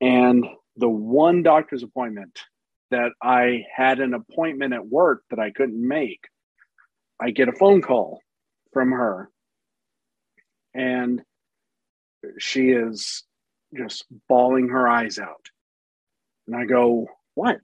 And 0.00 0.44
the 0.76 0.88
one 0.88 1.42
doctor's 1.42 1.82
appointment 1.82 2.38
that 2.90 3.12
I 3.22 3.64
had 3.74 4.00
an 4.00 4.14
appointment 4.14 4.74
at 4.74 4.86
work 4.86 5.22
that 5.30 5.38
I 5.38 5.50
couldn't 5.50 5.86
make, 5.86 6.20
I 7.20 7.30
get 7.30 7.48
a 7.48 7.52
phone 7.52 7.82
call 7.82 8.20
from 8.72 8.92
her. 8.92 9.30
And 10.74 11.22
she 12.38 12.70
is 12.70 13.24
just 13.76 14.04
bawling 14.28 14.68
her 14.68 14.86
eyes 14.88 15.18
out. 15.18 15.46
And 16.46 16.56
I 16.56 16.64
go, 16.64 17.08
What? 17.34 17.60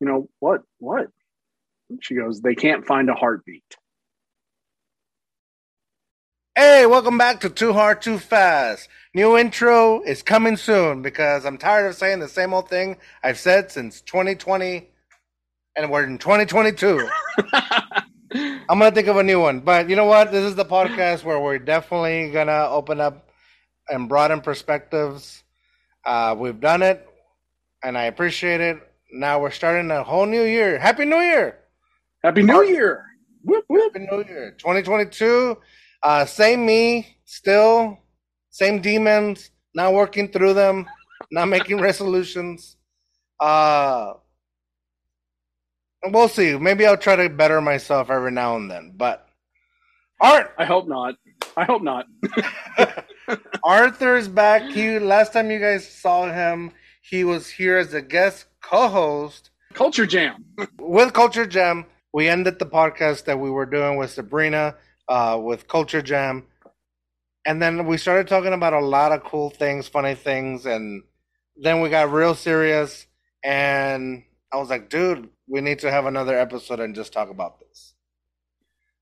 You 0.00 0.06
know, 0.06 0.28
what? 0.40 0.62
What? 0.78 1.08
She 2.00 2.14
goes, 2.14 2.40
They 2.40 2.54
can't 2.54 2.86
find 2.86 3.08
a 3.08 3.14
heartbeat. 3.14 3.76
Hey, 6.58 6.86
welcome 6.86 7.18
back 7.18 7.40
to 7.40 7.50
Too 7.50 7.74
Hard 7.74 8.00
Too 8.00 8.18
Fast. 8.18 8.88
New 9.12 9.36
intro 9.36 10.00
is 10.00 10.22
coming 10.22 10.56
soon 10.56 11.02
because 11.02 11.44
I'm 11.44 11.58
tired 11.58 11.86
of 11.86 11.96
saying 11.96 12.20
the 12.20 12.28
same 12.28 12.54
old 12.54 12.70
thing 12.70 12.96
I've 13.22 13.38
said 13.38 13.70
since 13.70 14.00
2020 14.00 14.88
and 15.76 15.90
we're 15.90 16.04
in 16.04 16.16
2022. 16.16 17.10
I'm 18.32 18.78
going 18.78 18.90
to 18.90 18.94
think 18.94 19.06
of 19.08 19.18
a 19.18 19.22
new 19.22 19.38
one. 19.38 19.60
But 19.60 19.90
you 19.90 19.96
know 19.96 20.06
what? 20.06 20.32
This 20.32 20.44
is 20.44 20.54
the 20.54 20.64
podcast 20.64 21.24
where 21.24 21.38
we're 21.38 21.58
definitely 21.58 22.30
going 22.30 22.46
to 22.46 22.70
open 22.70 23.02
up 23.02 23.28
and 23.90 24.08
broaden 24.08 24.40
perspectives. 24.40 25.44
Uh, 26.06 26.34
we've 26.38 26.58
done 26.58 26.80
it 26.80 27.06
and 27.84 27.98
I 27.98 28.04
appreciate 28.04 28.62
it. 28.62 28.78
Now 29.12 29.40
we're 29.40 29.50
starting 29.50 29.90
a 29.90 30.02
whole 30.02 30.24
new 30.24 30.44
year. 30.44 30.78
Happy 30.78 31.04
New 31.04 31.20
Year! 31.20 31.58
Happy 32.24 32.42
New 32.42 32.62
Year! 32.62 33.04
Whoop, 33.42 33.66
whoop. 33.68 33.92
Happy 33.94 34.06
New 34.10 34.24
Year. 34.24 34.52
2022. 34.58 35.58
Uh, 36.02 36.24
same 36.24 36.64
me, 36.66 37.18
still 37.24 37.98
same 38.50 38.80
demons. 38.80 39.50
Not 39.74 39.92
working 39.92 40.28
through 40.28 40.54
them. 40.54 40.86
Not 41.30 41.46
making 41.46 41.80
resolutions. 41.80 42.76
Uh, 43.38 44.14
we'll 46.04 46.28
see. 46.28 46.56
Maybe 46.56 46.86
I'll 46.86 46.96
try 46.96 47.16
to 47.16 47.28
better 47.28 47.60
myself 47.60 48.08
every 48.10 48.30
now 48.30 48.56
and 48.56 48.70
then. 48.70 48.94
But 48.96 49.26
Art, 50.20 50.54
I 50.56 50.64
hope 50.64 50.88
not. 50.88 51.16
I 51.56 51.64
hope 51.64 51.82
not. 51.82 52.06
Arthur's 53.64 54.28
back. 54.28 54.62
He 54.62 54.98
last 54.98 55.32
time 55.34 55.50
you 55.50 55.58
guys 55.58 55.86
saw 55.86 56.32
him, 56.32 56.72
he 57.02 57.24
was 57.24 57.48
here 57.50 57.76
as 57.76 57.92
a 57.92 58.00
guest 58.00 58.46
co-host. 58.62 59.50
Culture 59.74 60.06
Jam. 60.06 60.44
with 60.78 61.12
Culture 61.12 61.46
Jam. 61.46 61.84
We 62.14 62.28
ended 62.28 62.58
the 62.58 62.66
podcast 62.66 63.26
that 63.26 63.38
we 63.38 63.50
were 63.50 63.66
doing 63.66 63.98
with 63.98 64.10
Sabrina 64.10 64.76
uh, 65.08 65.40
with 65.42 65.68
Culture 65.68 66.02
Jam. 66.02 66.44
And 67.46 67.62
then 67.62 67.86
we 67.86 67.96
started 67.96 68.26
talking 68.28 68.52
about 68.52 68.72
a 68.72 68.80
lot 68.80 69.12
of 69.12 69.22
cool 69.22 69.50
things, 69.50 69.86
funny 69.88 70.14
things, 70.14 70.66
and 70.66 71.02
then 71.56 71.80
we 71.80 71.88
got 71.88 72.10
real 72.10 72.34
serious. 72.34 73.06
And 73.44 74.24
I 74.52 74.56
was 74.56 74.68
like, 74.68 74.90
dude, 74.90 75.28
we 75.48 75.60
need 75.60 75.78
to 75.80 75.90
have 75.90 76.06
another 76.06 76.36
episode 76.38 76.80
and 76.80 76.94
just 76.94 77.12
talk 77.12 77.30
about 77.30 77.60
this. 77.60 77.94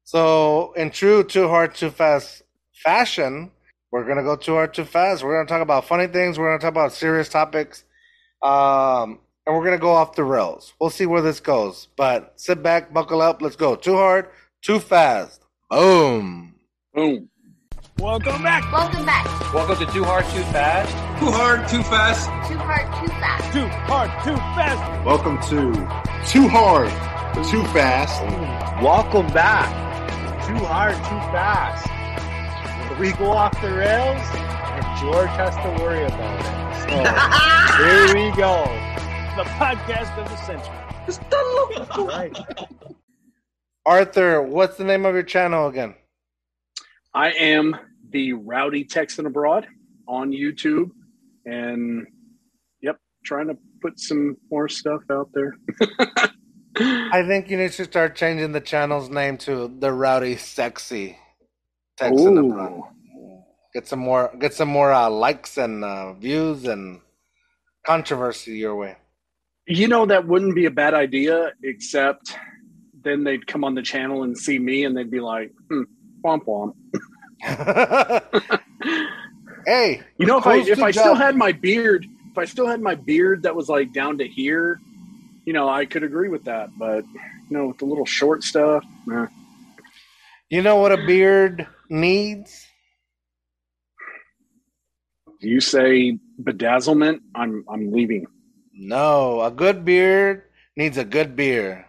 So, 0.05 0.74
in 0.74 0.91
true 0.91 1.24
Too 1.24 1.48
Hard 1.48 1.74
Too 1.74 1.91
Fast 1.91 2.42
fashion, 2.74 3.50
we're 3.91 4.05
gonna 4.06 4.22
go 4.22 4.36
too 4.36 4.55
hard 4.55 4.74
too 4.74 4.84
fast. 4.84 5.22
We're 5.22 5.36
gonna 5.36 5.48
talk 5.48 5.62
about 5.62 5.86
funny 5.86 6.08
things. 6.08 6.39
We're 6.39 6.48
gonna 6.48 6.58
talk 6.61 6.72
about 6.72 6.92
serious 6.92 7.28
topics, 7.28 7.84
um, 8.42 9.20
and 9.46 9.56
we're 9.56 9.64
gonna 9.64 9.78
go 9.78 9.92
off 9.92 10.16
the 10.16 10.24
rails. 10.24 10.74
We'll 10.80 10.91
see 10.91 11.06
where 11.06 11.22
this 11.22 11.41
goes. 11.41 11.89
But 11.96 12.33
sit 12.34 12.62
back, 12.62 12.92
buckle 12.92 13.22
up. 13.22 13.41
Let's 13.41 13.56
go. 13.56 13.77
Too 13.77 13.94
hard, 13.94 14.28
too 14.62 14.80
fast. 14.80 15.44
Boom. 15.75 16.55
Boom. 16.94 17.28
Welcome 17.98 18.44
back. 18.44 18.62
Welcome 18.72 19.05
back. 19.05 19.53
Welcome 19.53 19.84
to 19.84 19.92
Too 19.92 20.05
Hard, 20.05 20.25
Too 20.27 20.44
Fast. 20.53 20.92
Too 21.19 21.33
hard, 21.33 21.67
too 21.67 21.83
fast. 21.83 22.28
Too 22.48 22.56
hard, 22.58 22.86
too 23.03 23.12
fast. 23.14 23.53
Too 23.53 23.67
hard, 23.67 24.11
too 24.22 24.36
fast. 24.55 25.05
Welcome 25.05 25.36
to 25.48 25.72
Too 26.30 26.47
Hard, 26.47 26.91
Too 27.50 27.64
Fast. 27.72 28.22
Welcome 28.84 29.27
back. 29.33 29.67
Too 30.47 30.64
hard, 30.64 30.95
too 30.95 31.20
fast. 31.35 31.91
We 33.01 33.11
go 33.11 33.33
off 33.33 33.61
the 33.61 33.74
rails, 33.74 34.23
and 34.33 35.01
George 35.01 35.30
has 35.30 35.56
to 35.56 35.83
worry 35.83 36.05
about 36.05 36.39
it. 36.39 36.55
So 36.86 37.02
here 37.83 38.14
we 38.14 38.30
go. 38.36 38.62
The 39.35 39.42
podcast 39.58 40.17
of 40.23 40.29
the 40.30 40.36
century. 40.36 40.85
Right. 42.06 42.95
Arthur, 43.86 44.40
what's 44.42 44.77
the 44.77 44.84
name 44.84 45.05
of 45.05 45.14
your 45.14 45.22
channel 45.22 45.68
again? 45.68 45.95
I 47.12 47.33
am 47.33 47.77
the 48.11 48.33
Rowdy 48.33 48.84
Texan 48.84 49.27
Abroad 49.27 49.67
on 50.08 50.30
YouTube. 50.30 50.90
And 51.45 52.06
yep, 52.80 52.98
trying 53.24 53.48
to 53.48 53.58
put 53.83 54.00
some 54.00 54.36
more 54.50 54.68
stuff 54.68 55.02
out 55.12 55.28
there. 55.34 55.56
I 56.77 57.24
think 57.27 57.50
you 57.50 57.58
need 57.58 57.73
to 57.73 57.84
start 57.84 58.17
changing 58.17 58.52
the 58.52 58.61
channel's 58.61 59.11
name 59.11 59.36
to 59.39 59.73
the 59.78 59.92
Rowdy 59.92 60.36
Sexy 60.36 61.18
Texan 61.96 62.39
Ooh. 62.39 62.50
Abroad. 62.50 62.83
Get 63.74 63.86
some 63.86 63.98
more, 63.98 64.33
get 64.39 64.55
some 64.55 64.68
more 64.68 64.92
uh, 64.92 65.11
likes 65.11 65.58
and 65.58 65.84
uh, 65.84 66.14
views 66.14 66.64
and 66.64 67.00
controversy 67.84 68.56
your 68.56 68.77
way. 68.77 68.96
You 69.67 69.89
know, 69.89 70.06
that 70.06 70.27
wouldn't 70.27 70.55
be 70.55 70.67
a 70.67 70.70
bad 70.70 70.94
idea, 70.94 71.52
except 71.62 72.36
then 73.05 73.25
they'd 73.25 73.47
come 73.47 73.65
on 73.65 73.75
the 73.75 73.83
channel 73.83 74.23
and 74.23 74.37
see 74.37 74.59
me 74.59 74.85
and 74.85 74.97
they'd 74.97 75.11
be 75.11 75.20
like, 75.20 75.53
hmm, 75.69 75.83
womp 76.25 76.45
womp. 76.47 76.75
hey, 79.67 80.01
You 80.19 80.27
know, 80.27 80.39
if 80.39 80.47
I 80.47 80.59
if 80.59 80.83
I 80.83 80.91
still 80.91 81.15
had 81.15 81.37
my 81.37 81.53
beard, 81.53 82.07
if 82.31 82.39
I 82.39 82.45
still 82.47 82.67
had 82.67 82.81
my 82.81 82.95
beard 82.95 83.42
that 83.42 83.55
was 83.55 83.69
like 83.69 83.92
down 83.92 84.19
to 84.19 84.27
here, 84.27 84.81
you 85.45 85.53
know, 85.53 85.69
I 85.69 85.85
could 85.85 86.03
agree 86.03 86.29
with 86.29 86.45
that. 86.45 86.70
But 86.79 87.05
you 87.15 87.57
know, 87.57 87.69
with 87.69 87.79
the 87.79 87.85
little 87.85 88.07
short 88.07 88.42
stuff, 88.42 88.85
nah. 89.07 89.27
you 90.48 90.63
know 90.63 90.77
what 90.77 90.92
a 90.92 91.07
beard 91.07 91.67
needs? 91.91 92.67
If 95.39 95.45
you 95.45 95.61
say 95.61 96.19
bedazzlement, 96.42 97.21
I'm 97.35 97.65
I'm 97.69 97.92
leaving. 97.92 98.27
No, 98.73 99.42
a 99.42 99.51
good 99.51 99.85
beard 99.85 100.42
needs 100.77 100.98
a 100.98 101.05
good 101.05 101.36
beer. 101.36 101.86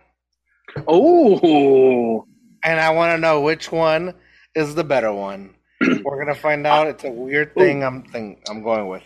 Oh, 0.88 2.26
And 2.64 2.80
I 2.80 2.90
want 2.92 3.16
to 3.16 3.18
know 3.18 3.42
which 3.42 3.72
one 3.72 4.14
is 4.56 4.76
the 4.76 4.84
better 4.84 5.12
one. 5.14 5.56
We're 6.04 6.24
gonna 6.24 6.36
find 6.40 6.66
out. 6.66 6.88
It's 6.88 7.04
a 7.04 7.12
weird 7.12 7.54
thing. 7.56 7.84
I'm 7.84 8.04
think 8.04 8.40
I'm 8.50 8.64
going 8.64 8.88
with. 8.88 9.04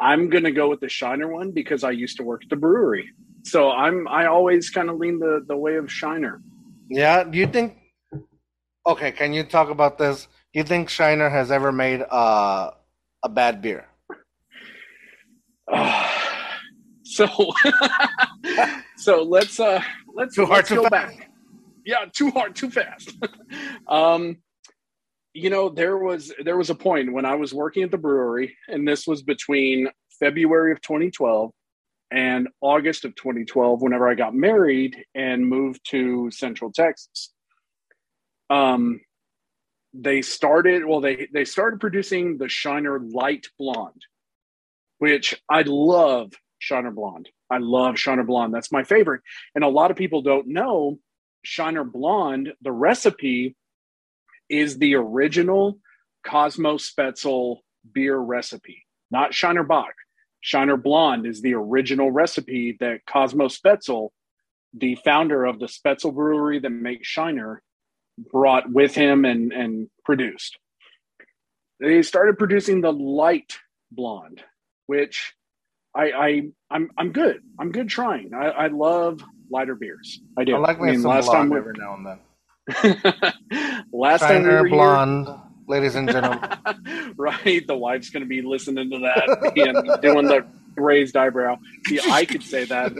I'm 0.00 0.28
gonna 0.28 0.52
go 0.52 0.68
with 0.68 0.80
the 0.80 0.88
Shiner 0.88 1.28
one 1.28 1.52
because 1.52 1.84
I 1.84 1.90
used 1.90 2.16
to 2.18 2.22
work 2.22 2.42
at 2.44 2.50
the 2.50 2.56
brewery. 2.56 3.10
So 3.44 3.70
I'm 3.70 4.08
I 4.08 4.26
always 4.26 4.70
kind 4.70 4.90
of 4.90 4.98
lean 4.98 5.18
the 5.18 5.44
the 5.46 5.56
way 5.56 5.76
of 5.76 5.90
Shiner. 5.90 6.42
Yeah. 6.90 7.24
Do 7.24 7.38
you 7.38 7.46
think? 7.46 7.76
Okay. 8.86 9.12
Can 9.12 9.32
you 9.32 9.44
talk 9.44 9.70
about 9.70 9.98
this? 9.98 10.26
Do 10.52 10.60
you 10.60 10.64
think 10.64 10.88
Shiner 10.88 11.28
has 11.28 11.50
ever 11.50 11.70
made 11.72 12.02
uh, 12.02 12.70
a 13.22 13.28
bad 13.28 13.62
beer? 13.62 13.86
so 17.04 17.28
so 18.96 19.22
let's 19.22 19.60
uh 19.60 19.82
let's, 20.18 20.34
Too 20.34 20.44
hard, 20.44 20.58
let's 20.58 20.70
go 20.70 20.82
fast. 20.88 21.18
back. 21.18 21.30
Yeah, 21.84 22.04
too 22.12 22.30
hard, 22.30 22.54
too 22.54 22.70
fast. 22.70 23.16
um 23.88 24.38
you 25.34 25.50
know, 25.50 25.68
there 25.68 25.98
was 25.98 26.32
there 26.44 26.56
was 26.56 26.70
a 26.70 26.74
point 26.74 27.12
when 27.12 27.24
I 27.24 27.36
was 27.36 27.54
working 27.54 27.82
at 27.84 27.90
the 27.90 27.98
brewery, 27.98 28.56
and 28.66 28.86
this 28.86 29.06
was 29.06 29.22
between 29.22 29.88
February 30.18 30.72
of 30.72 30.80
2012 30.80 31.52
and 32.10 32.48
August 32.60 33.04
of 33.04 33.14
2012, 33.14 33.82
whenever 33.82 34.08
I 34.08 34.14
got 34.14 34.34
married 34.34 34.96
and 35.14 35.46
moved 35.46 35.80
to 35.90 36.30
Central 36.30 36.72
Texas. 36.72 37.32
Um, 38.50 39.00
they 39.92 40.22
started 40.22 40.84
well, 40.84 41.00
they 41.00 41.28
they 41.32 41.44
started 41.44 41.80
producing 41.80 42.38
the 42.38 42.48
Shiner 42.48 42.98
Light 42.98 43.46
Blonde, 43.58 44.02
which 44.98 45.40
I 45.48 45.62
love 45.66 46.32
Shiner 46.58 46.90
Blonde. 46.90 47.28
I 47.50 47.58
love 47.58 47.98
Shiner 47.98 48.24
Blonde. 48.24 48.52
That's 48.52 48.72
my 48.72 48.84
favorite. 48.84 49.22
And 49.54 49.64
a 49.64 49.68
lot 49.68 49.90
of 49.90 49.96
people 49.96 50.22
don't 50.22 50.48
know 50.48 50.98
Shiner 51.42 51.84
Blonde, 51.84 52.52
the 52.62 52.72
recipe 52.72 53.56
is 54.48 54.78
the 54.78 54.94
original 54.94 55.78
Cosmo 56.24 56.76
Spoetzl 56.76 57.58
beer 57.92 58.16
recipe, 58.16 58.86
not 59.10 59.34
Shiner 59.34 59.62
Bock. 59.62 59.94
Shiner 60.40 60.76
Blonde 60.76 61.26
is 61.26 61.42
the 61.42 61.54
original 61.54 62.10
recipe 62.10 62.76
that 62.80 63.06
Cosmo 63.06 63.48
Spoetzl, 63.48 64.10
the 64.74 64.96
founder 64.96 65.44
of 65.44 65.58
the 65.58 65.66
Spoetzl 65.66 66.14
brewery 66.14 66.60
that 66.60 66.70
makes 66.70 67.08
Shiner, 67.08 67.62
brought 68.30 68.70
with 68.70 68.94
him 68.94 69.24
and, 69.24 69.52
and 69.52 69.88
produced. 70.04 70.58
They 71.80 72.02
started 72.02 72.38
producing 72.38 72.80
the 72.80 72.92
light 72.92 73.58
blonde, 73.90 74.42
which 74.86 75.34
I, 75.98 76.04
I 76.12 76.42
I'm 76.70 76.90
I'm 76.96 77.12
good. 77.12 77.42
I'm 77.58 77.72
good 77.72 77.88
trying. 77.88 78.32
I, 78.32 78.46
I 78.46 78.66
love 78.68 79.20
lighter 79.50 79.74
beers. 79.74 80.20
I 80.36 80.44
do. 80.44 80.54
I 80.54 80.58
like 80.58 80.80
me 80.80 80.92
mean, 80.92 81.00
some 81.00 81.10
last 81.10 81.26
blonde 81.26 81.38
time 81.38 81.50
we, 81.50 81.58
every 81.58 81.74
now 81.76 81.94
and 81.94 82.06
then. 82.06 83.84
last 83.92 84.20
time 84.20 84.44
we 84.44 84.48
were 84.48 84.68
blonde, 84.68 85.28
ladies 85.66 85.96
and 85.96 86.08
gentlemen. 86.08 86.40
right? 87.16 87.66
The 87.66 87.76
wife's 87.76 88.10
going 88.10 88.22
to 88.22 88.28
be 88.28 88.42
listening 88.42 88.90
to 88.90 88.98
that 89.00 89.52
and 89.56 90.00
doing 90.00 90.26
the 90.26 90.46
raised 90.76 91.16
eyebrow. 91.16 91.58
See, 91.86 92.00
I 92.08 92.24
could 92.24 92.44
say 92.44 92.64
that. 92.66 92.92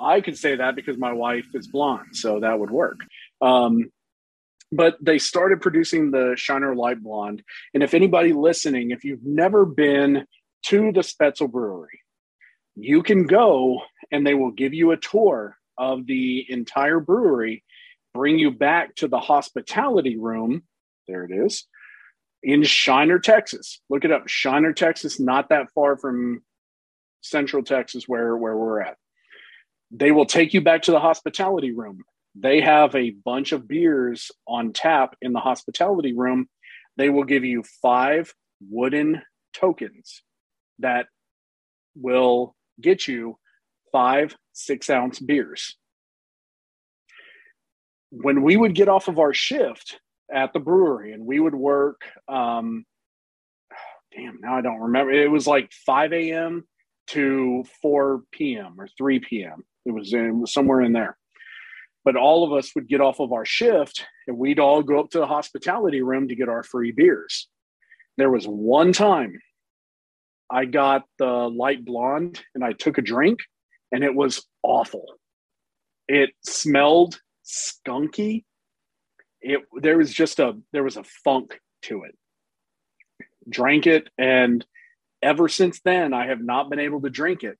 I 0.00 0.20
could 0.20 0.36
say 0.36 0.56
that 0.56 0.74
because 0.74 0.98
my 0.98 1.12
wife 1.12 1.46
is 1.54 1.68
blonde, 1.68 2.16
so 2.16 2.40
that 2.40 2.58
would 2.58 2.72
work. 2.72 3.00
Um, 3.40 3.92
but 4.72 4.96
they 5.00 5.18
started 5.18 5.60
producing 5.60 6.10
the 6.10 6.34
Shiner 6.36 6.74
Light 6.74 7.00
Blonde. 7.00 7.42
And 7.72 7.84
if 7.84 7.94
anybody 7.94 8.32
listening, 8.32 8.90
if 8.90 9.04
you've 9.04 9.22
never 9.22 9.64
been 9.64 10.26
to 10.66 10.92
the 10.92 11.02
Spoetzl 11.02 11.50
Brewery, 11.50 12.00
you 12.74 13.02
can 13.02 13.26
go 13.26 13.80
and 14.10 14.26
they 14.26 14.34
will 14.34 14.50
give 14.50 14.74
you 14.74 14.92
a 14.92 14.96
tour 14.96 15.56
of 15.78 16.06
the 16.06 16.44
entire 16.48 17.00
brewery, 17.00 17.64
bring 18.14 18.38
you 18.38 18.50
back 18.50 18.94
to 18.96 19.08
the 19.08 19.20
hospitality 19.20 20.16
room. 20.16 20.62
There 21.08 21.24
it 21.24 21.32
is 21.32 21.66
in 22.42 22.62
Shiner, 22.64 23.18
Texas. 23.18 23.80
Look 23.88 24.04
it 24.04 24.12
up. 24.12 24.28
Shiner, 24.28 24.72
Texas, 24.72 25.20
not 25.20 25.48
that 25.50 25.70
far 25.74 25.96
from 25.96 26.42
Central 27.20 27.62
Texas, 27.62 28.04
where, 28.08 28.36
where 28.36 28.56
we're 28.56 28.80
at. 28.80 28.96
They 29.90 30.10
will 30.10 30.26
take 30.26 30.54
you 30.54 30.60
back 30.60 30.82
to 30.82 30.90
the 30.90 31.00
hospitality 31.00 31.72
room. 31.72 32.02
They 32.34 32.60
have 32.60 32.94
a 32.94 33.10
bunch 33.10 33.52
of 33.52 33.68
beers 33.68 34.30
on 34.48 34.72
tap 34.72 35.16
in 35.20 35.32
the 35.32 35.40
hospitality 35.40 36.14
room. 36.14 36.48
They 36.96 37.10
will 37.10 37.24
give 37.24 37.44
you 37.44 37.62
five 37.82 38.34
wooden 38.60 39.22
tokens 39.52 40.22
that 40.78 41.06
will 41.94 42.56
get 42.80 43.06
you 43.06 43.38
five 43.92 44.34
six 44.52 44.90
ounce 44.90 45.18
beers. 45.18 45.76
When 48.10 48.42
we 48.42 48.56
would 48.56 48.74
get 48.74 48.88
off 48.88 49.08
of 49.08 49.18
our 49.18 49.32
shift 49.32 49.98
at 50.32 50.52
the 50.52 50.60
brewery 50.60 51.12
and 51.12 51.24
we 51.24 51.40
would 51.40 51.54
work, 51.54 52.02
um, 52.28 52.84
damn, 54.14 54.38
now 54.40 54.56
I 54.56 54.60
don't 54.60 54.80
remember. 54.80 55.12
It 55.12 55.30
was 55.30 55.46
like 55.46 55.72
5 55.86 56.12
a.m. 56.12 56.64
to 57.08 57.64
4 57.80 58.22
p.m. 58.30 58.74
or 58.78 58.88
3 58.98 59.20
p.m. 59.20 59.64
It 59.86 59.92
was, 59.92 60.12
in, 60.12 60.46
somewhere 60.46 60.82
in 60.82 60.92
there. 60.92 61.16
But 62.04 62.16
all 62.16 62.44
of 62.44 62.52
us 62.52 62.74
would 62.74 62.88
get 62.88 63.00
off 63.00 63.20
of 63.20 63.32
our 63.32 63.44
shift 63.44 64.04
and 64.26 64.36
we'd 64.36 64.58
all 64.58 64.82
go 64.82 65.00
up 65.00 65.10
to 65.10 65.18
the 65.18 65.26
hospitality 65.26 66.02
room 66.02 66.28
to 66.28 66.34
get 66.34 66.48
our 66.48 66.62
free 66.62 66.92
beers. 66.92 67.48
There 68.18 68.30
was 68.30 68.44
one 68.44 68.92
time 68.92 69.38
I 70.52 70.66
got 70.66 71.04
the 71.18 71.24
light 71.26 71.84
blonde 71.84 72.42
and 72.54 72.62
I 72.62 72.72
took 72.72 72.98
a 72.98 73.02
drink 73.02 73.40
and 73.90 74.04
it 74.04 74.14
was 74.14 74.46
awful. 74.62 75.06
It 76.08 76.30
smelled 76.44 77.18
skunky. 77.44 78.44
It 79.40 79.62
there 79.80 79.96
was 79.96 80.12
just 80.12 80.38
a 80.38 80.58
there 80.72 80.84
was 80.84 80.98
a 80.98 81.04
funk 81.24 81.58
to 81.82 82.02
it. 82.02 82.16
Drank 83.48 83.86
it 83.86 84.08
and 84.18 84.64
ever 85.22 85.48
since 85.48 85.80
then 85.84 86.12
I 86.12 86.26
have 86.26 86.42
not 86.42 86.68
been 86.68 86.80
able 86.80 87.00
to 87.00 87.10
drink 87.10 87.44
it. 87.44 87.56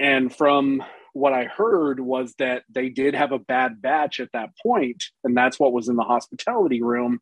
And 0.00 0.34
from 0.34 0.82
what 1.12 1.32
I 1.32 1.44
heard 1.44 2.00
was 2.00 2.34
that 2.38 2.64
they 2.68 2.88
did 2.88 3.14
have 3.14 3.30
a 3.30 3.38
bad 3.38 3.80
batch 3.80 4.18
at 4.18 4.32
that 4.32 4.50
point, 4.60 5.04
and 5.22 5.36
that's 5.36 5.60
what 5.60 5.72
was 5.72 5.88
in 5.88 5.94
the 5.94 6.02
hospitality 6.02 6.82
room. 6.82 7.20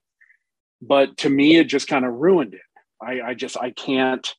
But 0.80 1.18
to 1.18 1.28
me, 1.28 1.56
it 1.56 1.64
just 1.64 1.88
kind 1.88 2.06
of 2.06 2.14
ruined 2.14 2.54
it. 2.54 2.60
I, 3.02 3.20
I 3.20 3.34
just 3.34 3.58
I 3.58 3.70
can't 3.70 4.34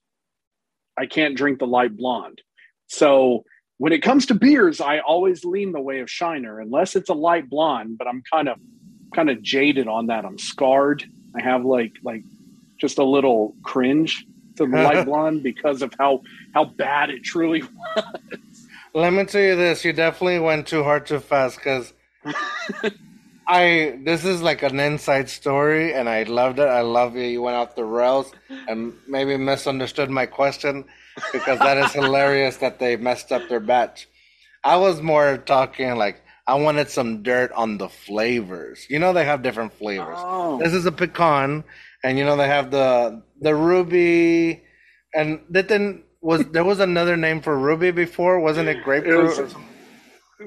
I 0.97 1.05
can't 1.05 1.35
drink 1.35 1.59
the 1.59 1.67
light 1.67 1.95
blonde. 1.95 2.41
So 2.87 3.43
when 3.77 3.93
it 3.93 4.01
comes 4.01 4.25
to 4.27 4.35
beers, 4.35 4.79
I 4.79 4.99
always 4.99 5.43
lean 5.43 5.71
the 5.71 5.81
way 5.81 5.99
of 5.99 6.09
Shiner, 6.09 6.59
unless 6.59 6.95
it's 6.95 7.09
a 7.09 7.13
light 7.13 7.49
blonde. 7.49 7.97
But 7.97 8.07
I'm 8.07 8.23
kind 8.31 8.49
of 8.49 8.57
kind 9.13 9.29
of 9.29 9.41
jaded 9.41 9.87
on 9.87 10.07
that. 10.07 10.25
I'm 10.25 10.37
scarred. 10.37 11.03
I 11.35 11.41
have 11.41 11.65
like 11.65 11.93
like 12.03 12.23
just 12.79 12.97
a 12.97 13.03
little 13.03 13.55
cringe 13.63 14.25
to 14.57 14.65
the 14.65 14.77
light 14.77 15.05
blonde 15.07 15.43
because 15.43 15.81
of 15.81 15.93
how 15.99 16.21
how 16.53 16.65
bad 16.65 17.09
it 17.09 17.23
truly 17.23 17.63
was. 17.95 18.67
Let 18.93 19.13
me 19.13 19.25
tell 19.25 19.41
you 19.41 19.55
this: 19.55 19.83
you 19.83 19.93
definitely 19.93 20.39
went 20.39 20.67
too 20.67 20.83
hard 20.83 21.05
too 21.05 21.19
fast 21.19 21.57
because 21.57 21.93
I 23.47 23.99
this 24.03 24.25
is 24.25 24.41
like 24.41 24.63
an 24.63 24.79
inside 24.79 25.29
story, 25.29 25.93
and 25.93 26.07
I 26.07 26.23
loved 26.23 26.59
it. 26.59 26.67
I 26.67 26.81
love 26.81 27.15
you. 27.15 27.23
You 27.23 27.41
went 27.41 27.57
off 27.57 27.75
the 27.75 27.83
rails 27.83 28.31
and 28.67 28.93
maybe 29.07 29.37
misunderstood 29.37 30.09
my 30.09 30.25
question 30.25 30.85
because 31.31 31.59
that 31.59 31.77
is 31.77 31.91
hilarious 31.91 32.57
that 32.57 32.79
they 32.79 32.95
messed 32.95 33.31
up 33.31 33.47
their 33.49 33.59
batch. 33.59 34.07
I 34.63 34.77
was 34.77 35.01
more 35.01 35.37
talking 35.37 35.95
like 35.95 36.21
I 36.47 36.55
wanted 36.55 36.89
some 36.89 37.23
dirt 37.23 37.51
on 37.51 37.77
the 37.77 37.89
flavors. 37.89 38.85
You 38.89 38.99
know 38.99 39.13
they 39.13 39.25
have 39.25 39.43
different 39.43 39.73
flavors. 39.73 40.17
Oh. 40.19 40.59
This 40.59 40.73
is 40.73 40.85
a 40.85 40.91
pecan, 40.91 41.63
and 42.03 42.17
you 42.17 42.25
know 42.25 42.37
they 42.37 42.47
have 42.47 42.71
the 42.71 43.21
the 43.41 43.55
ruby, 43.55 44.63
and 45.13 45.41
didn't 45.51 46.05
was 46.21 46.45
there 46.51 46.63
was 46.63 46.79
another 46.79 47.17
name 47.17 47.41
for 47.41 47.57
ruby 47.57 47.91
before? 47.91 48.39
Wasn't 48.39 48.69
it 48.69 48.83
grapefruit? 48.83 49.37
It 49.37 49.41
was-? 49.41 49.55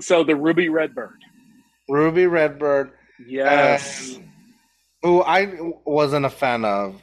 So 0.06 0.25
the 0.25 0.37
Ruby 0.37 0.69
Redbird. 0.69 1.20
Ruby 1.88 2.27
Redbird, 2.27 2.93
Yes. 3.27 4.17
and 4.17 4.29
who 5.03 5.23
I 5.23 5.73
wasn't 5.85 6.27
a 6.27 6.31
fan 6.31 6.65
of. 6.65 7.00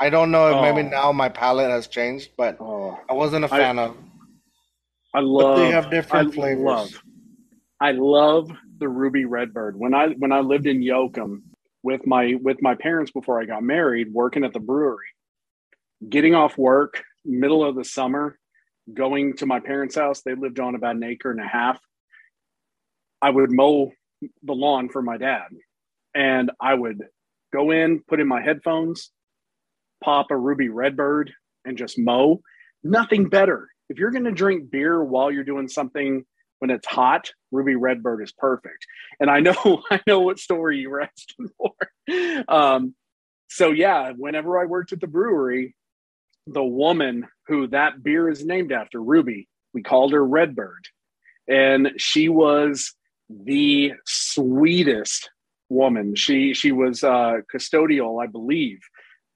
I 0.00 0.10
don't 0.10 0.30
know 0.30 0.48
if 0.56 0.62
maybe 0.62 0.86
Oh. 0.86 0.90
now 0.90 1.12
my 1.12 1.28
palate 1.28 1.70
has 1.70 1.86
changed, 1.86 2.30
but 2.36 2.56
oh, 2.60 2.98
I 3.08 3.14
wasn't 3.14 3.44
a 3.44 3.48
fan 3.48 3.78
of. 3.78 3.96
I 5.14 5.20
love. 5.20 5.58
they 5.58 5.70
have 5.70 5.90
different 5.90 6.32
I 6.32 6.34
flavors. 6.34 6.64
Love, 6.64 7.02
I 7.80 7.92
love 7.92 8.50
the 8.78 8.88
Ruby 8.88 9.24
Redbird. 9.24 9.78
When 9.78 9.94
I 9.94 10.08
when 10.08 10.32
I 10.32 10.40
lived 10.40 10.66
in 10.66 10.80
Yoakum 10.80 11.42
with 11.82 12.06
my 12.06 12.34
with 12.42 12.60
my 12.60 12.74
parents 12.74 13.12
before 13.12 13.40
I 13.40 13.44
got 13.44 13.62
married, 13.62 14.12
working 14.12 14.44
at 14.44 14.52
the 14.52 14.60
brewery, 14.60 15.06
getting 16.08 16.34
off 16.34 16.58
work 16.58 17.02
middle 17.24 17.64
of 17.64 17.76
the 17.76 17.84
summer, 17.84 18.38
going 18.92 19.36
to 19.36 19.46
my 19.46 19.60
parents' 19.60 19.94
house. 19.94 20.20
They 20.22 20.34
lived 20.34 20.58
on 20.60 20.74
about 20.74 20.96
an 20.96 21.04
acre 21.04 21.30
and 21.30 21.40
a 21.40 21.46
half. 21.46 21.80
I 23.22 23.30
would 23.30 23.52
mow 23.52 23.92
the 24.42 24.52
lawn 24.52 24.88
for 24.88 25.02
my 25.02 25.16
dad, 25.16 25.48
and 26.14 26.50
I 26.60 26.74
would 26.74 27.02
go 27.52 27.70
in, 27.70 28.02
put 28.08 28.20
in 28.20 28.28
my 28.28 28.42
headphones, 28.42 29.10
pop 30.02 30.30
a 30.30 30.36
Ruby 30.36 30.68
Redbird, 30.68 31.32
and 31.64 31.78
just 31.78 31.98
mow. 31.98 32.40
Nothing 32.82 33.28
better. 33.28 33.68
If 33.88 33.98
you're 33.98 34.10
going 34.10 34.24
to 34.24 34.32
drink 34.32 34.70
beer 34.70 35.02
while 35.02 35.30
you're 35.30 35.44
doing 35.44 35.68
something 35.68 36.24
when 36.58 36.70
it's 36.70 36.86
hot, 36.86 37.30
Ruby 37.50 37.76
Redbird 37.76 38.22
is 38.22 38.32
perfect. 38.32 38.86
And 39.20 39.30
I 39.30 39.40
know, 39.40 39.82
I 39.90 40.00
know 40.06 40.20
what 40.20 40.38
story 40.38 40.78
you 40.78 40.90
were 40.90 41.02
asking 41.02 41.48
for. 41.56 41.74
Um, 42.48 42.94
so 43.48 43.70
yeah, 43.70 44.12
whenever 44.16 44.58
I 44.58 44.64
worked 44.64 44.92
at 44.92 45.00
the 45.00 45.06
brewery, 45.06 45.74
the 46.46 46.64
woman 46.64 47.26
who 47.46 47.68
that 47.68 48.02
beer 48.02 48.28
is 48.28 48.44
named 48.44 48.72
after, 48.72 49.02
Ruby, 49.02 49.48
we 49.72 49.82
called 49.82 50.12
her 50.12 50.24
Redbird, 50.24 50.86
and 51.48 51.92
she 51.96 52.28
was 52.28 52.94
the 53.28 53.92
sweetest 54.04 55.30
woman. 55.68 56.14
She 56.14 56.54
she 56.54 56.72
was 56.72 57.02
uh, 57.04 57.38
custodial, 57.52 58.22
I 58.22 58.26
believe, 58.26 58.80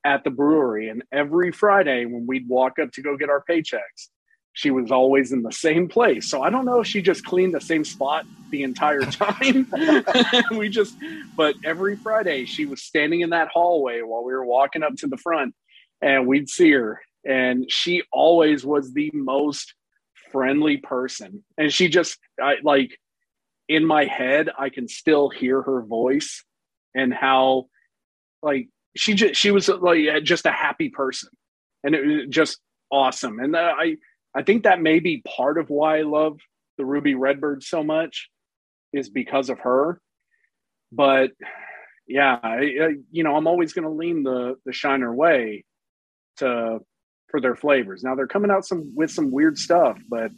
at 0.05 0.25
the 0.25 0.31
brewery, 0.31 0.89
and 0.89 1.03
every 1.13 1.53
Friday 1.53 2.05
when 2.05 2.27
we'd 2.27 2.49
walk 2.49 2.79
up 2.79 2.93
to 2.93 3.03
go 3.03 3.17
get 3.17 3.31
our 3.31 3.45
paychecks, 3.49 4.09
she 4.53 4.71
was 4.71 4.91
always 4.91 5.31
in 5.33 5.43
the 5.43 5.53
same 5.53 5.89
place. 5.89 6.29
So 6.29 6.43
I 6.43 6.51
don't 6.51 6.65
know 6.65 6.81
if 6.81 6.87
she 6.89 7.01
just 7.01 7.25
cleaned 7.25 7.55
the 7.55 7.61
same 7.61 7.85
spot 7.85 8.27
the 8.51 8.65
entire 8.65 9.01
time. 9.03 9.71
we 10.51 10.69
just, 10.69 10.97
but 11.37 11.55
every 11.65 11.95
Friday 11.95 12.45
she 12.45 12.67
was 12.67 12.83
standing 12.83 13.21
in 13.21 13.31
that 13.31 13.49
hallway 13.53 14.01
while 14.03 14.25
we 14.25 14.33
were 14.33 14.45
walking 14.45 14.83
up 14.83 14.97
to 14.97 15.07
the 15.07 15.17
front, 15.17 15.55
and 16.03 16.27
we'd 16.27 16.49
see 16.49 16.73
her, 16.73 17.01
and 17.25 17.71
she 17.71 18.03
always 18.13 18.65
was 18.65 18.93
the 18.93 19.11
most 19.15 19.75
friendly 20.33 20.77
person, 20.77 21.45
and 21.57 21.73
she 21.73 21.89
just, 21.89 22.19
I 22.43 22.57
like, 22.63 22.99
in 23.69 23.85
my 23.85 24.05
head, 24.05 24.49
I 24.59 24.71
can 24.71 24.89
still 24.89 25.29
hear 25.29 25.63
her 25.63 25.83
voice 25.83 26.45
and 26.95 27.13
how, 27.13 27.67
like, 28.43 28.69
she 28.97 29.15
just 29.15 29.35
she 29.37 29.51
was 29.51 29.69
like 29.69 30.25
just 30.25 30.47
a 30.47 30.51
happy 30.51 30.89
person, 30.89 31.29
and 31.85 31.95
it 31.95 32.05
was 32.05 32.27
just 32.29 32.59
awesome. 32.91 33.39
And 33.39 33.57
I 33.57 33.97
I 34.35 34.43
think 34.43 34.65
that 34.65 34.81
may 34.81 34.99
be 34.99 35.23
part 35.23 35.59
of 35.59 35.71
why 35.71 35.99
I 35.99 36.03
love 36.03 36.39
the 36.79 36.85
Ruby 36.85 37.15
Redbird 37.15 37.63
so 37.63 37.83
much 37.83 38.29
is 38.93 39.09
because 39.11 39.51
of 39.51 39.61
her. 39.61 40.01
But 40.91 41.33
yeah, 42.07 42.39
I, 42.43 42.57
I, 42.57 42.95
you 43.11 43.23
know, 43.23 43.37
I'm 43.37 43.47
always 43.47 43.73
going 43.73 43.85
to 43.85 43.91
lean 43.91 44.23
the 44.23 44.57
the 44.65 44.73
Shiner 44.73 45.15
way 45.15 45.65
to 46.39 46.81
for 47.31 47.41
their 47.41 47.55
flavors. 47.57 48.03
Now 48.03 48.15
they're 48.15 48.27
coming 48.27 48.51
out 48.51 48.65
some 48.65 48.93
with 48.95 49.11
some 49.11 49.31
weird 49.31 49.59
stuff, 49.59 49.99
but 50.09 50.31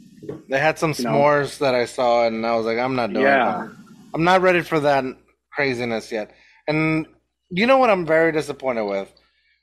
They 0.48 0.58
had 0.58 0.78
some 0.78 0.94
You 0.98 1.04
know. 1.04 1.10
s'mores 1.10 1.58
that 1.58 1.74
I 1.74 1.84
saw, 1.86 2.26
and 2.26 2.44
I 2.46 2.56
was 2.56 2.66
like, 2.66 2.78
I'm 2.78 2.96
not 2.96 3.12
doing 3.12 3.24
Yeah. 3.24 3.44
that. 3.44 3.70
I'm 4.14 4.24
not 4.24 4.40
ready 4.42 4.62
for 4.62 4.80
that 4.80 5.04
craziness 5.52 6.10
yet. 6.10 6.34
And 6.66 7.06
you 7.50 7.66
know 7.66 7.78
what 7.78 7.90
I'm 7.90 8.06
very 8.06 8.32
disappointed 8.32 8.84
with? 8.84 9.12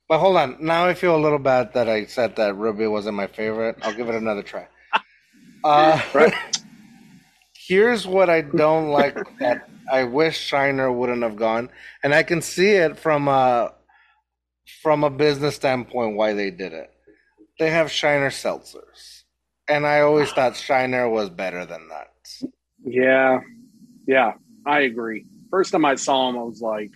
But 0.10 0.20
hold 0.20 0.38
on. 0.38 0.58
Now 0.62 0.86
I 0.86 0.94
feel 0.94 1.16
a 1.16 1.20
little 1.20 1.40
bad 1.40 1.74
that 1.74 1.90
I 1.90 2.06
said 2.06 2.38
that 2.38 2.56
Ruby 2.56 2.88
wasn't 2.88 3.18
my 3.18 3.28
favorite. 3.28 3.78
I'll 3.82 3.94
give 3.94 4.08
it 4.10 4.16
another 4.16 4.44
try. 4.44 4.68
Uh, 5.64 6.00
Right. 6.14 6.34
Here's 7.68 8.08
what 8.08 8.30
I 8.30 8.42
don't 8.42 8.90
like 8.90 9.18
that 9.42 9.68
I 9.92 10.04
wish 10.06 10.38
Shiner 10.38 10.90
wouldn't 10.92 11.24
have 11.24 11.36
gone, 11.36 11.70
and 12.04 12.14
I 12.16 12.24
can 12.24 12.42
see 12.42 12.70
it 12.72 12.98
from 12.98 13.28
a 13.28 13.74
from 14.82 15.04
a 15.04 15.10
business 15.10 15.56
standpoint 15.56 16.16
why 16.16 16.34
they 16.34 16.52
did 16.52 16.72
it. 16.74 16.90
They 17.60 17.70
have 17.72 17.92
Shiner 17.92 18.30
seltzers. 18.30 19.24
and 19.68 19.86
I 19.86 20.02
always 20.02 20.32
thought 20.32 20.56
Shiner 20.56 21.10
was 21.10 21.30
better 21.30 21.66
than 21.66 21.90
that. 21.90 22.52
Yeah, 22.84 23.40
yeah, 24.08 24.34
I 24.66 24.82
agree. 24.82 25.26
First 25.50 25.72
time 25.72 25.86
I 25.86 25.96
saw 25.96 26.28
them, 26.32 26.40
I 26.40 26.44
was 26.44 26.62
like, 26.62 26.92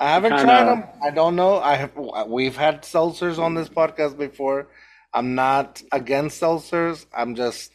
I 0.00 0.10
haven't 0.10 0.32
Kinda- 0.32 0.44
tried 0.44 0.64
them. 0.64 0.84
I 1.02 1.10
don't 1.10 1.36
know. 1.36 1.58
I 1.60 1.76
have. 1.76 1.92
We've 2.28 2.56
had 2.56 2.82
seltzers 2.82 3.38
on 3.38 3.54
this 3.54 3.68
podcast 3.68 4.18
before. 4.18 4.68
I'm 5.14 5.34
not 5.34 5.80
against 5.92 6.40
seltzers. 6.42 7.06
I'm 7.16 7.34
just, 7.36 7.70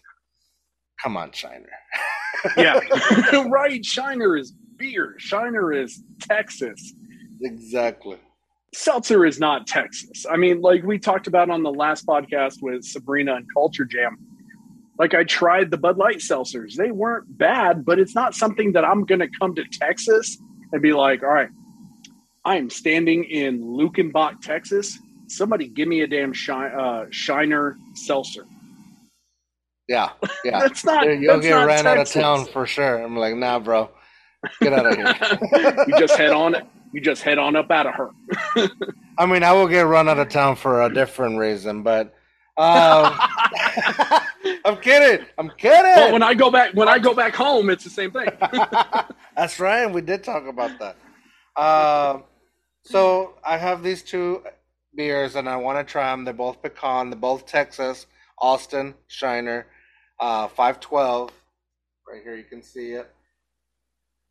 come 1.01 1.15
on, 1.17 1.31
Shiner. 1.31 1.69
yeah, 2.57 2.79
right. 3.47 3.83
Shiner 3.83 4.37
is 4.37 4.51
beer. 4.77 5.15
Shiner 5.17 5.71
is 5.73 6.03
Texas. 6.21 6.93
Exactly. 7.41 8.17
Seltzer 8.73 9.25
is 9.25 9.39
not 9.39 9.67
Texas. 9.67 10.25
I 10.29 10.37
mean, 10.37 10.61
like 10.61 10.83
we 10.83 10.99
talked 10.99 11.27
about 11.27 11.49
on 11.49 11.63
the 11.63 11.71
last 11.71 12.05
podcast 12.05 12.61
with 12.61 12.83
Sabrina 12.83 13.35
and 13.35 13.45
Culture 13.53 13.85
Jam. 13.85 14.17
Like 14.97 15.13
I 15.13 15.23
tried 15.23 15.71
the 15.71 15.77
Bud 15.77 15.97
Light 15.97 16.17
seltzers. 16.17 16.75
They 16.75 16.91
weren't 16.91 17.37
bad, 17.37 17.85
but 17.85 17.99
it's 17.99 18.13
not 18.13 18.35
something 18.35 18.73
that 18.73 18.83
I'm 18.85 19.05
going 19.05 19.19
to 19.19 19.29
come 19.39 19.55
to 19.55 19.63
Texas 19.71 20.37
and 20.71 20.81
be 20.81 20.93
like, 20.93 21.23
all 21.23 21.29
right, 21.29 21.49
I 22.45 22.57
am 22.57 22.69
standing 22.69 23.23
in 23.23 23.61
Luckenbach, 23.61 24.41
Texas. 24.41 24.99
Somebody 25.27 25.67
give 25.67 25.87
me 25.87 26.01
a 26.01 26.07
damn 26.07 26.33
shi- 26.33 26.51
uh, 26.51 27.05
Shiner 27.11 27.77
seltzer. 27.93 28.45
Yeah, 29.87 30.11
yeah. 30.43 30.59
That's 30.59 30.83
not. 30.83 31.05
You'll 31.05 31.33
that's 31.33 31.47
get 31.47 31.55
not 31.55 31.65
ran 31.65 31.87
out 31.87 31.97
of 31.97 32.09
town 32.09 32.45
for 32.45 32.67
sure. 32.67 33.01
I'm 33.01 33.17
like, 33.17 33.35
nah, 33.35 33.57
bro, 33.57 33.89
get 34.61 34.73
out 34.73 34.85
of 34.85 34.95
here. 34.95 35.85
you 35.87 35.97
just 35.97 36.15
head 36.15 36.31
on. 36.31 36.55
You 36.91 37.01
just 37.01 37.21
head 37.21 37.37
on 37.37 37.55
up 37.55 37.69
out 37.69 37.87
of 37.87 37.93
her. 37.95 38.09
I 39.17 39.25
mean, 39.25 39.43
I 39.43 39.53
will 39.53 39.67
get 39.67 39.81
run 39.81 40.09
out 40.09 40.17
of 40.17 40.29
town 40.29 40.55
for 40.55 40.81
a 40.81 40.93
different 40.93 41.37
reason, 41.37 41.83
but 41.83 42.15
um, 42.59 43.17
I'm 44.65 44.77
kidding. 44.81 45.25
I'm 45.37 45.49
kidding. 45.57 45.95
But 45.95 46.11
when 46.11 46.23
I 46.23 46.33
go 46.33 46.51
back, 46.51 46.73
when 46.73 46.89
I 46.89 46.99
go 46.99 47.13
back 47.13 47.33
home, 47.33 47.69
it's 47.69 47.85
the 47.85 47.89
same 47.89 48.11
thing. 48.11 48.27
That's 49.37 49.59
right. 49.61 49.89
We 49.89 50.01
did 50.01 50.25
talk 50.25 50.45
about 50.45 50.71
that. 50.79 50.97
Um, 51.61 52.23
so 52.83 53.35
I 53.45 53.57
have 53.57 53.81
these 53.81 54.03
two 54.03 54.43
beers, 54.93 55.35
and 55.35 55.47
I 55.47 55.55
want 55.55 55.85
to 55.85 55.89
try 55.89 56.11
them. 56.11 56.25
They're 56.25 56.33
both 56.33 56.61
pecan. 56.61 57.09
They're 57.09 57.19
both 57.19 57.45
Texas, 57.45 58.07
Austin, 58.41 58.93
Shiner, 59.07 59.67
uh, 60.19 60.49
five 60.49 60.81
twelve. 60.81 61.31
Right 62.11 62.21
here, 62.23 62.35
you 62.35 62.43
can 62.43 62.61
see 62.61 62.91
it. 62.91 63.09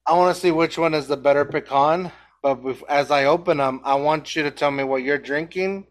I 0.07 0.13
want 0.15 0.35
to 0.35 0.41
see 0.41 0.51
which 0.51 0.77
one 0.77 0.93
is 0.93 1.07
the 1.07 1.17
better 1.17 1.47
pecan. 1.47 2.13
But 2.43 2.63
bef- 2.63 2.85
as 2.89 3.11
I 3.11 3.25
open 3.25 3.59
them, 3.59 3.81
I 3.85 3.95
want 3.97 4.37
you 4.37 4.45
to 4.45 4.51
tell 4.51 4.71
me 4.71 4.85
what 4.85 5.03
you're 5.03 5.19
drinking 5.19 5.87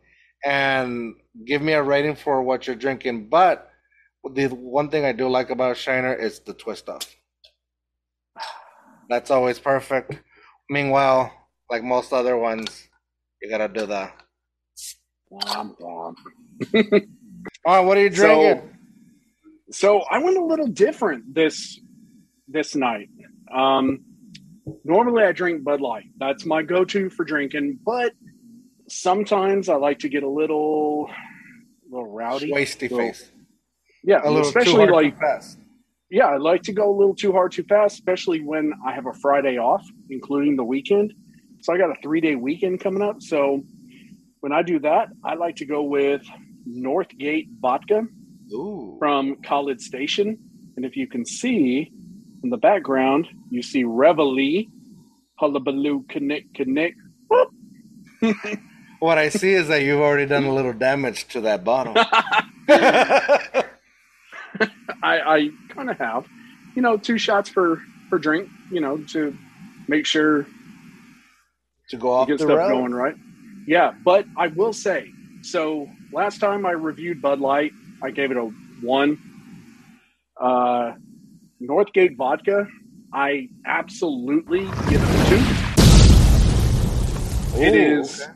and 0.46 1.16
give 1.46 1.62
me 1.62 1.74
a 1.74 1.84
rating 1.84 2.16
for 2.16 2.42
what 2.44 2.68
you're 2.68 2.76
drinking. 2.76 3.30
But 3.30 3.70
the 4.34 4.48
one 4.48 4.90
thing 4.90 5.06
I 5.06 5.12
do 5.12 5.30
like 5.30 5.50
about 5.50 5.78
Shiner 5.78 6.14
is 6.14 6.40
the 6.42 6.54
twist 6.54 6.90
off. 6.90 7.16
That's 9.10 9.32
always 9.32 9.60
perfect. 9.60 10.20
Meanwhile, 10.70 11.34
like 11.70 11.84
most 11.84 12.14
other 12.14 12.38
ones, 12.38 12.88
you 13.42 13.50
gotta 13.50 13.68
do 13.68 13.86
the. 13.86 14.10
All 17.66 17.76
right, 17.76 17.80
what 17.82 17.98
are 17.98 18.02
you 18.02 18.10
drinking? 18.10 18.62
So 19.72 20.02
I 20.10 20.20
went 20.20 20.38
a 20.38 20.44
little 20.46 20.68
different 20.68 21.36
this 21.36 21.80
this 22.48 22.76
night. 22.76 23.10
Um, 23.54 24.00
normally 24.84 25.24
I 25.24 25.32
drink 25.32 25.64
Bud 25.64 25.82
Light. 25.82 26.06
That's 26.20 26.46
my 26.46 26.62
go-to 26.64 27.10
for 27.10 27.24
drinking, 27.26 27.80
but 27.86 28.14
sometimes 28.90 29.70
I 29.70 29.76
like 29.76 30.00
to 30.00 30.10
get 30.10 30.24
a 30.24 30.30
little 30.30 31.10
a 31.10 31.96
little 31.96 32.12
rowdy. 32.12 32.52
Wasty 32.52 32.90
face. 32.90 33.32
Yeah, 34.04 34.22
A 34.24 34.30
little 34.30 34.44
too 34.44 34.60
especially 34.60 34.88
like 34.88 35.20
fast. 35.20 35.60
yeah, 36.10 36.28
I 36.28 36.38
like 36.38 36.64
to 36.64 36.74
go 36.74 36.90
a 36.90 36.96
little 36.98 37.16
too 37.16 37.32
hard 37.32 37.52
too 37.52 37.64
fast, 37.64 37.96
especially 37.96 38.42
when 38.42 38.74
I 38.86 38.94
have 38.94 39.06
a 39.06 39.14
Friday 39.14 39.58
off, 39.58 39.86
including 40.10 40.56
the 40.56 40.64
weekend. 40.64 41.14
So 41.62 41.74
I 41.74 41.78
got 41.78 41.90
a 41.90 41.96
three 42.02 42.22
day 42.22 42.36
weekend 42.36 42.80
coming 42.80 43.02
up. 43.02 43.22
So 43.22 43.64
when 44.42 44.52
I 44.52 44.62
do 44.62 44.80
that, 44.80 45.10
I 45.26 45.36
like 45.36 45.56
to 45.58 45.66
go 45.66 45.84
with 45.84 46.26
Northgate 46.68 47.48
vodka 47.60 48.06
Ooh. 48.54 48.96
from 49.00 49.38
College 49.44 49.82
Station. 49.82 50.38
And 50.76 50.86
if 50.86 50.96
you 50.96 51.08
can 51.08 51.26
see 51.26 51.92
in 52.44 52.50
the 52.50 52.58
background, 52.58 53.28
you 53.50 53.62
see 53.62 53.84
Reveille, 53.84 54.66
Hullabaloo, 55.36 56.06
Connect, 56.10 56.54
Connect. 56.54 56.98
What 59.00 59.18
I 59.18 59.30
see 59.30 59.54
is 59.54 59.68
that 59.68 59.84
you've 59.84 60.00
already 60.00 60.26
done 60.26 60.46
a 60.46 60.54
little 60.54 60.74
damage 60.74 61.28
to 61.30 61.42
that 61.42 61.64
bottle. 61.64 61.94
I, 61.98 63.64
I 65.04 65.50
kind 65.70 65.90
of 65.90 65.98
have, 66.00 66.28
you 66.76 66.82
know, 66.82 66.98
two 66.98 67.20
shots 67.20 67.50
per 67.52 67.80
per 68.10 68.18
drink, 68.18 68.50
you 68.72 68.82
know, 68.82 68.98
to 69.10 69.38
make 69.88 70.06
sure 70.06 70.48
to 71.90 71.98
go 71.98 72.12
off 72.12 72.28
get 72.28 72.40
the 72.40 72.46
stuff 72.46 72.58
rail. 72.58 72.70
going 72.70 72.94
right. 72.94 73.16
Yeah, 73.68 73.94
but 74.04 74.26
I 74.36 74.48
will 74.48 74.74
say, 74.74 75.12
so 75.44 75.88
last 76.12 76.40
time 76.40 76.66
I 76.66 76.72
reviewed 76.72 77.22
Bud 77.22 77.40
Light, 77.40 77.74
I 78.02 78.10
gave 78.10 78.32
it 78.32 78.38
a 78.38 78.52
one. 78.82 79.20
Uh, 80.40 80.94
Northgate 81.62 82.16
vodka, 82.18 82.68
I 83.12 83.50
absolutely 83.66 84.66
give 84.90 85.02
it 85.02 85.10
a 85.10 85.30
two. 85.30 85.38
It 87.60 87.74
is 87.74 88.22
okay. 88.22 88.32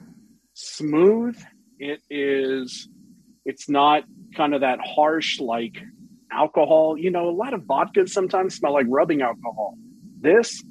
smooth. 0.54 1.38
It 1.78 2.02
is. 2.10 2.90
It's 3.46 3.70
not 3.70 4.06
kind 4.36 4.56
of 4.56 4.62
that 4.62 4.80
harsh 4.84 5.40
like 5.40 5.84
alcohol. 6.32 6.98
You 6.98 7.12
know, 7.12 7.30
a 7.30 7.36
lot 7.36 7.54
of 7.54 7.62
vodkas 7.62 8.10
sometimes 8.10 8.56
smell 8.56 8.74
like 8.74 8.88
rubbing 8.90 9.22
alcohol. 9.22 9.76
This, 10.20 10.64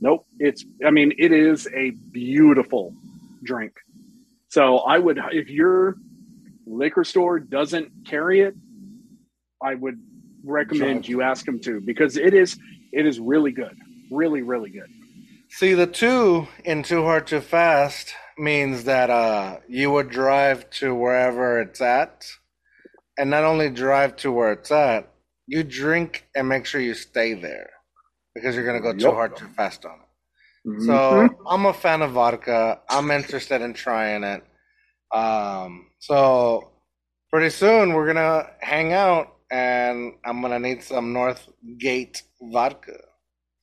nope. 0.00 0.26
It's. 0.40 0.64
I 0.84 0.90
mean, 0.90 1.12
it 1.18 1.30
is 1.30 1.68
a 1.72 1.90
beautiful 2.10 2.92
drink. 3.44 3.74
So 4.48 4.78
I 4.78 4.98
would, 4.98 5.20
if 5.30 5.48
your 5.48 5.96
liquor 6.66 7.04
store 7.04 7.38
doesn't 7.38 7.92
carry 8.06 8.40
it, 8.40 8.54
I 9.62 9.74
would 9.76 10.00
recommend 10.44 11.08
you 11.08 11.22
ask 11.22 11.46
him 11.46 11.58
to 11.60 11.80
because 11.80 12.16
it 12.16 12.34
is. 12.34 12.58
It 12.92 13.06
is 13.06 13.18
really 13.20 13.52
good. 13.52 13.76
Really, 14.10 14.42
really 14.42 14.70
good. 14.70 14.88
See, 15.50 15.74
the 15.74 15.86
two 15.86 16.46
in 16.64 16.82
Too 16.82 17.02
Hard 17.02 17.26
Too 17.26 17.40
Fast 17.40 18.14
means 18.38 18.84
that 18.84 19.10
uh, 19.10 19.58
you 19.68 19.90
would 19.90 20.08
drive 20.10 20.68
to 20.70 20.94
wherever 20.94 21.60
it's 21.60 21.80
at, 21.80 22.26
and 23.18 23.30
not 23.30 23.44
only 23.44 23.70
drive 23.70 24.16
to 24.16 24.32
where 24.32 24.52
it's 24.52 24.70
at, 24.70 25.10
you 25.46 25.62
drink 25.62 26.26
and 26.34 26.48
make 26.48 26.64
sure 26.66 26.80
you 26.80 26.94
stay 26.94 27.34
there 27.34 27.70
because 28.34 28.54
you're 28.56 28.64
gonna 28.64 28.80
go 28.80 28.92
too 28.94 29.10
hard 29.12 29.36
too 29.36 29.48
fast 29.48 29.84
on 29.84 29.92
it. 29.92 30.68
Mhm. 30.68 30.86
So 30.86 31.28
I'm 31.46 31.66
a 31.66 31.74
fan 31.74 32.02
of 32.02 32.12
vodka. 32.12 32.80
I'm 32.88 33.10
interested 33.10 33.60
in 33.60 33.74
trying 33.74 34.24
it. 34.24 34.44
Um, 35.12 35.90
so 35.98 36.70
pretty 37.30 37.50
soon 37.50 37.92
we're 37.92 38.06
gonna 38.06 38.48
hang 38.60 38.92
out, 38.94 39.36
and 39.52 40.14
I'm 40.24 40.40
gonna 40.40 40.58
need 40.58 40.82
some 40.82 41.12
Northgate 41.14 42.22
vodka. 42.40 42.98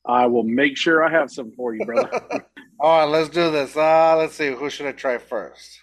I 0.06 0.26
will 0.26 0.44
make 0.44 0.76
sure 0.76 1.04
I 1.04 1.10
have 1.10 1.30
some 1.30 1.52
for 1.52 1.74
you, 1.74 1.84
brother. 1.84 2.10
All 2.80 3.00
right, 3.00 3.04
let's 3.04 3.28
do 3.28 3.50
this. 3.50 3.76
Uh, 3.76 4.16
let's 4.16 4.34
see. 4.34 4.54
Who 4.54 4.70
should 4.70 4.86
I 4.86 4.92
try 4.92 5.18
first? 5.18 5.78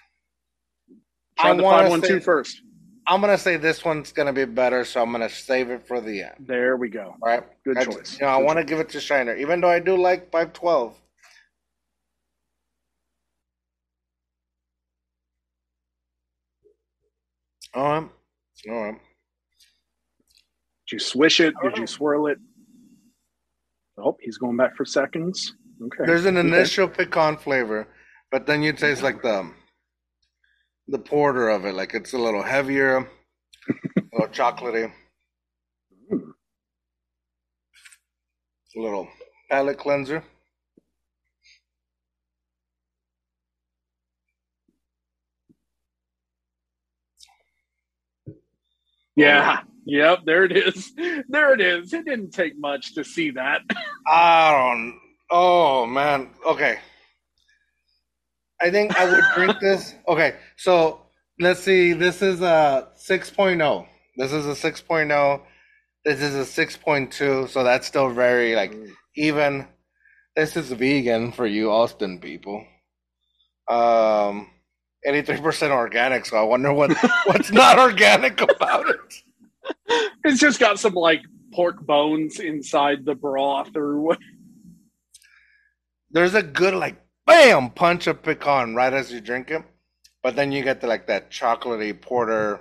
Try 1.37 1.51
I 1.51 1.57
the 1.57 1.63
five 1.63 1.89
one 1.89 2.01
two 2.01 2.19
say- 2.21 2.61
I'm 3.09 3.21
gonna 3.21 3.37
say 3.37 3.57
this 3.57 3.85
one's 3.85 4.11
gonna 4.11 4.33
be 4.33 4.45
better, 4.45 4.83
so 4.85 5.01
I'm 5.01 5.11
gonna 5.11 5.29
save 5.29 5.69
it 5.69 5.85
for 5.87 6.01
the 6.01 6.23
end. 6.23 6.47
There 6.47 6.77
we 6.77 6.89
go. 6.89 7.15
All 7.21 7.29
right, 7.29 7.43
Good 7.63 7.77
I, 7.77 7.85
choice. 7.85 8.17
You 8.19 8.25
know, 8.25 8.31
I 8.31 8.37
want 8.37 8.57
to 8.59 8.65
give 8.65 8.79
it 8.79 8.89
to 8.89 8.99
Shiner, 8.99 9.35
even 9.35 9.61
though 9.61 9.69
I 9.69 9.79
do 9.79 9.95
like 9.95 10.31
512. 10.31 10.95
All 17.73 17.83
right, 17.83 18.09
all 18.69 18.83
right. 18.83 19.01
Did 20.87 20.95
you 20.95 20.99
swish 20.99 21.39
it? 21.39 21.53
Did 21.61 21.77
you 21.77 21.85
swirl 21.87 22.27
it? 22.27 22.37
Oh, 23.97 24.15
he's 24.21 24.37
going 24.37 24.55
back 24.57 24.75
for 24.77 24.85
seconds. 24.85 25.53
Okay. 25.83 26.03
There's 26.05 26.25
an 26.25 26.37
Okay. 26.37 26.47
initial 26.47 26.87
pecan 26.87 27.37
flavor, 27.37 27.87
but 28.31 28.45
then 28.45 28.61
you 28.63 28.71
taste 28.73 29.03
like 29.03 29.21
the 29.21 29.51
the 30.87 30.99
porter 30.99 31.49
of 31.49 31.65
it. 31.65 31.73
Like 31.73 31.93
it's 31.93 32.13
a 32.13 32.17
little 32.17 32.43
heavier, 32.43 32.97
a 32.97 33.05
little 34.13 34.29
chocolatey, 34.29 34.93
Mm. 36.11 36.31
a 38.77 38.79
little 38.79 39.09
palate 39.49 39.77
cleanser. 39.77 40.23
Yeah. 49.15 49.61
Yep. 49.87 50.19
There 50.25 50.43
it 50.45 50.51
is. 50.55 50.93
There 51.29 51.53
it 51.53 51.61
is. 51.61 51.93
It 51.93 52.05
didn't 52.05 52.31
take 52.31 52.59
much 52.59 52.95
to 52.95 53.03
see 53.03 53.31
that. 53.31 53.61
I 54.07 54.51
don't. 54.51 54.99
Oh 55.31 55.85
man. 55.85 56.29
Okay. 56.45 56.79
I 58.61 58.71
think 58.71 58.97
I 58.97 59.09
would 59.09 59.23
drink 59.35 59.55
this. 59.61 59.95
Okay, 60.07 60.35
so 60.57 61.01
let's 61.39 61.61
see. 61.61 61.93
This 61.93 62.21
is 62.21 62.41
a 62.41 62.89
6.0. 63.09 63.87
This 64.17 64.33
is 64.33 64.45
a 64.47 64.71
6.0. 64.71 65.41
This 66.05 66.21
is 66.21 66.35
a 66.35 66.65
6.2, 66.65 67.49
so 67.49 67.63
that's 67.63 67.87
still 67.87 68.09
very 68.09 68.55
like 68.55 68.73
even. 69.15 69.67
This 70.35 70.55
is 70.55 70.71
vegan 70.71 71.31
for 71.31 71.47
you 71.47 71.71
Austin 71.71 72.19
people. 72.19 72.63
Um, 73.67 74.49
83% 75.07 75.71
organic, 75.71 76.25
so 76.27 76.37
I 76.37 76.43
wonder 76.43 76.73
what 76.73 76.91
what's 77.25 77.51
not 77.51 77.79
organic 77.79 78.39
about 78.41 78.89
it. 78.89 79.23
It's 80.23 80.39
just 80.39 80.59
got 80.59 80.79
some 80.79 80.93
like 80.93 81.21
pork 81.53 81.85
bones 81.85 82.39
inside 82.39 83.05
the 83.05 83.15
broth 83.15 83.75
or 83.75 83.99
what. 83.99 84.19
There's 86.11 86.33
a 86.33 86.43
good 86.43 86.73
like 86.73 86.97
bam 87.25 87.69
punch 87.71 88.07
of 88.07 88.23
pecan 88.23 88.75
right 88.75 88.93
as 88.93 89.11
you 89.11 89.21
drink 89.21 89.51
it, 89.51 89.63
but 90.23 90.35
then 90.35 90.51
you 90.51 90.63
get 90.63 90.81
the 90.81 90.87
like 90.87 91.07
that 91.07 91.31
chocolatey 91.31 91.99
porter 91.99 92.59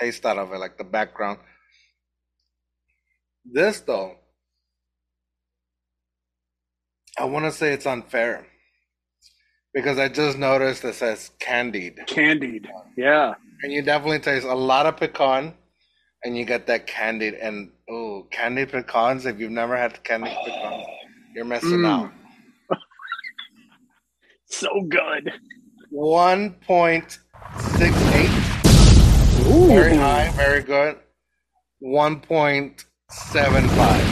taste 0.00 0.24
out 0.24 0.38
of 0.38 0.52
it, 0.52 0.58
like 0.58 0.78
the 0.78 0.84
background. 0.84 1.38
This 3.44 3.80
though, 3.80 4.16
I 7.18 7.24
want 7.24 7.44
to 7.44 7.52
say 7.52 7.72
it's 7.72 7.86
unfair 7.86 8.46
because 9.74 9.98
I 9.98 10.08
just 10.08 10.38
noticed 10.38 10.84
it 10.84 10.94
says 10.94 11.30
candied, 11.40 11.98
Candied. 12.06 12.68
Yeah. 12.96 13.34
and 13.62 13.72
you 13.72 13.82
definitely 13.82 14.20
taste 14.20 14.46
a 14.46 14.54
lot 14.54 14.86
of 14.86 14.96
pecan, 14.96 15.54
and 16.24 16.36
you 16.36 16.44
get 16.44 16.66
that 16.66 16.86
candied 16.86 17.34
and 17.34 17.70
oh, 17.90 18.26
candied 18.30 18.70
pecans. 18.72 19.26
If 19.26 19.38
you've 19.40 19.50
never 19.50 19.76
had 19.76 20.02
candied 20.04 20.36
pecans, 20.44 20.86
you're 21.34 21.44
missing 21.44 21.80
Mm. 21.80 21.86
out. 22.04 22.12
So 24.46 24.68
good. 24.88 25.32
One 25.90 26.50
point 26.66 27.18
six 27.78 27.96
eight. 28.12 28.28
Very 29.66 29.96
high, 29.96 30.30
very 30.36 30.62
good. 30.62 30.98
One 31.80 32.20
point 32.20 32.84
seven 33.08 33.66
five. 33.70 34.06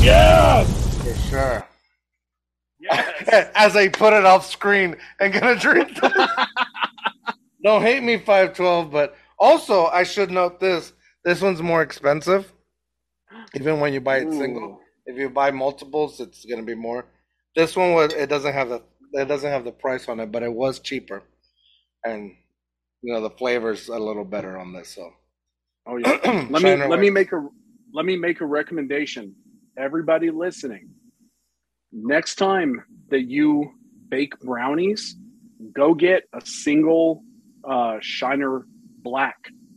Yes! 0.00 1.02
For 1.02 1.14
sure. 1.28 1.68
Yes. 2.78 3.50
As 3.56 3.74
I 3.74 3.88
put 3.88 4.12
it 4.12 4.24
off 4.24 4.46
screen 4.48 4.94
and 5.18 5.32
gonna 5.32 5.56
drink. 5.56 5.98
Don't 7.64 7.82
hate 7.82 8.02
me, 8.04 8.18
five 8.18 8.54
twelve, 8.54 8.92
but 8.92 9.16
also 9.40 9.86
I 9.86 10.04
should 10.04 10.30
note 10.30 10.60
this. 10.60 10.92
This 11.24 11.40
one's 11.40 11.62
more 11.62 11.82
expensive. 11.82 12.52
Even 13.54 13.80
when 13.80 13.92
you 13.92 14.00
buy 14.00 14.18
it 14.18 14.32
single. 14.32 14.80
If 15.06 15.16
you 15.16 15.28
buy 15.28 15.50
multiples, 15.50 16.20
it's 16.20 16.44
gonna 16.44 16.62
be 16.62 16.74
more. 16.74 17.06
This 17.54 17.76
one 17.76 17.92
was 17.92 18.12
it 18.12 18.28
doesn't 18.28 18.52
have 18.52 18.68
the 18.68 18.82
it 19.12 19.26
doesn't 19.26 19.50
have 19.50 19.64
the 19.64 19.72
price 19.72 20.08
on 20.08 20.20
it, 20.20 20.32
but 20.32 20.42
it 20.42 20.52
was 20.52 20.80
cheaper. 20.80 21.22
And 22.04 22.34
you 23.02 23.12
know 23.12 23.20
the 23.20 23.30
flavor's 23.30 23.88
a 23.88 23.98
little 23.98 24.24
better 24.24 24.58
on 24.58 24.72
this, 24.72 24.94
so 24.94 25.12
Oh 25.86 25.96
yeah. 25.96 26.18
let 26.50 26.62
me 26.62 26.76
let 26.76 26.98
me 27.00 27.10
make 27.10 27.32
a 27.32 27.46
let 27.92 28.04
me 28.04 28.16
make 28.16 28.40
a 28.40 28.46
recommendation. 28.46 29.34
Everybody 29.76 30.30
listening, 30.30 30.88
next 31.92 32.36
time 32.36 32.82
that 33.10 33.22
you 33.22 33.72
bake 34.08 34.38
brownies, 34.40 35.16
go 35.72 35.94
get 35.94 36.24
a 36.32 36.40
single 36.44 37.22
uh, 37.68 37.98
Shiner 38.00 38.66
Black 39.02 39.36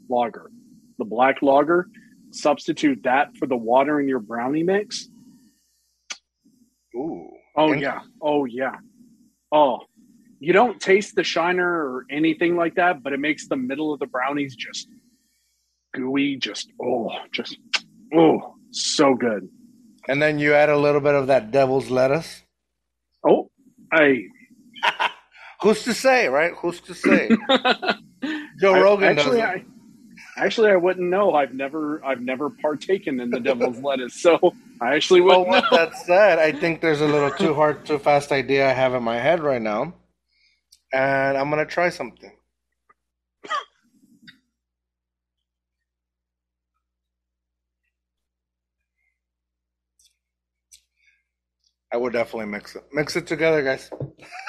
lager. 0.09 0.49
The 0.97 1.05
black 1.05 1.41
lager, 1.41 1.87
substitute 2.31 3.03
that 3.03 3.35
for 3.37 3.47
the 3.47 3.57
water 3.57 3.99
in 3.99 4.07
your 4.07 4.19
brownie 4.19 4.63
mix. 4.63 5.09
ooh. 6.95 7.29
Oh 7.55 7.73
yeah. 7.73 8.01
Oh 8.21 8.45
yeah. 8.45 8.75
Oh, 9.51 9.79
you 10.39 10.53
don't 10.53 10.79
taste 10.79 11.15
the 11.15 11.23
shiner 11.23 11.67
or 11.67 12.05
anything 12.11 12.55
like 12.55 12.75
that, 12.75 13.01
but 13.01 13.13
it 13.13 13.19
makes 13.19 13.47
the 13.47 13.57
middle 13.57 13.93
of 13.93 13.99
the 13.99 14.05
brownies 14.05 14.55
just 14.55 14.87
gooey. 15.93 16.35
Just 16.37 16.71
oh, 16.81 17.09
just 17.31 17.57
oh, 18.15 18.55
so 18.71 19.15
good. 19.15 19.49
And 20.07 20.21
then 20.21 20.39
you 20.39 20.53
add 20.53 20.69
a 20.69 20.77
little 20.77 21.01
bit 21.01 21.15
of 21.15 21.27
that 21.27 21.51
devil's 21.51 21.89
lettuce. 21.89 22.43
Oh, 23.27 23.49
I. 23.91 24.23
Who's 25.61 25.83
to 25.83 25.93
say, 25.93 26.27
right? 26.27 26.53
Who's 26.53 26.79
to 26.81 26.93
say? 26.93 27.29
Joe 28.59 28.75
I- 28.75 28.81
Rogan 28.81 29.17
actually, 29.17 29.39
does 29.39 29.49
I 29.49 29.65
actually 30.37 30.71
I 30.71 30.77
wouldn't 30.77 31.09
know. 31.09 31.33
I've 31.33 31.53
never 31.53 32.05
I've 32.05 32.21
never 32.21 32.49
partaken 32.51 33.19
in 33.21 33.31
the 33.31 33.41
devil's 33.41 33.79
lettuce, 33.83 34.15
so 34.21 34.55
I 34.81 34.95
actually 34.95 35.21
Well, 35.25 35.45
wouldn't 35.45 35.47
with 35.47 35.69
know. 35.71 35.71
that 35.71 35.95
said, 35.95 36.39
I 36.39 36.51
think 36.53 36.81
there's 36.81 37.01
a 37.01 37.07
little 37.07 37.31
too 37.31 37.53
hard, 37.55 37.85
too 37.85 37.99
fast 37.99 38.31
idea 38.31 38.69
I 38.69 38.73
have 38.73 38.93
in 38.95 39.03
my 39.03 39.19
head 39.19 39.41
right 39.41 39.61
now, 39.61 39.95
and 40.93 41.37
I'm 41.37 41.49
gonna 41.49 41.65
try 41.65 41.89
something. 41.89 42.31
I 51.93 51.97
would 51.97 52.13
definitely 52.13 52.47
mix 52.51 52.75
it. 52.75 52.83
Mix 52.93 53.15
it 53.17 53.27
together, 53.27 53.63
guys. 53.63 53.91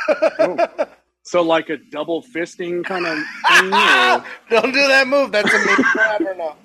So 1.28 1.42
like 1.42 1.68
a 1.68 1.76
double 1.76 2.22
fisting 2.22 2.82
kind 2.82 3.06
of 3.06 3.18
thing. 3.18 3.66
Or... 3.66 4.24
Don't 4.62 4.72
do 4.72 4.88
that 4.88 5.06
move. 5.06 5.30
That's 5.30 5.52
a 5.52 5.58
now. 6.38 6.56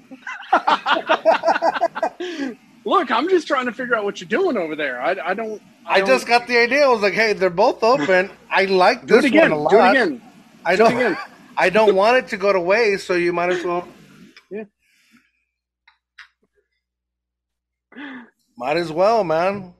Look, 2.86 3.12
I'm 3.12 3.28
just 3.28 3.45
trying 3.45 3.65
to 3.65 3.73
figure 3.73 3.93
out 3.93 4.06
what 4.06 4.21
you're 4.21 4.30
doing 4.30 4.56
over 4.56 4.78
there. 4.78 5.02
I, 5.02 5.17
I 5.21 5.34
don't. 5.34 5.62
I 5.86 5.99
don't- 5.99 6.08
just 6.08 6.28
got 6.28 6.47
the 6.47 6.58
idea. 6.58 6.86
I 6.86 6.88
was 6.88 7.02
like, 7.02 7.13
hey, 7.13 7.34
they're 7.34 7.49
both 7.49 7.84
open. 7.84 8.30
I 8.49 8.63
like 8.65 9.02
do 9.06 9.15
this 9.15 9.26
it 9.26 9.30
again. 9.30 9.52
one 9.52 9.60
a 9.60 9.63
lot. 9.63 9.71
Do 9.71 9.80
it 9.80 9.89
again. 9.91 10.21
I 10.65 10.76
Do 10.78 10.86
it 10.86 10.89
don't. 10.89 10.97
again. 10.97 11.17
I 11.58 11.69
don't 11.69 11.95
want 11.95 12.15
it 12.17 12.28
to 12.30 12.38
go 12.38 12.54
to 12.54 12.60
waste, 12.62 13.06
so 13.06 13.15
you 13.15 13.34
might 13.34 13.49
as 13.49 13.65
well. 13.65 13.86
Yeah. 14.49 14.63
Might 18.58 18.78
as 18.78 18.91
well, 18.93 19.26
man. 19.26 19.73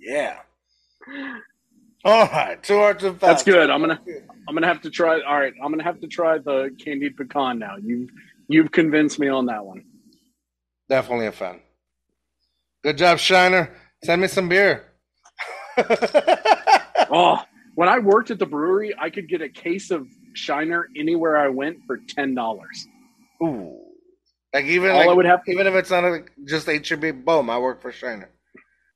Yeah. 0.00 0.38
All 2.08 2.26
right, 2.28 2.62
two 2.62 2.94
two 2.94 3.10
fast. 3.10 3.20
That's 3.20 3.42
good. 3.42 3.68
I'm 3.68 3.82
gonna 3.82 4.00
I'm 4.48 4.54
gonna 4.54 4.66
have 4.66 4.80
to 4.80 4.90
try. 4.90 5.20
All 5.20 5.38
right, 5.38 5.52
I'm 5.62 5.70
gonna 5.70 5.84
have 5.84 6.00
to 6.00 6.06
try 6.06 6.38
the 6.38 6.74
candied 6.82 7.18
pecan 7.18 7.58
now. 7.58 7.76
You've 7.76 8.08
you've 8.48 8.72
convinced 8.72 9.18
me 9.18 9.28
on 9.28 9.44
that 9.46 9.62
one. 9.66 9.84
Definitely 10.88 11.26
a 11.26 11.32
fan. 11.32 11.60
Good 12.82 12.96
job, 12.96 13.18
Shiner. 13.18 13.74
Send 14.04 14.22
me 14.22 14.28
some 14.28 14.48
beer. 14.48 14.86
Oh, 17.10 17.40
when 17.74 17.88
I 17.88 18.00
worked 18.00 18.30
at 18.30 18.38
the 18.38 18.44
brewery, 18.44 18.94
I 18.98 19.08
could 19.08 19.28
get 19.30 19.40
a 19.40 19.48
case 19.48 19.90
of 19.90 20.06
Shiner 20.34 20.88
anywhere 20.94 21.38
I 21.38 21.48
went 21.48 21.78
for 21.86 21.98
ten 22.08 22.34
dollars. 22.34 22.86
Ooh. 23.42 23.78
Like 24.52 24.66
even 24.66 24.90
All 24.90 24.96
like, 24.98 25.08
I 25.08 25.12
would 25.12 25.24
have 25.24 25.40
even 25.46 25.66
if 25.66 25.74
it's 25.74 25.90
not 25.90 26.04
a, 26.04 26.24
just 26.46 26.66
HB, 26.66 27.24
boom, 27.24 27.48
I 27.48 27.58
work 27.58 27.80
for 27.80 27.92
Shiner. 27.92 28.30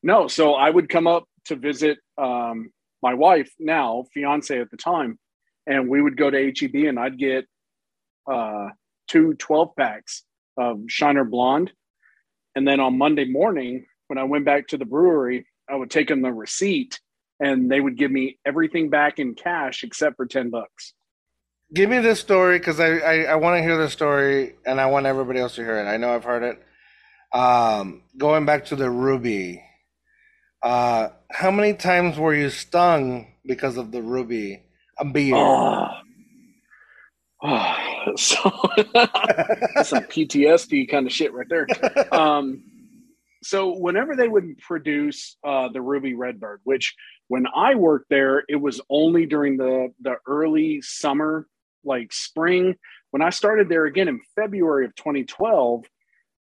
no, 0.03 0.29
so 0.29 0.55
I 0.55 0.69
would 0.69 0.91
come 0.91 1.07
up 1.07 1.25
to 1.47 1.57
visit 1.57 1.99
um, 2.19 2.71
my 3.03 3.15
wife 3.15 3.51
now, 3.59 4.05
fiance 4.13 4.59
at 4.59 4.71
the 4.71 4.77
time, 4.77 5.19
and 5.67 5.89
we 5.89 6.01
would 6.01 6.17
go 6.17 6.31
to 6.31 6.53
HEB 6.59 6.75
and 6.87 6.99
I'd 6.99 7.19
get 7.19 7.47
uh, 8.31 8.69
two 9.09 9.35
12 9.35 9.77
packs 9.77 10.23
of 10.57 10.83
Shiner 10.89 11.25
Blonde, 11.25 11.73
and 12.55 12.67
then 12.67 12.81
on 12.81 12.99
Monday 12.99 13.25
morning 13.25 13.87
when 14.09 14.19
I 14.19 14.25
went 14.25 14.45
back 14.45 14.69
to 14.69 14.77
the 14.77 14.85
brewery, 14.85 15.47
I 15.71 15.75
would 15.75 15.91
take 15.91 16.09
them 16.09 16.23
the 16.23 16.33
receipt 16.33 17.01
and 17.41 17.71
they 17.71 17.81
would 17.81 17.97
give 17.97 18.11
me 18.11 18.39
everything 18.45 18.91
back 18.91 19.19
in 19.19 19.35
cash 19.35 19.85
except 19.85 20.17
for 20.17 20.27
10 20.27 20.51
bucks. 20.51 20.93
Give 21.73 21.89
me 21.89 21.99
this 21.99 22.21
story 22.21 22.59
because 22.59 22.79
I, 22.79 22.99
I, 22.99 23.23
I 23.23 23.35
want 23.37 23.57
to 23.57 23.63
hear 23.63 23.79
the 23.79 23.89
story 23.89 24.57
and 24.67 24.81
I 24.81 24.87
want 24.87 25.07
everybody 25.07 25.41
else 25.41 25.55
to 25.55 25.65
hear 25.65 25.79
it. 25.79 25.87
I 25.87 25.97
know 25.97 26.15
I've 26.15 26.25
heard 26.25 26.43
it. 26.43 26.63
Um, 27.37 28.03
going 28.19 28.45
back 28.45 28.67
to 28.67 28.77
the 28.77 28.91
ruby, 28.91 29.65
uh, 30.63 31.09
how 31.31 31.51
many 31.51 31.75
times 31.75 32.19
were 32.19 32.35
you 32.35 32.51
stung 32.51 33.27
because 33.45 33.77
of 33.77 33.91
the 33.93 34.03
ruby? 34.03 34.63
A 34.99 35.05
beer. 35.05 35.35
Oh, 35.37 35.89
oh 37.43 37.77
so 38.17 38.51
some 39.83 40.05
PTSD 40.05 40.89
kind 40.91 41.07
of 41.07 41.13
shit 41.13 41.33
right 41.33 41.49
there. 41.49 41.67
Um, 42.13 42.65
so 43.45 43.77
whenever 43.77 44.15
they 44.15 44.29
would 44.29 44.59
produce 44.59 45.37
uh, 45.45 45.69
the 45.69 45.81
Ruby 45.81 46.15
Redbird, 46.15 46.61
which 46.63 46.95
when 47.27 47.47
I 47.55 47.75
worked 47.75 48.09
there, 48.09 48.45
it 48.49 48.55
was 48.55 48.81
only 48.89 49.27
during 49.27 49.57
the 49.57 49.93
the 50.01 50.17
early 50.29 50.81
summer, 50.83 51.49
like 51.85 52.13
spring. 52.13 52.77
When 53.11 53.21
I 53.21 53.31
started 53.31 53.69
there 53.69 53.87
again 53.87 54.07
in 54.07 54.21
February 54.37 54.85
of 54.85 54.95
2012, 54.95 55.85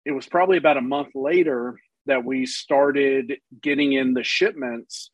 it 0.04 0.12
was 0.12 0.26
probably 0.26 0.58
about 0.58 0.76
a 0.76 0.82
month 0.82 1.08
later 1.14 1.78
that 2.10 2.24
we 2.24 2.44
started 2.44 3.38
getting 3.62 3.92
in 3.92 4.14
the 4.14 4.24
shipments 4.24 5.10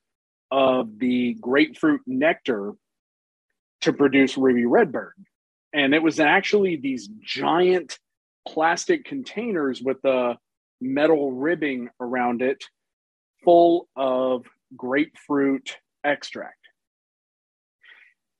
of 0.50 0.98
the 0.98 1.34
grapefruit 1.40 2.00
nectar 2.06 2.72
to 3.82 3.92
produce 3.92 4.36
Ruby 4.36 4.66
Redbird. 4.66 5.14
And 5.72 5.94
it 5.94 6.02
was 6.02 6.20
actually 6.20 6.76
these 6.76 7.08
giant 7.20 7.98
plastic 8.48 9.04
containers 9.04 9.82
with 9.82 10.00
the 10.02 10.36
metal 10.80 11.32
ribbing 11.32 11.90
around 12.00 12.42
it, 12.42 12.64
full 13.44 13.88
of 13.94 14.46
grapefruit 14.76 15.76
extract. 16.04 16.54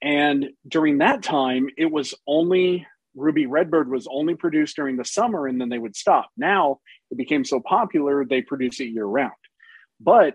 And 0.03 0.51
during 0.66 0.99
that 0.99 1.23
time, 1.23 1.69
it 1.77 1.90
was 1.90 2.14
only 2.27 2.87
Ruby 3.14 3.47
Redbird 3.47 3.90
was 3.90 4.07
only 4.11 4.35
produced 4.35 4.77
during 4.77 4.97
the 4.97 5.05
summer 5.05 5.47
and 5.47 5.61
then 5.61 5.69
they 5.69 5.79
would 5.79 5.97
stop. 5.97 6.31
Now 6.37 6.81
it 7.11 7.16
became 7.16 7.45
so 7.45 7.61
popular 7.61 8.25
they 8.25 8.42
produce 8.42 8.81
it 8.81 8.85
year 8.85 9.05
round. 9.05 9.33
But 10.01 10.35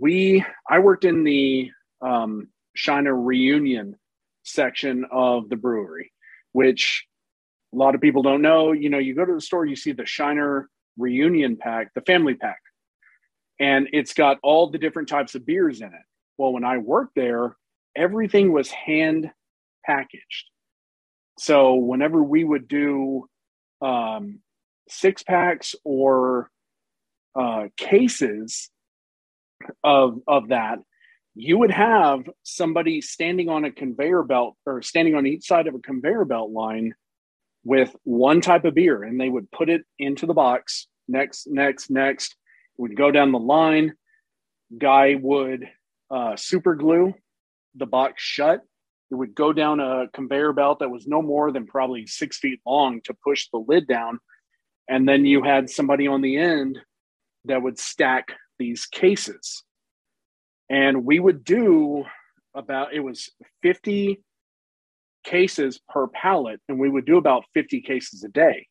we, 0.00 0.44
I 0.68 0.80
worked 0.80 1.04
in 1.04 1.24
the 1.24 1.70
um, 2.00 2.48
Shiner 2.74 3.14
reunion 3.14 3.96
section 4.44 5.04
of 5.10 5.48
the 5.48 5.56
brewery, 5.56 6.12
which 6.52 7.06
a 7.72 7.76
lot 7.76 7.94
of 7.94 8.00
people 8.00 8.22
don't 8.22 8.42
know. 8.42 8.72
You 8.72 8.90
know, 8.90 8.98
you 8.98 9.14
go 9.14 9.24
to 9.24 9.34
the 9.34 9.40
store, 9.40 9.64
you 9.64 9.76
see 9.76 9.92
the 9.92 10.06
Shiner 10.06 10.68
reunion 10.96 11.56
pack, 11.56 11.94
the 11.94 12.00
family 12.02 12.34
pack, 12.34 12.60
and 13.60 13.88
it's 13.92 14.14
got 14.14 14.38
all 14.42 14.70
the 14.70 14.78
different 14.78 15.08
types 15.08 15.34
of 15.34 15.46
beers 15.46 15.80
in 15.80 15.88
it. 15.88 16.06
Well, 16.36 16.52
when 16.52 16.64
I 16.64 16.78
worked 16.78 17.14
there, 17.14 17.56
everything 17.96 18.52
was 18.52 18.70
hand 18.70 19.30
packaged. 19.84 20.50
So 21.38 21.74
whenever 21.74 22.22
we 22.22 22.44
would 22.44 22.68
do 22.68 23.28
um, 23.80 24.40
six 24.88 25.22
packs 25.22 25.74
or 25.84 26.50
uh, 27.38 27.68
cases 27.76 28.70
of 29.82 30.20
of 30.26 30.48
that, 30.48 30.78
you 31.34 31.58
would 31.58 31.70
have 31.70 32.28
somebody 32.42 33.00
standing 33.00 33.48
on 33.48 33.64
a 33.64 33.70
conveyor 33.70 34.22
belt 34.24 34.56
or 34.66 34.82
standing 34.82 35.14
on 35.14 35.26
each 35.26 35.46
side 35.46 35.66
of 35.66 35.74
a 35.74 35.80
conveyor 35.80 36.24
belt 36.24 36.50
line 36.50 36.94
with 37.64 37.94
one 38.04 38.40
type 38.40 38.64
of 38.64 38.74
beer, 38.74 39.02
and 39.02 39.20
they 39.20 39.28
would 39.28 39.50
put 39.50 39.68
it 39.68 39.82
into 39.98 40.26
the 40.26 40.34
box. 40.34 40.86
Next, 41.06 41.46
next, 41.46 41.90
next. 41.90 42.36
Would 42.76 42.96
go 42.96 43.10
down 43.10 43.32
the 43.32 43.38
line. 43.38 43.94
Guy 44.76 45.16
would 45.20 45.68
uh, 46.10 46.36
super 46.36 46.74
glue 46.74 47.14
the 47.74 47.86
box 47.86 48.22
shut. 48.22 48.60
It 49.10 49.14
would 49.14 49.34
go 49.34 49.52
down 49.52 49.80
a 49.80 50.06
conveyor 50.12 50.52
belt 50.52 50.80
that 50.80 50.90
was 50.90 51.06
no 51.06 51.22
more 51.22 51.50
than 51.50 51.66
probably 51.66 52.06
six 52.06 52.38
feet 52.38 52.60
long 52.66 53.00
to 53.04 53.14
push 53.14 53.48
the 53.50 53.58
lid 53.58 53.86
down. 53.86 54.18
And 54.88 55.08
then 55.08 55.24
you 55.24 55.42
had 55.42 55.68
somebody 55.68 56.06
on 56.06 56.22
the 56.22 56.38
end 56.38 56.78
that 57.44 57.62
would 57.62 57.78
stack 57.78 58.32
these 58.58 58.86
cases. 58.86 59.62
And 60.70 61.04
we 61.04 61.20
would 61.20 61.44
do 61.44 62.04
about, 62.54 62.92
it 62.94 63.00
was 63.00 63.30
50 63.62 64.22
cases 65.24 65.80
per 65.88 66.06
pallet, 66.08 66.60
and 66.68 66.78
we 66.78 66.88
would 66.88 67.04
do 67.04 67.18
about 67.18 67.44
50 67.54 67.82
cases 67.82 68.24
a 68.24 68.28
day. 68.28 68.66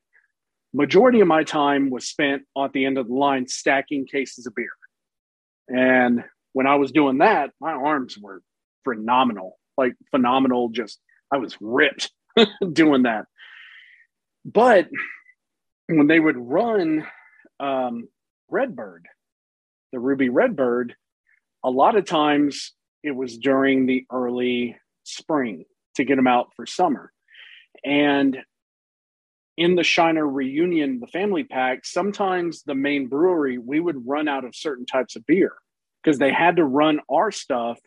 Majority 0.74 1.22
of 1.22 1.28
my 1.28 1.44
time 1.44 1.90
was 1.90 2.08
spent 2.08 2.44
at 2.62 2.74
the 2.74 2.86
end 2.86 2.98
of 2.98 3.08
the 3.08 3.14
line 3.14 3.48
stacking 3.48 4.06
cases 4.06 4.46
of 4.46 4.56
beer. 4.56 4.70
And 5.70 6.24
when 6.54 6.68
I 6.68 6.76
was 6.76 6.92
doing 6.92 7.20
that, 7.20 7.52
my 7.60 7.72
arms 7.72 8.18
were 8.18 8.42
phenomenal, 8.84 9.58
like 9.78 9.94
phenomenal. 10.12 10.70
Just 10.70 11.00
I 11.32 11.38
was 11.38 11.58
ripped 11.60 12.12
doing 12.74 13.04
that. 13.04 13.26
But 14.46 14.88
when 15.88 16.08
they 16.08 16.20
would 16.20 16.38
run 16.38 17.06
um, 17.60 18.08
Redbird, 18.50 19.08
the 19.92 20.00
Ruby 20.00 20.30
Redbird, 20.30 20.96
a 21.64 21.70
lot 21.70 21.96
of 21.96 22.06
times 22.06 22.74
it 23.04 23.12
was 23.12 23.38
during 23.38 23.86
the 23.86 24.06
early 24.12 24.78
spring 25.04 25.66
to 25.96 26.04
get 26.04 26.16
them 26.16 26.28
out 26.28 26.50
for 26.56 26.66
summer. 26.66 27.12
And 27.86 28.38
in 29.58 29.76
the 29.76 29.84
Shiner 29.84 30.28
reunion, 30.28 31.00
the 31.00 31.08
family 31.08 31.44
pack, 31.44 31.86
sometimes 31.86 32.64
the 32.64 32.76
main 32.76 33.08
brewery, 33.08 33.58
we 33.58 33.80
would 33.80 34.08
run 34.08 34.28
out 34.28 34.46
of 34.46 34.56
certain 34.56 34.86
types 34.86 35.16
of 35.16 35.26
beer 35.26 35.54
because 36.04 36.20
they 36.20 36.32
had 36.32 36.58
to 36.58 36.64
run 36.64 37.00
our 37.10 37.32
stuff 37.32 37.80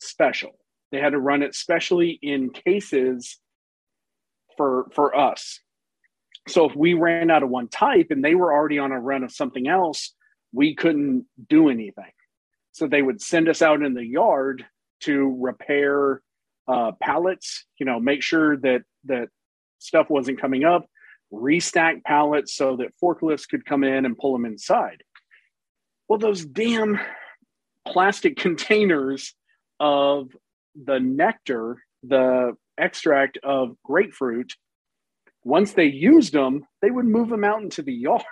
special. 0.00 0.58
They 0.90 0.98
had 0.98 1.12
to 1.12 1.20
run 1.20 1.42
it 1.42 1.54
specially 1.54 2.18
in 2.22 2.50
cases 2.50 3.38
for 4.56 4.86
for 4.94 5.16
us. 5.16 5.60
So 6.48 6.68
if 6.68 6.76
we 6.76 6.94
ran 6.94 7.30
out 7.30 7.42
of 7.42 7.48
one 7.48 7.68
type 7.68 8.08
and 8.10 8.24
they 8.24 8.34
were 8.34 8.52
already 8.52 8.78
on 8.78 8.92
a 8.92 9.00
run 9.00 9.24
of 9.24 9.32
something 9.32 9.66
else, 9.68 10.14
we 10.52 10.74
couldn't 10.74 11.26
do 11.48 11.68
anything. 11.68 12.12
So 12.72 12.86
they 12.86 13.02
would 13.02 13.20
send 13.20 13.48
us 13.48 13.62
out 13.62 13.82
in 13.82 13.94
the 13.94 14.04
yard 14.04 14.64
to 15.00 15.36
repair 15.40 16.22
uh, 16.68 16.92
pallets, 17.00 17.64
you 17.78 17.86
know, 17.86 17.98
make 17.98 18.22
sure 18.22 18.56
that 18.58 18.82
that 19.04 19.28
stuff 19.78 20.08
wasn't 20.10 20.40
coming 20.40 20.64
up, 20.64 20.86
restack 21.32 22.02
pallets 22.04 22.54
so 22.54 22.76
that 22.76 22.94
forklifts 23.02 23.48
could 23.48 23.64
come 23.64 23.84
in 23.84 24.04
and 24.04 24.18
pull 24.18 24.32
them 24.32 24.44
inside. 24.44 25.02
Well, 26.08 26.18
those 26.18 26.44
damn 26.44 26.98
plastic 27.86 28.36
containers 28.36 29.34
of 29.80 30.30
the 30.74 31.00
nectar, 31.00 31.82
the 32.02 32.56
extract 32.78 33.38
of 33.42 33.76
grapefruit, 33.82 34.54
once 35.46 35.74
they 35.74 35.84
used 35.84 36.32
them, 36.32 36.66
they 36.82 36.90
would 36.90 37.06
move 37.06 37.28
them 37.28 37.44
out 37.44 37.62
into 37.62 37.80
the 37.80 37.94
yard 37.94 38.24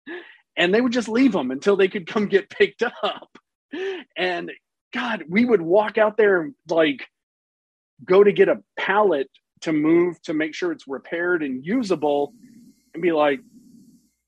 and 0.56 0.72
they 0.72 0.80
would 0.80 0.92
just 0.92 1.08
leave 1.08 1.32
them 1.32 1.50
until 1.50 1.76
they 1.76 1.86
could 1.86 2.06
come 2.06 2.26
get 2.26 2.48
picked 2.48 2.82
up. 2.82 3.28
And 4.16 4.50
God, 4.94 5.24
we 5.28 5.44
would 5.44 5.60
walk 5.60 5.98
out 5.98 6.16
there 6.16 6.40
and 6.40 6.54
like 6.70 7.06
go 8.06 8.24
to 8.24 8.32
get 8.32 8.48
a 8.48 8.62
pallet 8.78 9.28
to 9.60 9.72
move 9.74 10.20
to 10.22 10.32
make 10.32 10.54
sure 10.54 10.72
it's 10.72 10.88
repaired 10.88 11.42
and 11.42 11.62
usable 11.62 12.32
and 12.94 13.02
be 13.02 13.12
like, 13.12 13.40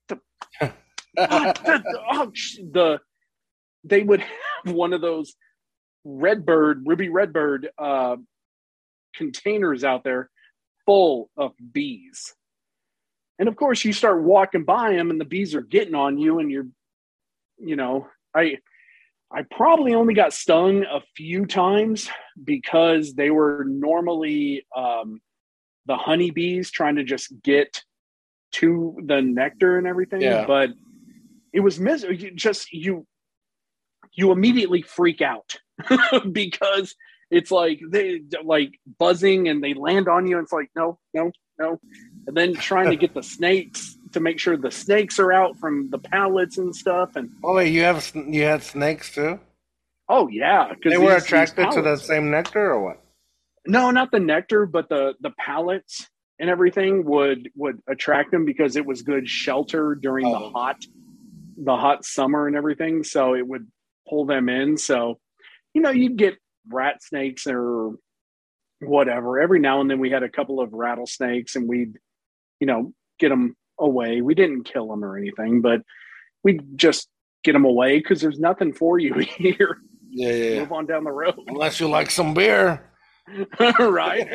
the, 0.09 0.19
the, 0.61 0.73
oh, 2.13 2.31
the 2.73 2.99
they 3.85 4.03
would 4.03 4.21
have 4.21 4.75
one 4.75 4.93
of 4.93 5.01
those 5.01 5.35
redbird 6.05 6.83
ruby 6.85 7.09
redbird 7.09 7.71
uh, 7.79 8.17
containers 9.15 9.83
out 9.83 10.05
there 10.05 10.29
full 10.89 11.29
of 11.37 11.53
bees 11.73 12.35
and 13.39 13.47
of 13.47 13.57
course 13.57 13.85
you 13.85 13.93
start 13.93 14.23
walking 14.23 14.65
by 14.65 14.91
them 14.95 15.11
and 15.11 15.21
the 15.21 15.25
bees 15.27 15.55
are 15.55 15.61
getting 15.61 15.95
on 15.95 16.17
you 16.17 16.39
and 16.39 16.51
you're 16.51 16.67
you 17.59 17.77
know 17.77 18.07
i 18.35 18.57
i 19.31 19.43
probably 19.51 19.93
only 19.93 20.15
got 20.15 20.33
stung 20.33 20.85
a 20.85 21.03
few 21.15 21.45
times 21.45 22.09
because 22.43 23.13
they 23.13 23.29
were 23.29 23.67
normally 23.69 24.65
um, 24.75 25.21
the 25.85 25.97
honeybees 25.97 26.71
trying 26.71 26.97
to 26.97 27.05
just 27.05 27.35
get 27.43 27.83
to 28.53 28.97
the 29.05 29.21
nectar 29.21 29.77
and 29.77 29.87
everything 29.87 30.23
Yeah. 30.23 30.47
but 30.47 30.71
it 31.53 31.61
was 31.61 31.79
mis- 31.79 32.03
you 32.05 32.31
just 32.31 32.73
you 32.73 33.07
you 34.15 34.33
immediately 34.33 34.81
freak 34.81 35.21
out 35.21 35.55
because 36.33 36.95
it's 37.31 37.51
like 37.51 37.81
they 37.91 38.23
like 38.45 38.79
buzzing 38.99 39.49
and 39.49 39.63
they 39.63 39.75
land 39.75 40.09
on 40.09 40.27
you 40.27 40.37
and 40.39 40.45
it's 40.45 40.53
like 40.53 40.71
no 40.77 40.99
no 41.15 41.31
no 41.59 41.79
and 42.27 42.37
then 42.37 42.55
trying 42.55 42.91
to 42.91 42.97
get 42.97 43.15
the 43.15 43.23
snakes 43.23 43.97
to 44.13 44.21
make 44.21 44.39
sure 44.39 44.57
the 44.57 44.71
snakes 44.71 45.19
are 45.19 45.33
out 45.33 45.57
from 45.59 45.91
the 45.91 45.99
pallets 45.99 46.57
and 46.59 46.75
stuff 46.75 47.17
and 47.17 47.31
Oh 47.45 47.55
wait, 47.57 47.71
you 47.73 47.83
have 47.83 48.11
you 48.15 48.43
had 48.45 48.63
snakes 48.63 49.13
too? 49.15 49.39
oh 50.09 50.29
yeah 50.29 50.69
'cause 50.69 50.91
They 50.93 50.97
were 50.99 51.13
these- 51.13 51.23
these 51.23 51.25
attracted 51.25 51.71
to 51.73 51.83
the 51.83 51.97
same 51.97 52.31
nectar 52.31 52.73
or 52.73 52.83
what? 52.83 53.03
no 53.67 53.91
not 53.91 54.11
the 54.11 54.21
nectar 54.21 54.65
but 54.67 54.89
the 54.89 55.15
the 55.21 55.31
pallets 55.39 56.09
and 56.41 56.49
everything 56.49 57.05
would 57.05 57.51
would 57.57 57.81
attract 57.89 58.31
them 58.31 58.45
because 58.47 58.77
it 58.77 58.87
was 58.87 59.03
good 59.03 59.29
shelter 59.29 59.95
during 59.95 60.25
Oh. 60.27 60.33
the 60.33 60.51
hot 60.51 60.77
the 61.59 61.77
hot 61.77 62.05
summer 62.05 62.47
and 62.47 62.57
everything 62.57 63.03
so 63.05 63.35
it 63.35 63.47
would 63.47 63.67
pull 64.09 64.25
them 64.25 64.49
in 64.49 64.77
so 64.79 65.19
you 65.75 65.83
know 65.83 65.91
you'd 65.91 66.17
get 66.17 66.39
rat 66.71 67.03
snakes 67.03 67.47
or 67.47 67.93
whatever 68.81 69.41
every 69.41 69.59
now 69.59 69.81
and 69.81 69.91
then 69.91 69.99
we 69.99 70.11
had 70.11 70.23
a 70.23 70.29
couple 70.29 70.61
of 70.61 70.73
rattlesnakes 70.73 71.57
and 71.57 71.69
we'd 71.69 71.95
you 72.61 72.67
know 72.67 72.93
get 73.19 73.29
them 73.31 73.57
away 73.81 74.21
we 74.21 74.35
didn't 74.35 74.63
kill 74.65 74.87
them 74.89 75.05
or 75.05 75.17
anything 75.19 75.61
but 75.61 75.81
we'd 76.45 76.63
just 76.79 77.09
get 77.43 77.53
them 77.55 77.65
away 77.65 77.99
because 77.99 78.21
there's 78.21 78.39
nothing 78.39 78.73
for 78.73 78.99
you 78.99 79.15
here 79.37 79.79
Yeah, 80.11 80.31
yeah. 80.33 80.61
move 80.61 80.73
on 80.73 80.87
down 80.87 81.03
the 81.05 81.11
road 81.11 81.35
Unless 81.49 81.81
you 81.81 81.89
like 81.89 82.11
some 82.11 82.35
beer. 82.35 82.85
right 83.79 84.27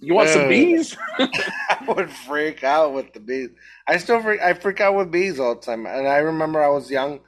you 0.00 0.14
want 0.14 0.28
some 0.30 0.42
Uh, 0.44 0.48
bees 0.48 0.96
I 1.18 1.84
would 1.88 2.10
freak 2.10 2.64
out 2.64 2.94
with 2.94 3.12
the 3.12 3.20
bees. 3.20 3.50
I 3.86 3.98
still 3.98 4.22
freak. 4.22 4.40
I 4.40 4.54
freak 4.54 4.80
out 4.80 4.94
with 4.96 5.10
bees 5.10 5.38
all 5.38 5.54
the 5.56 5.60
time. 5.60 5.84
And 5.86 6.08
I 6.08 6.16
remember 6.18 6.62
I 6.64 6.68
was 6.68 6.90
young. 6.90 7.20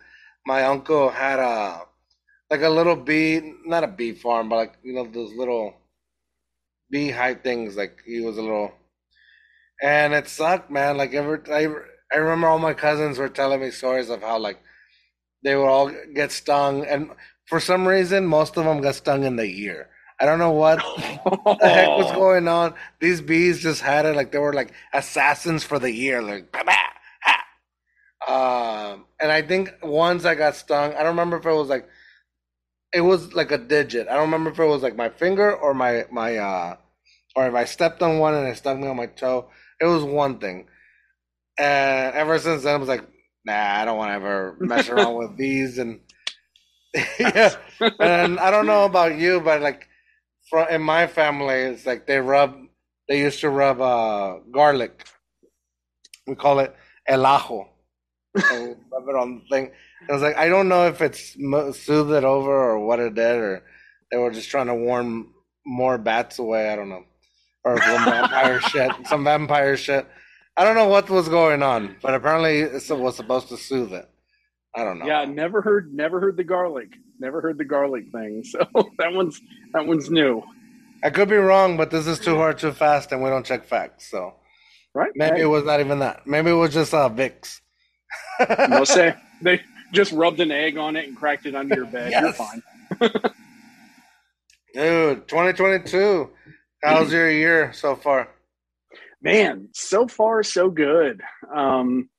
My 0.46 0.62
uncle 0.64 1.11
had 1.11 1.38
a 1.40 1.82
like 2.50 2.62
a 2.62 2.68
little 2.68 2.96
bee, 2.96 3.54
not 3.64 3.85
a 3.85 3.88
bee 3.88 4.12
farm, 4.12 4.48
but 4.48 4.56
like 4.56 4.74
you 4.82 4.94
know 4.94 5.06
those 5.06 5.32
little 5.35 5.74
beehive 6.90 7.42
things. 7.42 7.76
Like 7.76 8.02
he 8.06 8.20
was 8.20 8.38
a 8.38 8.42
little, 8.42 8.72
and 9.82 10.14
it 10.14 10.28
sucked, 10.28 10.70
man. 10.70 10.96
Like 10.96 11.14
ever, 11.14 11.42
I 11.52 11.66
I 12.14 12.18
remember 12.18 12.48
all 12.48 12.59
my 12.59 12.74
cousins 12.74 13.18
were 13.18 13.28
telling 13.28 13.61
me 13.61 13.70
stories 13.70 14.11
of 14.11 14.22
how 14.22 14.38
like 14.38 14.59
they 15.42 15.56
would 15.56 15.66
all 15.66 15.92
get 16.14 16.32
stung, 16.32 16.85
and 16.87 17.11
for 17.46 17.61
some 17.61 17.87
reason, 17.87 18.26
most 18.26 18.56
of 18.56 18.64
them 18.64 18.80
got 18.80 18.96
stung 18.96 19.24
in 19.24 19.37
the 19.37 19.44
ear. 19.46 19.88
I 20.20 20.26
don't 20.26 20.38
know 20.38 20.52
what 20.52 20.80
what 21.44 21.59
the 21.61 21.68
heck 21.68 21.88
was 21.88 22.12
going 22.12 22.48
on? 22.48 22.74
These 23.00 23.20
bees 23.20 23.61
just 23.62 23.82
had 23.82 24.06
it 24.06 24.16
like 24.16 24.32
they 24.32 24.38
were 24.38 24.52
like 24.54 24.72
assassins 24.92 25.64
for 25.64 25.78
the 25.78 25.92
year, 25.92 26.22
like 26.22 26.52
bah, 26.52 26.62
bah, 26.64 26.74
ha. 27.22 28.92
Um, 28.92 29.06
and 29.20 29.30
I 29.30 29.42
think 29.42 29.72
once 29.82 30.24
I 30.24 30.35
got 30.35 30.56
stung, 30.56 30.92
I 30.94 30.98
don't 30.98 31.09
remember 31.16 31.37
if 31.38 31.46
it 31.46 31.52
was 31.52 31.68
like 31.68 31.88
it 32.96 33.02
was 33.02 33.35
like 33.35 33.52
a 33.52 33.59
digit. 33.59 34.09
I 34.09 34.14
don't 34.14 34.30
remember 34.32 34.50
if 34.50 34.59
it 34.59 34.64
was 34.64 34.82
like 34.82 34.96
my 34.96 35.11
finger 35.11 35.54
or 35.54 35.74
my 35.74 36.06
my 36.11 36.38
uh 36.38 36.76
or 37.37 37.46
if 37.46 37.54
I 37.54 37.66
stepped 37.66 38.02
on 38.02 38.18
one 38.18 38.35
and 38.35 38.48
it 38.48 38.56
stuck 38.56 38.78
me 38.78 38.88
on 38.88 38.96
my 38.96 39.06
toe, 39.06 39.50
it 39.80 39.85
was 39.85 40.02
one 40.02 40.38
thing. 40.38 40.66
And 41.59 42.14
ever 42.14 42.38
since 42.38 42.62
then, 42.62 42.76
I 42.76 42.78
was 42.78 42.88
like, 42.88 43.06
nah, 43.44 43.80
I 43.80 43.85
don't 43.85 43.98
want 43.98 44.11
to 44.11 44.14
ever 44.14 44.59
mess 44.62 44.88
around 44.88 45.14
with 45.18 45.37
these. 45.37 45.78
And 45.78 46.00
yeah, 47.20 47.56
and 48.00 48.40
I 48.40 48.50
don't 48.50 48.66
know 48.66 48.87
about 48.87 49.18
you, 49.18 49.40
but 49.40 49.61
like, 49.61 49.88
from 50.48 50.68
in 50.70 50.80
my 50.80 51.06
family, 51.06 51.56
it's 51.56 51.85
like 51.85 52.06
they 52.06 52.18
rub, 52.18 52.56
they 53.09 53.18
used 53.20 53.40
to 53.40 53.50
rub 53.50 53.80
uh, 53.82 54.38
garlic. 54.50 55.06
We 56.26 56.35
call 56.35 56.61
it 56.61 56.74
el 57.06 57.26
ajo. 57.26 57.68
So 58.48 58.76
rub 58.90 59.09
it 59.09 59.16
on 59.16 59.42
the 59.42 59.54
thing. 59.54 59.72
I 60.09 60.12
was 60.12 60.22
like, 60.22 60.37
I 60.37 60.48
don't 60.48 60.68
know 60.68 60.87
if 60.87 61.00
it's 61.02 61.35
soothed 61.78 62.12
it 62.12 62.24
over 62.24 62.50
or 62.52 62.87
what 62.87 63.00
it 63.00 63.14
did, 63.14 63.37
or 63.37 63.62
they 64.11 64.18
were 64.18 64.30
just 64.30 64.50
trying 64.50 64.66
to 64.66 64.74
warn 64.74 65.28
more 65.66 65.98
bats 65.98 66.38
away. 66.38 66.68
I 66.70 66.76
don't 66.76 66.88
know, 66.88 67.04
or 67.64 67.80
some 67.82 68.04
vampire 68.04 68.61
shit, 68.61 68.92
some 69.06 69.24
vampire 69.24 69.76
shit. 69.76 70.06
I 70.56 70.64
don't 70.64 70.76
know 70.76 70.88
what 70.88 71.11
was 71.11 71.28
going 71.28 71.62
on, 71.62 71.96
but 72.02 72.14
apparently 72.14 72.61
it 72.61 72.72
was 72.72 73.16
supposed 73.16 73.48
to 73.48 73.56
soothe 73.56 73.92
it. 73.92 74.09
I 74.74 74.85
don't 74.85 74.98
know. 74.98 75.06
Yeah, 75.06 75.24
never 75.24 75.62
heard 75.62 75.92
never 75.94 76.20
heard 76.20 76.37
the 76.37 76.44
garlic. 76.44 76.88
Never 77.18 77.40
heard 77.40 77.59
the 77.59 77.64
garlic 77.64 78.11
thing. 78.12 78.42
So 78.50 78.59
that 78.98 79.12
one's 79.12 79.40
that 79.72 79.87
one's 79.87 80.11
new. 80.11 80.42
I 81.02 81.11
could 81.11 81.28
be 81.28 81.37
wrong, 81.37 81.76
but 81.76 81.90
this 81.90 82.06
is 82.06 82.18
too 82.18 82.37
hard, 82.37 82.59
too 82.59 82.72
fast, 82.72 83.12
and 83.12 83.22
we 83.22 83.30
don't 83.30 83.44
check 83.44 83.64
facts. 83.64 84.11
So 84.11 84.35
Right? 84.94 85.11
maybe 85.14 85.37
Hey, 85.37 85.42
it 85.42 85.46
was 85.46 85.64
not 85.64 85.80
even 85.80 85.98
that. 85.98 86.26
Maybe 86.26 86.50
it 86.50 86.54
was 86.54 86.72
just 86.72 86.94
uh, 86.94 87.11
Vicks. 87.11 87.61
no 88.68 88.85
say 88.85 89.14
they 89.42 89.61
just 89.96 90.12
rubbed 90.12 90.40
an 90.40 90.52
egg 90.52 90.76
on 90.76 90.94
it 90.94 91.09
and 91.09 91.16
cracked 91.16 91.46
it 91.46 91.54
under 91.56 91.74
your 91.74 91.87
bed. 91.87 92.12
You're 92.12 92.32
fine. 92.32 92.62
Dude, 94.74 95.26
2022. 95.26 96.30
How's 96.85 97.12
your 97.12 97.30
year 97.30 97.72
so 97.72 97.96
far? 97.96 98.28
Man, 99.22 99.70
so 99.72 100.06
far 100.06 100.42
so 100.42 100.68
good. 100.70 101.22
Um, 101.52 102.11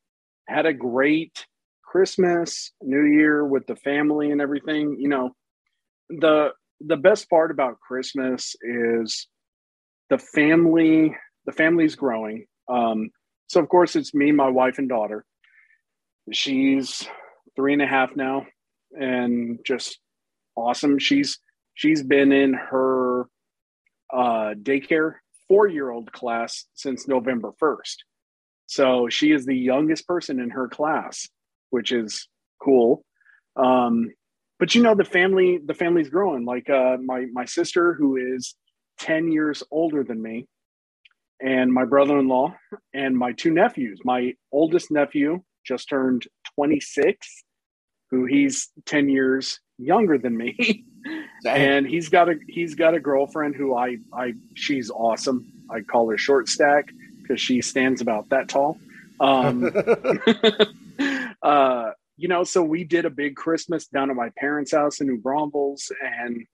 had 0.48 0.66
a 0.66 0.74
great 0.74 1.46
Christmas, 1.84 2.72
New 2.82 3.04
Year 3.04 3.46
with 3.46 3.68
the 3.68 3.76
family 3.76 4.32
and 4.32 4.42
everything. 4.42 4.98
You 5.00 5.10
know, 5.10 5.36
the 6.10 6.50
the 6.82 6.98
best 6.98 7.30
part 7.30 7.52
about 7.52 7.80
Christmas 7.80 8.56
is 8.62 9.28
the 10.10 10.18
family. 10.18 11.16
The 11.46 11.52
family's 11.52 11.96
growing. 11.96 12.48
Um, 12.68 13.12
so 13.48 13.62
of 13.62 13.70
course 13.70 13.96
it's 13.96 14.13
me, 14.13 14.32
my 14.32 14.50
wife, 14.50 14.80
and 14.80 14.90
daughter. 14.90 15.24
She's 16.34 17.08
three 17.58 17.74
and 17.74 17.82
a 17.82 17.88
half 17.88 18.15
now, 18.15 18.46
and 18.98 19.60
just 19.65 20.00
awesome. 20.56 20.98
She's 21.00 21.39
she's 21.74 22.04
been 22.04 22.32
in 22.32 22.54
her 22.54 23.24
uh, 24.13 24.54
daycare 24.62 25.15
four 25.48 25.67
year 25.67 25.89
old 25.89 26.12
class 26.13 26.65
since 26.74 27.08
November 27.08 27.52
1st. 27.62 27.96
So 28.67 29.08
she 29.10 29.32
is 29.32 29.46
the 29.46 29.56
youngest 29.56 30.08
person 30.08 30.39
in 30.39 30.50
her 30.52 30.67
class, 30.67 31.28
which 31.70 31.91
is 31.91 32.28
cool. 32.62 33.04
Um, 33.56 34.12
but 34.60 34.76
you 34.76 34.82
know, 34.82 34.96
the 34.96 35.06
family, 35.06 35.60
the 35.65 35.74
family's 35.74 36.10
growing. 36.10 36.46
Like 36.46 36.70
uh, 36.70 36.98
my, 37.04 37.26
my 37.32 37.46
sister, 37.46 37.93
who 37.93 38.17
is 38.17 38.56
10 39.00 39.32
years 39.32 39.63
older 39.72 40.04
than 40.04 40.22
me, 40.22 40.48
and 41.41 41.72
my 41.72 41.86
brother 41.86 42.17
in 42.20 42.28
law, 42.28 42.56
and 42.93 43.15
my 43.15 43.32
two 43.32 43.52
nephews. 43.52 44.00
My 44.04 44.34
oldest 44.52 44.91
nephew 44.91 45.43
just 45.65 45.88
turned 45.88 46.28
26, 46.56 47.43
who 48.10 48.26
he's 48.26 48.70
10 48.86 49.10
years 49.10 49.60
younger 49.78 50.17
than 50.17 50.36
me. 50.36 50.86
and 51.46 51.88
he's 51.88 52.10
got 52.10 52.30
a 52.30 52.36
he's 52.48 52.76
got 52.76 52.93
a 52.93 53.00
girlfriend 53.00 53.56
who 53.56 53.76
I 53.76 53.98
I 54.13 54.34
she's 54.56 54.89
awesome. 54.89 55.52
I 55.70 55.82
call 55.82 56.10
her 56.10 56.17
short 56.17 56.50
stack 56.50 56.89
because 57.22 57.41
she 57.41 57.62
stands 57.62 58.02
about 58.02 58.30
that 58.30 58.50
tall. 58.50 58.78
Um, 59.20 59.72
uh, 61.41 61.91
you 62.17 62.28
know, 62.28 62.43
so 62.43 62.63
we 62.63 62.84
did 62.84 63.06
a 63.06 63.10
big 63.10 63.36
Christmas 63.36 63.88
down 63.88 64.10
at 64.10 64.15
my 64.15 64.32
parents' 64.38 64.72
house 64.72 65.02
in 65.02 65.08
New 65.08 65.20
Braunfels, 65.20 65.91
and 66.02 66.46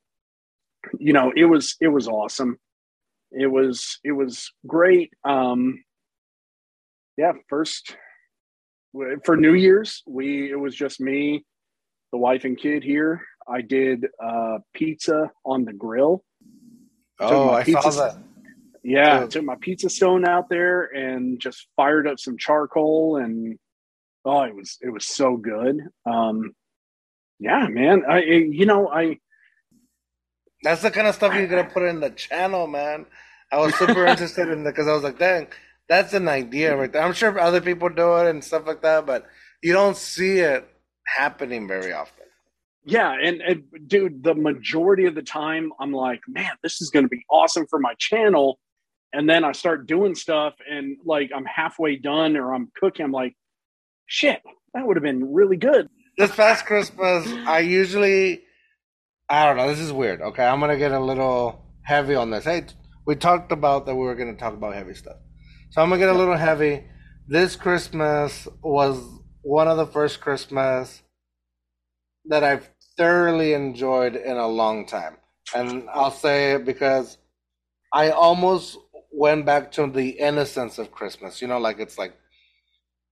you 1.00 1.14
know, 1.14 1.32
it 1.36 1.46
was 1.46 1.76
it 1.80 1.88
was 1.88 2.08
awesome. 2.08 2.58
It 3.32 3.48
was 3.48 4.00
it 4.04 4.12
was 4.12 4.52
great. 4.68 5.14
Um, 5.24 5.84
yeah, 7.18 7.34
first 7.48 7.96
for 9.26 9.36
New 9.38 9.54
Year's, 9.54 10.04
we 10.08 10.52
it 10.52 10.60
was 10.60 10.76
just 10.76 11.00
me, 11.02 11.46
the 12.12 12.18
wife 12.18 12.44
and 12.46 12.58
kid 12.58 12.84
here. 12.84 13.22
I 13.48 13.62
did 13.62 14.08
uh, 14.24 14.60
pizza 14.74 15.32
on 15.46 15.66
the 15.66 15.74
grill. 15.74 16.24
oh, 17.20 17.50
I 17.52 17.64
saw 17.64 17.82
that. 17.90 18.18
Yeah, 18.84 19.22
Good. 19.22 19.32
took 19.32 19.44
my 19.46 19.56
pizza 19.60 19.90
stone 19.90 20.26
out 20.28 20.50
there 20.50 20.84
and 20.84 21.40
just 21.40 21.68
fired 21.78 22.06
up 22.08 22.20
some 22.20 22.38
charcoal 22.38 23.18
and 23.18 23.58
oh, 24.26 24.42
it 24.42 24.56
was 24.56 24.78
it 24.82 24.90
was 24.90 25.06
so 25.06 25.38
good. 25.38 25.80
Um, 26.06 26.54
yeah, 27.40 27.68
man. 27.68 28.04
I 28.08 28.18
I- 28.18 28.50
you 28.52 28.66
know 28.66 28.90
I 28.90 29.20
That's 30.64 30.82
the 30.82 30.92
kind 30.92 31.08
of 31.08 31.16
stuff 31.16 31.34
you're 31.34 31.48
gonna 31.48 31.64
put 31.70 31.84
in 31.84 32.00
the 32.02 32.10
channel, 32.12 32.68
man. 32.68 33.06
I 33.52 33.58
was 33.58 33.74
super 33.76 34.06
interested 34.08 34.50
in 34.50 34.62
it 34.62 34.72
because 34.72 34.88
I 34.88 34.94
was 34.94 35.04
like, 35.04 35.18
dang, 35.20 35.48
that's 35.90 36.14
an 36.14 36.28
idea 36.28 36.76
right 36.76 36.92
there. 36.92 37.02
I'm 37.04 37.14
sure 37.14 37.38
other 37.40 37.62
people 37.62 37.90
do 37.90 38.16
it 38.18 38.30
and 38.30 38.44
stuff 38.44 38.66
like 38.66 38.82
that, 38.82 39.06
but 39.06 39.26
you 39.62 39.74
don't 39.74 39.98
see 39.98 40.40
it 40.40 40.68
happening 41.06 41.68
very 41.68 41.92
often. 41.94 42.26
yeah, 42.86 43.14
and, 43.22 43.42
and 43.42 43.64
dude, 43.88 44.24
the 44.24 44.34
majority 44.36 45.06
of 45.06 45.16
the 45.16 45.22
time 45.22 45.72
I'm 45.80 45.92
like, 45.94 46.22
man, 46.28 46.52
this 46.64 46.82
is 46.82 46.90
going 46.90 47.06
to 47.06 47.10
be 47.10 47.24
awesome 47.30 47.66
for 47.68 47.80
my 47.80 47.94
channel. 47.98 48.60
And 49.14 49.30
then 49.30 49.44
I 49.44 49.52
start 49.52 49.88
doing 49.88 50.16
stuff 50.16 50.56
and 50.70 50.98
like 51.06 51.30
I'm 51.36 51.46
halfway 51.46 51.96
done 51.98 52.36
or 52.36 52.54
I'm 52.54 52.72
cooking. 52.76 53.06
I'm 53.06 53.12
like, 53.12 53.36
shit, 54.08 54.42
that 54.74 54.86
would 54.88 54.98
have 54.98 55.04
been 55.04 55.34
really 55.34 55.56
good. 55.58 55.88
This 56.18 56.36
past 56.36 56.66
Christmas, 56.66 57.28
I 57.48 57.60
usually, 57.60 58.42
I 59.30 59.46
don't 59.46 59.58
know, 59.58 59.68
this 59.68 59.80
is 59.80 59.92
weird. 59.92 60.22
Okay, 60.22 60.44
I'm 60.46 60.60
gonna 60.60 60.78
get 60.78 60.92
a 60.92 61.00
little 61.00 61.64
heavy 61.84 62.16
on 62.16 62.32
this. 62.32 62.46
Hey, 62.46 62.66
we 63.06 63.16
talked 63.16 63.52
about 63.52 63.86
that 63.86 63.96
we 63.96 64.02
were 64.04 64.16
gonna 64.16 64.36
talk 64.36 64.54
about 64.54 64.74
heavy 64.74 64.94
stuff, 64.94 65.18
so 65.74 65.82
I'm 65.82 65.90
gonna 65.90 66.00
get 66.00 66.10
a 66.10 66.14
little 66.18 66.38
heavy. 66.38 66.86
This 67.28 67.56
Christmas 67.58 68.48
was 68.64 69.00
one 69.44 69.68
of 69.68 69.78
the 69.78 69.88
first 69.88 70.22
Christmas 70.22 71.04
that 72.26 72.44
I've 72.44 72.70
thoroughly 72.98 73.54
enjoyed 73.54 74.16
in 74.16 74.38
a 74.38 74.48
long 74.48 74.86
time, 74.86 75.18
and 75.56 75.90
I'll 75.94 76.12
say 76.12 76.54
it 76.54 76.66
because 76.66 77.18
I 77.94 78.12
almost 78.12 78.78
went 79.12 79.46
back 79.46 79.72
to 79.74 79.88
the 79.88 80.10
innocence 80.12 80.80
of 80.80 80.92
Christmas. 80.92 81.42
You 81.42 81.50
know, 81.50 81.60
like 81.60 81.80
it's 81.80 81.98
like 82.00 82.14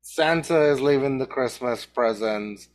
Santa 0.04 0.64
is 0.72 0.82
leaving 0.82 1.18
the 1.20 1.28
Christmas 1.28 1.86
presents 1.86 2.70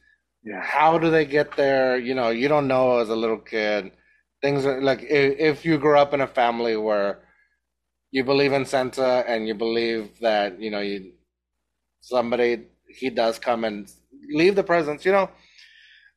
Yeah. 0.44 0.62
how 0.62 0.98
do 0.98 1.10
they 1.10 1.26
get 1.26 1.56
there? 1.56 1.98
You 1.98 2.14
know, 2.14 2.30
you 2.30 2.48
don't 2.48 2.68
know 2.68 2.98
as 3.00 3.10
a 3.10 3.16
little 3.16 3.38
kid. 3.38 3.92
Things 4.42 4.66
are 4.66 4.82
like 4.82 5.02
if, 5.02 5.38
if 5.40 5.66
you 5.66 5.78
grew 5.78 5.98
up 5.98 6.14
in 6.14 6.22
a 6.22 6.28
family 6.28 6.76
where 6.76 7.20
you 8.16 8.24
believe 8.24 8.52
in 8.58 8.64
Santa 8.64 9.10
and 9.28 9.46
you 9.48 9.54
believe 9.54 10.04
that 10.20 10.58
you 10.64 10.70
know 10.70 10.80
you 10.80 11.12
somebody 12.00 12.50
he 13.00 13.10
does 13.10 13.38
come 13.38 13.64
and 13.64 13.90
leave 14.40 14.54
the 14.56 14.62
presents. 14.72 15.04
You 15.04 15.12
know, 15.12 15.30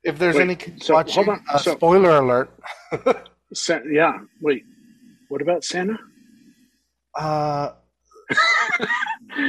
if 0.03 0.17
there's 0.17 0.35
Wait, 0.37 0.43
any 0.43 0.55
kids 0.55 0.85
so, 0.85 0.93
watching, 0.93 1.25
hold 1.25 1.37
on. 1.37 1.45
uh, 1.53 1.57
So- 1.57 1.75
spoiler 1.75 2.11
alert. 2.23 2.49
Sa- 3.53 3.85
yeah. 3.91 4.13
Wait, 4.41 4.63
what 5.29 5.41
about 5.41 5.63
Santa? 5.63 5.97
uh, 7.15 7.71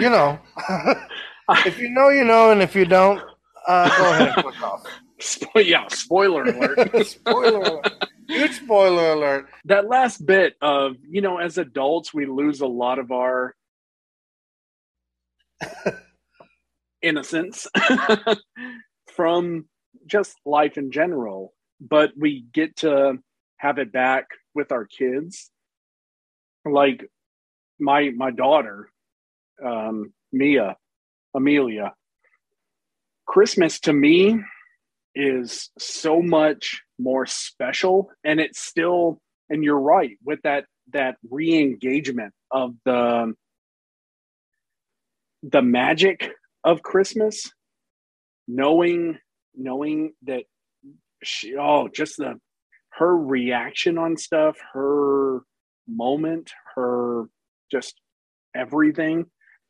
you 0.02 0.10
know, 0.10 0.38
if 1.66 1.78
you 1.78 1.90
know, 1.90 2.08
you 2.08 2.24
know, 2.24 2.50
and 2.50 2.62
if 2.62 2.74
you 2.74 2.84
don't, 2.86 3.20
uh, 3.68 3.88
go 3.98 4.10
ahead 4.12 4.28
and 4.34 4.42
click 4.44 4.62
off. 4.62 4.82
Spo- 5.20 5.64
yeah, 5.66 5.86
spoiler 5.88 6.44
alert. 6.44 7.06
spoiler 7.06 7.60
alert. 7.60 8.04
Huge 8.30 8.52
spoiler 8.52 9.12
alert. 9.12 9.48
that 9.64 9.88
last 9.88 10.24
bit 10.24 10.54
of, 10.60 10.96
you 11.08 11.20
know, 11.20 11.38
as 11.38 11.58
adults, 11.58 12.14
we 12.14 12.26
lose 12.26 12.60
a 12.60 12.66
lot 12.66 12.98
of 12.98 13.10
our 13.10 13.54
innocence 17.02 17.66
from 19.14 19.66
just 20.06 20.36
life 20.46 20.78
in 20.78 20.90
general, 20.90 21.52
but 21.80 22.12
we 22.16 22.44
get 22.52 22.76
to 22.76 23.18
have 23.56 23.78
it 23.78 23.92
back 23.92 24.26
with 24.54 24.72
our 24.72 24.86
kids. 24.86 25.50
Like 26.64 27.04
my 27.78 28.10
my 28.10 28.30
daughter, 28.30 28.90
um, 29.64 30.12
Mia, 30.32 30.76
Amelia. 31.34 31.94
Christmas 33.26 33.80
to 33.80 33.92
me 33.92 34.40
is 35.14 35.70
so 35.78 36.20
much 36.22 36.82
more 37.00 37.26
special. 37.26 38.10
And 38.24 38.40
it's 38.40 38.60
still 38.60 39.20
and 39.48 39.64
you're 39.64 39.80
right 39.80 40.16
with 40.24 40.40
that 40.42 40.66
that 40.92 41.16
re-engagement 41.30 42.32
of 42.50 42.74
the 42.84 43.34
the 45.42 45.62
magic 45.62 46.30
of 46.64 46.82
christmas 46.82 47.50
knowing 48.46 49.18
knowing 49.54 50.12
that 50.22 50.44
she 51.22 51.56
oh 51.56 51.88
just 51.88 52.16
the 52.16 52.38
her 52.90 53.16
reaction 53.16 53.98
on 53.98 54.16
stuff 54.16 54.56
her 54.72 55.42
moment, 55.90 56.52
her 56.74 57.28
just 57.70 58.00
everything, 58.54 59.26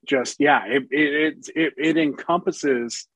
just 0.06 0.36
yeah, 0.38 0.64
it 0.66 0.84
it 0.90 1.14
it 1.14 1.48
it, 1.54 1.74
it 1.76 1.96
encompasses 1.96 3.06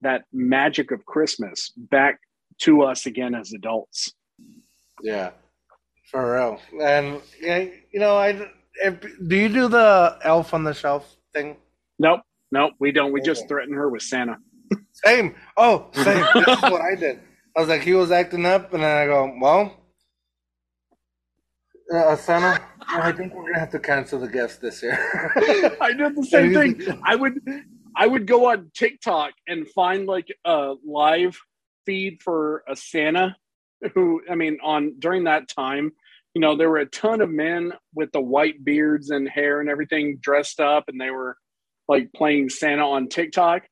that 0.00 0.24
magic 0.32 0.90
of 0.90 1.04
Christmas 1.04 1.72
back 1.76 2.18
to 2.60 2.82
us 2.82 3.06
again 3.06 3.34
as 3.34 3.52
adults. 3.52 4.14
Yeah, 5.02 5.30
for 6.10 6.34
real. 6.34 6.60
And 6.80 7.20
you 7.40 8.00
know, 8.00 8.16
I 8.16 8.48
if, 8.76 9.00
do 9.00 9.36
you 9.36 9.48
do 9.48 9.68
the 9.68 10.18
elf 10.22 10.54
on 10.54 10.64
the 10.64 10.74
shelf 10.74 11.16
thing? 11.32 11.56
Nope, 11.98 12.20
nope, 12.50 12.74
we 12.78 12.92
don't. 12.92 13.12
We 13.12 13.20
just 13.20 13.48
threaten 13.48 13.74
her 13.74 13.88
with 13.88 14.02
Santa. 14.02 14.36
Same. 15.04 15.34
Oh, 15.56 15.88
same. 15.92 16.24
this 16.34 16.56
is 16.56 16.62
what 16.62 16.80
I 16.80 16.94
did. 16.94 17.20
I 17.56 17.60
was 17.60 17.68
like, 17.68 17.82
he 17.82 17.92
was 17.92 18.10
acting 18.10 18.46
up, 18.46 18.72
and 18.72 18.82
then 18.82 18.96
I 18.96 19.06
go, 19.06 19.36
well, 19.40 19.76
uh, 21.92 22.16
Santa, 22.16 22.62
I 22.88 23.12
think 23.12 23.34
we're 23.34 23.42
gonna 23.42 23.58
have 23.58 23.70
to 23.72 23.78
cancel 23.78 24.18
the 24.18 24.28
guest 24.28 24.60
this 24.60 24.82
year. 24.82 25.32
I 25.80 25.92
did 25.92 26.16
the 26.16 26.24
same 26.24 26.54
thing. 26.54 27.00
I 27.04 27.16
would 27.16 27.40
I 27.96 28.06
would 28.06 28.26
go 28.26 28.50
on 28.50 28.70
TikTok 28.74 29.32
and 29.46 29.68
find 29.68 30.06
like 30.06 30.28
a 30.44 30.74
live 30.86 31.38
feed 31.86 32.22
for 32.22 32.64
a 32.68 32.76
Santa 32.76 33.36
who 33.94 34.22
I 34.30 34.34
mean 34.34 34.58
on 34.62 34.94
during 34.98 35.24
that 35.24 35.48
time, 35.48 35.92
you 36.34 36.40
know, 36.40 36.56
there 36.56 36.70
were 36.70 36.78
a 36.78 36.86
ton 36.86 37.20
of 37.20 37.30
men 37.30 37.72
with 37.94 38.12
the 38.12 38.20
white 38.20 38.64
beards 38.64 39.10
and 39.10 39.28
hair 39.28 39.60
and 39.60 39.68
everything 39.68 40.18
dressed 40.20 40.60
up 40.60 40.88
and 40.88 41.00
they 41.00 41.10
were 41.10 41.36
like 41.88 42.12
playing 42.14 42.48
Santa 42.48 42.86
on 42.86 43.08
TikTok. 43.08 43.62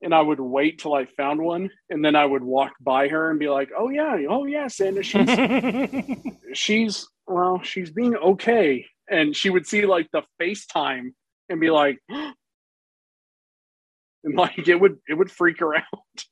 And 0.00 0.14
I 0.14 0.20
would 0.20 0.38
wait 0.38 0.78
till 0.78 0.94
I 0.94 1.06
found 1.06 1.40
one 1.40 1.70
and 1.90 2.04
then 2.04 2.14
I 2.14 2.24
would 2.24 2.44
walk 2.44 2.72
by 2.80 3.08
her 3.08 3.30
and 3.30 3.38
be 3.38 3.48
like, 3.48 3.70
Oh 3.76 3.90
yeah, 3.90 4.16
oh 4.28 4.46
yeah, 4.46 4.68
Santa, 4.68 5.02
she's 5.02 5.28
she's 6.54 7.08
well, 7.26 7.60
she's 7.62 7.90
being 7.90 8.16
okay. 8.16 8.86
And 9.10 9.36
she 9.36 9.50
would 9.50 9.66
see 9.66 9.86
like 9.86 10.08
the 10.12 10.22
FaceTime 10.40 11.12
and 11.48 11.60
be 11.60 11.70
like, 11.70 11.98
and 12.08 12.34
like 14.36 14.68
it 14.68 14.76
would 14.76 14.98
it 15.08 15.14
would 15.14 15.30
freak 15.30 15.60
her 15.60 15.76
out. 15.76 16.24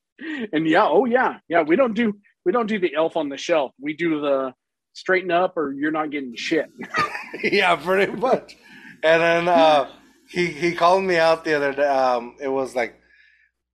And 0.52 0.66
yeah, 0.66 0.86
oh 0.86 1.04
yeah, 1.04 1.38
yeah. 1.48 1.62
We 1.62 1.76
don't 1.76 1.94
do 1.94 2.14
we 2.44 2.52
don't 2.52 2.66
do 2.66 2.78
the 2.78 2.94
elf 2.94 3.16
on 3.16 3.28
the 3.28 3.36
shelf. 3.36 3.72
We 3.80 3.94
do 3.94 4.20
the 4.20 4.54
straighten 4.94 5.30
up 5.30 5.56
or 5.56 5.72
you're 5.72 5.92
not 5.92 6.10
getting 6.10 6.34
shit. 6.36 6.66
yeah, 7.42 7.76
pretty 7.76 8.12
much. 8.12 8.56
And 9.02 9.22
then 9.22 9.48
uh, 9.48 9.90
he 10.28 10.46
he 10.46 10.72
called 10.72 11.04
me 11.04 11.16
out 11.16 11.44
the 11.44 11.54
other 11.54 11.72
day. 11.72 11.86
Um, 11.86 12.36
it 12.40 12.48
was 12.48 12.74
like, 12.74 12.98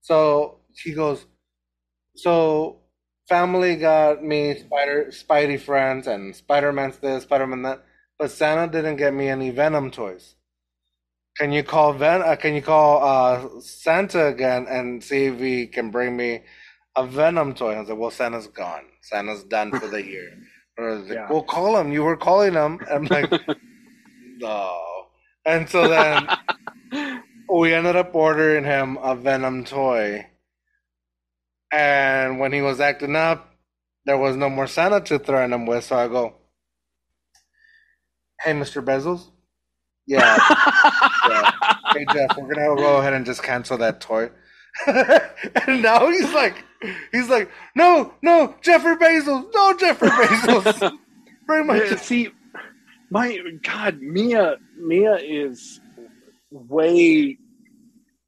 so 0.00 0.58
he 0.82 0.92
goes, 0.92 1.24
so 2.16 2.80
family 3.28 3.76
got 3.76 4.22
me 4.22 4.58
Spider 4.58 5.06
Spidey 5.10 5.60
friends 5.60 6.06
and 6.06 6.34
Spider 6.34 6.72
Man's 6.72 6.98
this, 6.98 7.22
Spider 7.22 7.46
Man 7.46 7.62
that, 7.62 7.84
but 8.18 8.30
Santa 8.30 8.70
didn't 8.70 8.96
get 8.96 9.14
me 9.14 9.28
any 9.28 9.50
Venom 9.50 9.90
toys. 9.90 10.34
Can 11.42 11.52
you 11.52 11.64
call 11.64 11.94
Ven? 11.94 12.22
Uh, 12.22 12.36
can 12.36 12.54
you 12.54 12.62
call 12.62 13.02
uh, 13.04 13.60
Santa 13.60 14.28
again 14.28 14.68
and 14.70 15.02
see 15.04 15.26
if 15.26 15.40
he 15.40 15.66
can 15.66 15.90
bring 15.90 16.16
me 16.16 16.44
a 16.96 17.04
Venom 17.04 17.54
toy? 17.54 17.74
I 17.74 17.80
was 17.80 17.90
like, 17.90 17.98
well, 17.98 18.12
Santa's 18.12 18.46
gone. 18.46 18.84
Santa's 19.02 19.44
done 19.44 19.72
for 19.74 19.88
the 19.88 20.04
year. 20.04 20.30
Or 20.78 20.96
like, 20.96 21.10
Yeah. 21.16 21.28
well, 21.28 21.42
call 21.42 21.78
him. 21.78 21.92
You 21.92 22.04
were 22.04 22.16
calling 22.16 22.54
him. 22.54 22.80
I'm 22.90 23.06
like, 23.06 23.32
no. 24.38 24.80
And 25.44 25.68
so 25.68 25.88
then 25.88 26.30
we 27.52 27.74
ended 27.74 27.96
up 27.96 28.14
ordering 28.14 28.64
him 28.64 28.98
a 29.02 29.16
Venom 29.16 29.64
toy. 29.64 30.26
And 31.72 32.40
when 32.40 32.54
he 32.54 32.62
was 32.62 32.80
acting 32.80 33.16
up, 33.16 33.54
there 34.06 34.18
was 34.18 34.36
no 34.36 34.50
more 34.50 34.68
Santa 34.68 35.02
to 35.02 35.18
threaten 35.20 35.54
him 35.54 35.66
with. 35.66 35.84
So 35.84 35.96
I 35.98 36.08
go, 36.08 36.36
hey, 38.42 38.52
Mr. 38.54 38.84
Bezos? 38.84 39.30
Yeah. 40.06 40.38
Yeah. 41.94 42.00
Hey, 42.00 42.06
Jeff, 42.06 42.36
we're 42.36 42.54
to 42.54 42.76
go 42.82 42.98
ahead 42.98 43.14
and 43.14 43.26
just 43.26 43.42
cancel 43.42 43.78
that 43.78 44.00
toy. 44.00 44.30
and 44.86 45.82
now 45.82 46.08
he's 46.10 46.32
like, 46.32 46.64
he's 47.12 47.28
like, 47.28 47.50
no, 47.76 48.14
no, 48.22 48.56
Jeffrey 48.62 48.96
Bezos, 48.96 49.46
no, 49.54 49.76
Jeffrey 49.78 50.12
Bezos. 50.12 50.82
Very 51.48 51.64
Yeah, 51.68 51.94
much. 51.94 51.98
See, 51.98 52.30
my 53.10 53.38
God, 53.62 54.00
Mia, 54.00 54.56
Mia 54.76 55.16
is 55.16 55.80
way, 56.50 57.38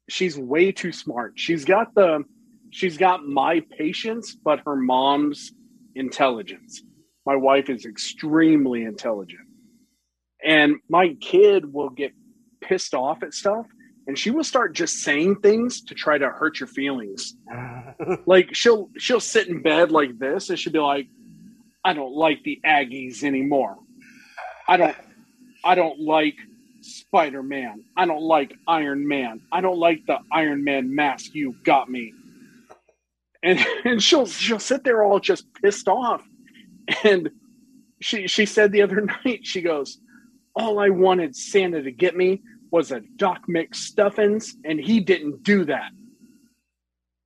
she's 0.09 0.37
way 0.37 0.71
too 0.71 0.91
smart. 0.93 1.33
She's 1.37 1.65
got 1.65 1.95
the, 1.95 2.23
she's 2.71 2.97
got 2.97 3.25
my 3.25 3.61
patience, 3.77 4.35
but 4.43 4.61
her 4.65 4.75
mom's 4.75 5.53
intelligence. 5.95 6.83
My 7.25 7.35
wife 7.35 7.69
is 7.69 7.85
extremely 7.85 8.83
intelligent. 8.83 9.41
And 10.45 10.77
my 10.89 11.15
kid 11.21 11.73
will 11.73 11.89
get 11.89 12.13
pissed 12.67 12.93
off 12.93 13.23
at 13.23 13.33
stuff 13.33 13.65
and 14.07 14.17
she 14.17 14.31
will 14.31 14.43
start 14.43 14.73
just 14.73 14.97
saying 14.97 15.37
things 15.37 15.81
to 15.81 15.95
try 15.95 16.17
to 16.17 16.29
hurt 16.29 16.59
your 16.59 16.67
feelings. 16.67 17.35
Like 18.25 18.53
she'll 18.53 18.89
she'll 18.97 19.21
sit 19.21 19.47
in 19.47 19.61
bed 19.61 19.89
like 19.89 20.19
this 20.19 20.49
and 20.49 20.59
she'll 20.59 20.73
be 20.73 20.79
like, 20.79 21.07
I 21.83 21.93
don't 21.93 22.13
like 22.13 22.43
the 22.43 22.59
Aggies 22.65 23.23
anymore. 23.23 23.77
I 24.67 24.75
don't 24.75 24.95
I 25.63 25.75
don't 25.75 25.99
like 26.01 26.35
Spider 26.81 27.41
Man. 27.41 27.85
I 27.95 28.05
don't 28.05 28.21
like 28.21 28.53
Iron 28.67 29.07
Man. 29.07 29.41
I 29.49 29.61
don't 29.61 29.77
like 29.77 30.05
the 30.07 30.17
Iron 30.29 30.63
Man 30.65 30.93
mask 30.93 31.33
you 31.33 31.55
got 31.63 31.89
me. 31.89 32.13
And 33.41 33.65
and 33.85 34.03
she'll 34.03 34.27
she'll 34.27 34.59
sit 34.59 34.83
there 34.83 35.03
all 35.03 35.19
just 35.19 35.45
pissed 35.53 35.87
off. 35.87 36.21
And 37.05 37.29
she 38.01 38.27
she 38.27 38.45
said 38.45 38.73
the 38.73 38.81
other 38.81 39.01
night, 39.25 39.47
she 39.47 39.61
goes, 39.61 39.99
All 40.53 40.79
I 40.79 40.89
wanted 40.89 41.33
Santa 41.33 41.81
to 41.81 41.91
get 41.91 42.17
me 42.17 42.41
was 42.75 42.91
a 42.91 42.99
Doc 43.15 43.43
McStuffins, 43.47 44.49
and 44.65 44.77
he 44.77 44.99
didn't 44.99 45.43
do 45.43 45.63
that. 45.63 45.91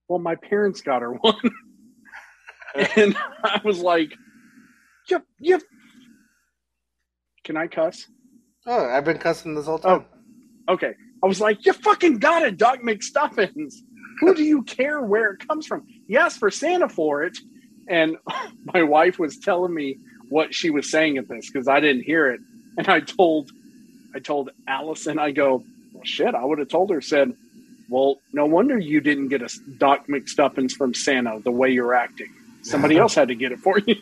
Well, 0.08 0.20
my 0.20 0.36
parents 0.36 0.82
got 0.82 1.02
her 1.02 1.14
one. 1.22 1.52
and 2.96 3.18
I 3.44 3.60
was 3.66 3.80
like, 3.80 4.14
yep, 5.10 5.26
yep. 5.40 5.64
can 7.44 7.58
I 7.58 7.66
cuss? 7.66 8.06
Oh, 8.68 8.90
I've 8.92 9.06
been 9.06 9.18
cussing 9.18 9.56
this 9.56 9.66
whole 9.66 9.80
time. 9.80 10.06
Oh, 10.68 10.74
okay. 10.76 10.94
I 11.24 11.26
was 11.26 11.42
like, 11.42 11.66
you 11.66 11.74
fucking 11.74 12.20
got 12.20 12.44
it, 12.44 12.58
Doc 12.58 12.82
McStuffins. 12.84 13.74
Who 14.20 14.36
do 14.36 14.44
you 14.44 14.62
care 14.62 15.02
where 15.02 15.32
it 15.32 15.48
comes 15.48 15.66
from? 15.66 15.84
He 16.08 16.16
asked 16.16 16.38
for 16.38 16.52
Santa 16.52 16.88
for 16.88 17.24
it. 17.24 17.40
And 17.88 18.18
my 18.72 18.84
wife 18.84 19.18
was 19.18 19.40
telling 19.40 19.74
me 19.74 19.98
what 20.30 20.54
she 20.54 20.70
was 20.70 20.92
saying 20.92 21.18
at 21.18 21.28
this 21.28 21.50
because 21.52 21.68
I 21.68 21.80
didn't 21.80 22.04
hear 22.04 22.30
it. 22.30 22.40
And 22.78 22.88
I 22.88 23.00
told 23.00 23.50
I 24.16 24.20
told 24.20 24.50
Allison, 24.68 25.20
I 25.20 25.32
go, 25.32 25.64
well, 25.94 26.04
shit, 26.04 26.34
I 26.36 26.44
would 26.44 26.60
have 26.60 26.68
told 26.70 26.90
her, 26.92 27.02
said, 27.02 27.34
well, 27.90 28.20
no 28.34 28.46
wonder 28.46 28.78
you 28.78 29.02
didn't 29.02 29.30
get 29.30 29.42
a 29.42 29.50
Doc 29.78 30.08
McStuffins 30.08 30.72
from 30.74 30.94
Santa 30.94 31.40
the 31.44 31.52
way 31.52 31.70
you're 31.72 31.94
acting. 31.96 32.30
Somebody 32.62 32.98
else 32.98 33.16
had 33.16 33.28
to 33.30 33.36
get 33.36 33.52
it 33.52 33.60
for 33.60 33.80
you. 33.80 33.96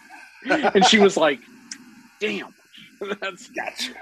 and 0.50 0.84
she 0.86 0.98
was 0.98 1.16
like, 1.16 1.40
damn, 2.20 2.54
that's 3.20 3.48
Gotcha. 3.50 3.92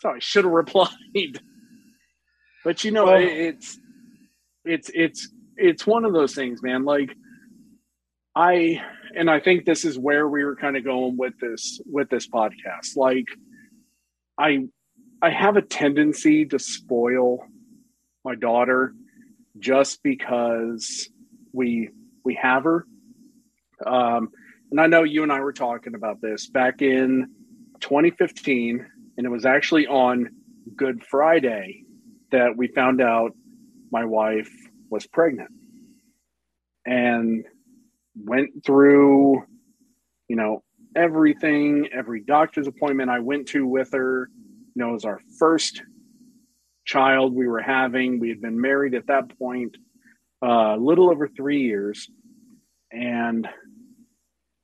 so 0.00 0.10
I 0.10 0.18
should 0.20 0.44
have 0.44 0.52
replied. 0.52 0.88
But 2.64 2.84
you 2.84 2.92
know, 2.92 3.06
Well- 3.06 3.20
it's 3.22 3.78
it's 4.64 4.90
it's 4.94 5.28
it's 5.56 5.86
one 5.86 6.04
of 6.04 6.12
those 6.12 6.34
things, 6.34 6.62
man. 6.62 6.84
Like 6.84 7.10
I 8.36 8.80
and 9.16 9.28
I 9.30 9.40
think 9.40 9.64
this 9.64 9.84
is 9.84 9.98
where 9.98 10.28
we 10.28 10.44
were 10.44 10.56
kind 10.56 10.76
of 10.76 10.84
going 10.84 11.16
with 11.16 11.34
this 11.40 11.80
with 11.84 12.08
this 12.08 12.28
podcast. 12.28 12.96
Like 12.96 13.26
I 14.38 14.68
I 15.22 15.30
have 15.30 15.56
a 15.56 15.62
tendency 15.62 16.44
to 16.46 16.58
spoil 16.58 17.46
my 18.24 18.34
daughter 18.34 18.92
just 19.56 20.02
because 20.02 21.08
we 21.52 21.90
we 22.24 22.34
have 22.42 22.64
her. 22.64 22.86
Um, 23.86 24.30
and 24.72 24.80
I 24.80 24.88
know 24.88 25.04
you 25.04 25.22
and 25.22 25.30
I 25.30 25.38
were 25.40 25.52
talking 25.52 25.94
about 25.94 26.20
this 26.20 26.48
back 26.48 26.82
in 26.82 27.28
2015, 27.80 28.84
and 29.16 29.26
it 29.26 29.28
was 29.28 29.46
actually 29.46 29.86
on 29.86 30.28
Good 30.74 31.04
Friday 31.04 31.84
that 32.32 32.56
we 32.56 32.66
found 32.68 33.00
out 33.00 33.30
my 33.92 34.04
wife 34.04 34.50
was 34.90 35.06
pregnant 35.06 35.50
and 36.84 37.44
went 38.16 38.64
through, 38.64 39.44
you 40.28 40.36
know, 40.36 40.62
everything, 40.96 41.88
every 41.92 42.22
doctor's 42.22 42.66
appointment 42.66 43.10
I 43.10 43.20
went 43.20 43.48
to 43.48 43.66
with 43.66 43.92
her. 43.92 44.28
You 44.74 44.82
know, 44.82 44.90
it 44.90 44.92
was 44.92 45.04
our 45.04 45.20
first 45.38 45.82
child 46.84 47.34
we 47.34 47.46
were 47.46 47.62
having. 47.62 48.18
We 48.18 48.28
had 48.28 48.40
been 48.40 48.60
married 48.60 48.94
at 48.94 49.06
that 49.08 49.38
point 49.38 49.76
uh, 50.44 50.76
a 50.76 50.78
little 50.78 51.10
over 51.10 51.28
three 51.28 51.62
years. 51.62 52.10
And, 52.92 53.48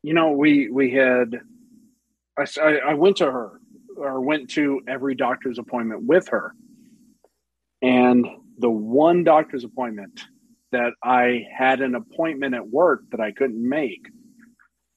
you 0.03 0.15
know, 0.15 0.33
we, 0.33 0.71
we 0.71 0.93
had, 0.93 1.41
I 2.39 2.45
I 2.87 2.95
went 2.95 3.17
to 3.19 3.31
her 3.31 3.61
or 3.97 4.21
went 4.21 4.51
to 4.51 4.81
every 4.89 5.15
doctor's 5.15 5.59
appointment 5.59 6.05
with 6.05 6.29
her. 6.29 6.55
And 7.83 8.27
the 8.59 8.71
one 8.71 9.25
doctor's 9.25 9.65
appointment 9.65 10.25
that 10.73 10.93
I 11.03 11.47
had 11.57 11.81
an 11.81 11.95
appointment 11.95 12.55
at 12.55 12.69
work 12.69 13.03
that 13.11 13.21
I 13.21 13.33
couldn't 13.33 13.67
make, 13.69 14.09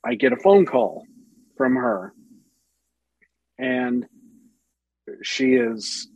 I 0.03 0.16
get 0.16 0.34
a 0.34 0.38
phone 0.38 0.66
call 0.66 1.05
from 1.57 1.76
her. 1.76 2.14
and 3.57 4.05
she 5.24 5.53
is 5.53 6.07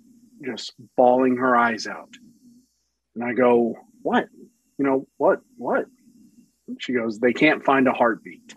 just 0.44 0.74
bawling 0.98 1.38
her 1.38 1.56
eyes 1.56 1.88
out. 1.88 2.14
And 3.16 3.24
I 3.24 3.34
go, 3.34 3.76
What? 4.02 4.28
You 4.78 4.86
know, 4.86 5.08
what? 5.18 5.42
What? 5.58 5.86
She 6.80 6.94
goes, 6.94 7.20
They 7.20 7.34
can't 7.34 7.64
find 7.64 7.88
a 7.88 7.94
heartbeat. 7.94 8.56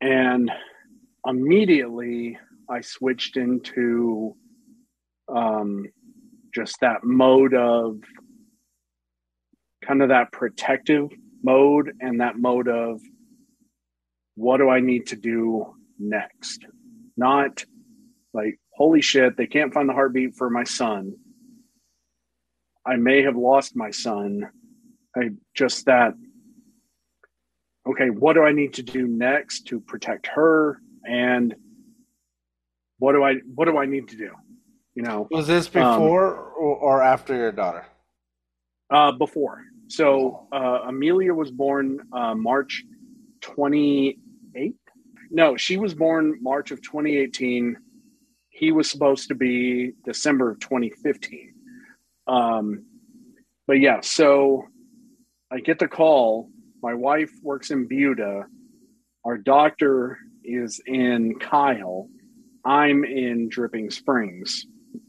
And 0.00 0.50
immediately 1.26 2.38
I 2.68 2.80
switched 2.80 3.36
into 3.36 4.34
um, 5.28 5.86
just 6.54 6.80
that 6.80 7.04
mode 7.04 7.54
of 7.54 8.00
kind 9.84 10.02
of 10.02 10.08
that 10.08 10.32
protective 10.32 11.10
mode 11.42 11.92
and 12.00 12.20
that 12.20 12.36
mode 12.36 12.68
of 12.68 13.00
what 14.34 14.58
do 14.58 14.68
I 14.68 14.80
need 14.80 15.06
to 15.08 15.16
do 15.16 15.74
next? 15.98 16.64
Not 17.20 17.66
like, 18.32 18.58
holy 18.74 19.02
shit, 19.02 19.36
they 19.36 19.46
can't 19.46 19.74
find 19.74 19.86
the 19.86 19.92
heartbeat 19.92 20.36
for 20.36 20.48
my 20.48 20.64
son. 20.64 21.12
I 22.86 22.96
may 22.96 23.22
have 23.24 23.36
lost 23.36 23.76
my 23.76 23.90
son. 23.90 24.48
I 25.14 25.32
just 25.54 25.84
that, 25.84 26.14
okay, 27.86 28.08
what 28.08 28.32
do 28.32 28.42
I 28.42 28.52
need 28.52 28.72
to 28.74 28.82
do 28.82 29.06
next 29.06 29.66
to 29.66 29.80
protect 29.80 30.28
her? 30.28 30.80
And 31.04 31.54
what 32.98 33.12
do 33.12 33.22
I 33.22 33.34
what 33.54 33.66
do 33.66 33.76
I 33.76 33.84
need 33.84 34.08
to 34.08 34.16
do? 34.16 34.30
You 34.94 35.02
know, 35.02 35.28
Was 35.30 35.46
this 35.46 35.68
before 35.68 36.34
or, 36.34 36.76
or 36.76 37.02
after 37.02 37.36
your 37.36 37.52
daughter? 37.52 37.84
uh, 38.90 39.12
before. 39.12 39.62
So 39.88 40.48
uh, 40.52 40.88
Amelia 40.88 41.34
was 41.34 41.50
born 41.50 42.00
uh, 42.14 42.34
March 42.34 42.82
28th. 43.42 44.74
No, 45.30 45.56
she 45.56 45.76
was 45.76 45.94
born 45.94 46.38
March 46.42 46.70
of 46.72 46.82
2018. 46.82 47.76
He 48.48 48.72
was 48.72 48.90
supposed 48.90 49.28
to 49.28 49.34
be 49.34 49.92
December 50.04 50.50
of 50.50 50.60
2015. 50.60 51.54
Um, 52.26 52.84
but 53.66 53.74
yeah, 53.74 54.00
so 54.02 54.64
I 55.52 55.60
get 55.60 55.78
the 55.78 55.88
call. 55.88 56.50
My 56.82 56.94
wife 56.94 57.30
works 57.42 57.70
in 57.70 57.86
Buda. 57.86 58.44
Our 59.24 59.38
doctor 59.38 60.18
is 60.44 60.80
in 60.86 61.38
Kyle. 61.38 62.08
I'm 62.64 63.04
in 63.04 63.48
Dripping 63.48 63.90
Springs, 63.90 64.66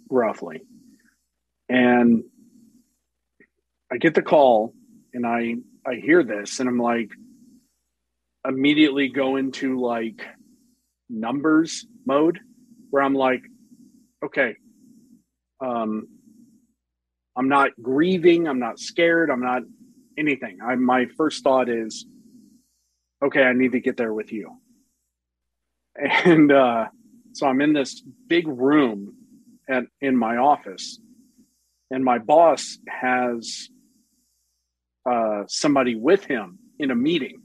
roughly. 0.09 0.61
And 1.69 2.23
I 3.91 3.97
get 3.97 4.13
the 4.13 4.21
call 4.21 4.73
and 5.13 5.25
I 5.25 5.55
I 5.85 5.95
hear 5.95 6.23
this 6.23 6.59
and 6.59 6.69
I'm 6.69 6.79
like 6.79 7.09
immediately 8.47 9.09
go 9.09 9.35
into 9.35 9.79
like 9.79 10.25
numbers 11.09 11.85
mode 12.05 12.39
where 12.89 13.03
I'm 13.03 13.13
like 13.13 13.41
okay 14.23 14.55
um 15.63 16.07
I'm 17.37 17.47
not 17.47 17.71
grieving, 17.81 18.47
I'm 18.47 18.59
not 18.59 18.77
scared, 18.77 19.29
I'm 19.29 19.41
not 19.41 19.61
anything. 20.17 20.57
I 20.61 20.75
my 20.75 21.05
first 21.17 21.43
thought 21.43 21.69
is 21.69 22.05
okay, 23.23 23.43
I 23.43 23.53
need 23.53 23.71
to 23.73 23.79
get 23.79 23.97
there 23.97 24.13
with 24.13 24.31
you. 24.31 24.57
And 26.25 26.51
uh 26.51 26.85
so 27.33 27.47
I'm 27.47 27.61
in 27.61 27.73
this 27.73 28.01
big 28.27 28.47
room 28.47 29.15
at 29.69 29.83
in 30.01 30.17
my 30.17 30.37
office 30.37 30.99
and 31.91 32.03
my 32.03 32.17
boss 32.17 32.77
has 32.87 33.69
uh, 35.09 35.43
somebody 35.47 35.95
with 35.95 36.23
him 36.23 36.57
in 36.79 36.89
a 36.89 36.95
meeting. 36.95 37.40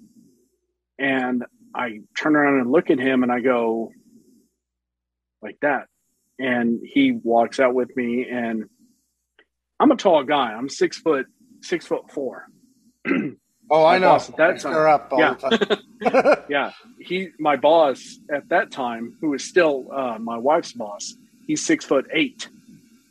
And 0.99 1.45
I 1.75 2.01
turn 2.19 2.37
around 2.37 2.61
and 2.61 2.71
look 2.73 2.91
at 2.91 2.99
him 2.99 3.23
and 3.23 3.31
I 3.31 3.41
go, 3.41 3.93
like 5.43 5.59
that. 5.63 5.87
And 6.39 6.81
he 6.85 7.13
walks 7.13 7.61
out 7.61 7.75
with 7.75 7.95
me 7.97 8.27
and 8.29 8.65
I'm 9.79 9.91
a 9.91 9.97
tall 9.97 10.23
guy. 10.25 10.53
I'm 10.53 10.69
six 10.69 10.99
foot, 10.99 11.27
six 11.61 11.87
foot 11.87 12.11
four. 12.11 12.47
Oh, 13.69 13.85
I 13.85 13.95
My 13.95 13.99
know. 13.99 14.07
boss 14.13 14.29
at 14.31 14.37
that 14.37 14.45
I 14.51 14.53
time- 14.53 14.59
stir 14.59 14.89
up 14.89 15.09
all 15.13 15.19
Yeah. 15.19 15.35
the 15.35 15.79
time. 16.05 16.45
yeah. 16.49 16.71
He, 17.01 17.31
my 17.41 17.57
boss 17.57 18.21
at 18.33 18.49
that 18.51 18.71
time, 18.71 19.17
who 19.21 19.35
is 19.35 19.43
still 19.43 19.89
uh, 19.93 20.19
my 20.21 20.39
wife's 20.39 20.73
boss, 20.73 21.17
he's 21.49 21.67
six 21.67 21.85
foot 21.85 22.07
eight. 22.13 22.47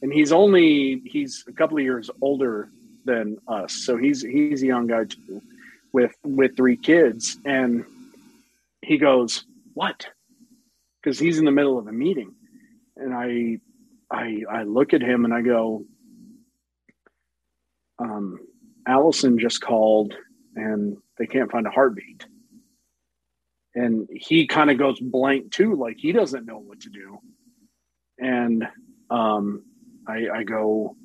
And 0.01 0.13
he's 0.13 0.31
only, 0.31 1.01
he's 1.03 1.43
a 1.49 1.51
couple 1.51 1.75
of 1.77 1.83
years 1.83 2.09
older 2.21 2.69
than 3.03 3.37
us. 3.49 3.73
So 3.73 3.97
he's, 3.97 4.21
he's 4.21 4.63
a 4.63 4.67
young 4.67 4.87
guy 4.87 5.03
too 5.03 5.41
with, 5.95 6.13
with 6.25 6.57
three 6.57 6.75
kids. 6.75 7.37
And 7.45 7.85
he 8.81 8.97
goes, 8.97 9.45
what? 9.73 10.07
Because 11.01 11.17
he's 11.17 11.39
in 11.39 11.45
the 11.45 11.51
middle 11.51 11.79
of 11.79 11.87
a 11.87 11.93
meeting. 11.93 12.35
And 12.97 13.13
I, 13.13 13.59
I, 14.13 14.41
I 14.51 14.63
look 14.63 14.93
at 14.93 15.01
him 15.01 15.23
and 15.23 15.33
I 15.33 15.41
go, 15.41 15.85
um, 17.97 18.39
Allison 18.85 19.39
just 19.39 19.61
called 19.61 20.13
and 20.53 20.97
they 21.17 21.27
can't 21.27 21.49
find 21.49 21.65
a 21.65 21.71
heartbeat. 21.71 22.25
And 23.73 24.09
he 24.11 24.47
kind 24.47 24.69
of 24.69 24.77
goes 24.77 24.99
blank 24.99 25.51
too, 25.51 25.75
like 25.75 25.95
he 25.97 26.11
doesn't 26.11 26.45
know 26.45 26.59
what 26.59 26.81
to 26.81 26.89
do. 26.89 27.19
And 28.19 28.67
um, 29.09 29.63
I, 30.05 30.27
I 30.39 30.43
go, 30.43 30.97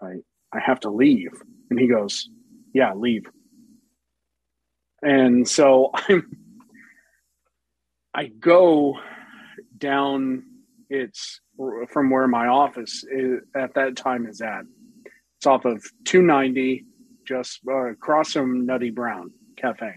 I, 0.00 0.18
I 0.52 0.60
have 0.60 0.78
to 0.80 0.90
leave. 0.90 1.32
And 1.68 1.80
he 1.80 1.88
goes, 1.88 2.28
Yeah, 2.72 2.94
leave. 2.94 3.24
And 5.06 5.48
so 5.48 5.90
I'm, 5.94 6.36
I 8.12 8.26
go 8.26 8.98
down. 9.78 10.42
It's 10.90 11.40
from 11.92 12.10
where 12.10 12.26
my 12.26 12.48
office 12.48 13.04
is, 13.08 13.40
at 13.54 13.74
that 13.74 13.96
time 13.96 14.26
is 14.26 14.40
at. 14.40 14.64
It's 15.38 15.46
off 15.46 15.64
of 15.64 15.84
290, 16.06 16.84
just 17.24 17.60
uh, 17.68 17.90
across 17.90 18.32
from 18.32 18.66
Nutty 18.66 18.90
Brown 18.90 19.30
Cafe. 19.56 19.94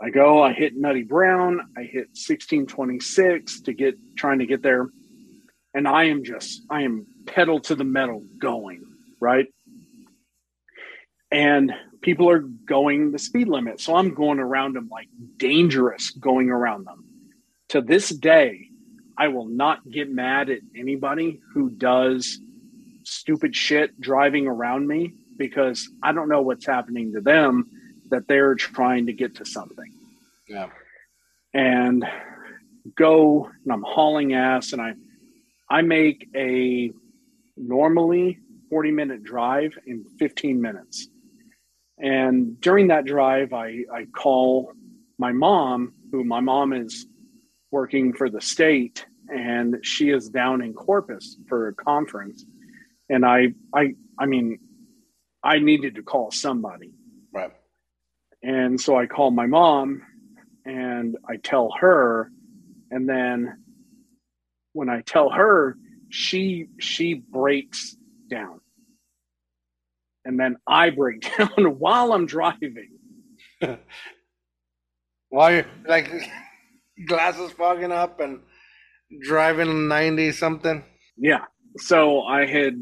I 0.00 0.10
go, 0.10 0.42
I 0.42 0.52
hit 0.52 0.76
Nutty 0.76 1.02
Brown, 1.02 1.60
I 1.76 1.82
hit 1.82 2.08
1626 2.14 3.62
to 3.62 3.72
get 3.72 3.96
trying 4.16 4.38
to 4.40 4.46
get 4.46 4.62
there. 4.62 4.88
And 5.72 5.88
I 5.88 6.04
am 6.04 6.22
just, 6.22 6.62
I 6.70 6.82
am 6.82 7.06
pedal 7.26 7.58
to 7.62 7.74
the 7.74 7.84
metal 7.84 8.22
going, 8.38 8.84
right? 9.20 9.46
And 11.32 11.72
people 12.04 12.28
are 12.28 12.40
going 12.40 13.12
the 13.12 13.18
speed 13.18 13.48
limit. 13.48 13.80
So 13.80 13.96
I'm 13.96 14.14
going 14.14 14.38
around 14.38 14.76
them 14.76 14.88
like 14.92 15.08
dangerous 15.38 16.10
going 16.10 16.50
around 16.50 16.86
them. 16.86 17.02
To 17.70 17.80
this 17.80 18.10
day, 18.10 18.68
I 19.16 19.28
will 19.28 19.48
not 19.48 19.88
get 19.90 20.12
mad 20.12 20.50
at 20.50 20.60
anybody 20.76 21.40
who 21.54 21.70
does 21.70 22.38
stupid 23.04 23.56
shit 23.56 23.98
driving 23.98 24.46
around 24.46 24.86
me 24.86 25.14
because 25.38 25.88
I 26.02 26.12
don't 26.12 26.28
know 26.28 26.42
what's 26.42 26.66
happening 26.66 27.14
to 27.14 27.22
them 27.22 27.70
that 28.10 28.28
they're 28.28 28.54
trying 28.54 29.06
to 29.06 29.14
get 29.14 29.36
to 29.36 29.46
something. 29.46 29.92
Yeah. 30.46 30.68
And 31.54 32.04
go 32.96 33.50
and 33.64 33.72
I'm 33.72 33.82
hauling 33.82 34.34
ass 34.34 34.74
and 34.74 34.82
I 34.82 34.92
I 35.70 35.80
make 35.80 36.28
a 36.36 36.92
normally 37.56 38.40
40 38.68 38.90
minute 38.90 39.24
drive 39.24 39.72
in 39.86 40.04
15 40.18 40.60
minutes. 40.60 41.08
And 41.98 42.60
during 42.60 42.88
that 42.88 43.04
drive 43.04 43.52
I 43.52 43.84
I 43.92 44.06
call 44.06 44.72
my 45.18 45.32
mom, 45.32 45.92
who 46.10 46.24
my 46.24 46.40
mom 46.40 46.72
is 46.72 47.06
working 47.70 48.12
for 48.12 48.28
the 48.28 48.40
state 48.40 49.06
and 49.28 49.76
she 49.82 50.10
is 50.10 50.28
down 50.28 50.62
in 50.62 50.74
Corpus 50.74 51.36
for 51.48 51.68
a 51.68 51.74
conference 51.74 52.44
and 53.08 53.24
I 53.24 53.54
I 53.74 53.94
I 54.18 54.26
mean 54.26 54.58
I 55.42 55.58
needed 55.58 55.96
to 55.96 56.02
call 56.02 56.30
somebody. 56.30 56.92
Right. 57.32 57.52
And 58.42 58.80
so 58.80 58.96
I 58.96 59.06
call 59.06 59.30
my 59.30 59.46
mom 59.46 60.02
and 60.64 61.16
I 61.28 61.36
tell 61.36 61.70
her 61.78 62.30
and 62.90 63.08
then 63.08 63.58
when 64.72 64.88
I 64.88 65.02
tell 65.02 65.30
her 65.30 65.76
she 66.08 66.66
she 66.78 67.14
breaks 67.14 67.96
down. 68.28 68.60
And 70.24 70.38
then 70.38 70.56
I 70.66 70.90
break 70.90 71.26
down 71.38 71.78
while 71.78 72.12
I'm 72.12 72.26
driving. 72.26 72.90
While 75.30 75.52
you're 75.52 75.66
like 75.88 76.12
glasses 77.08 77.50
fogging 77.50 77.90
up 77.90 78.20
and 78.20 78.38
driving 79.22 79.88
90 79.88 80.30
something. 80.30 80.84
Yeah. 81.16 81.46
So 81.78 82.22
I 82.22 82.46
had 82.46 82.74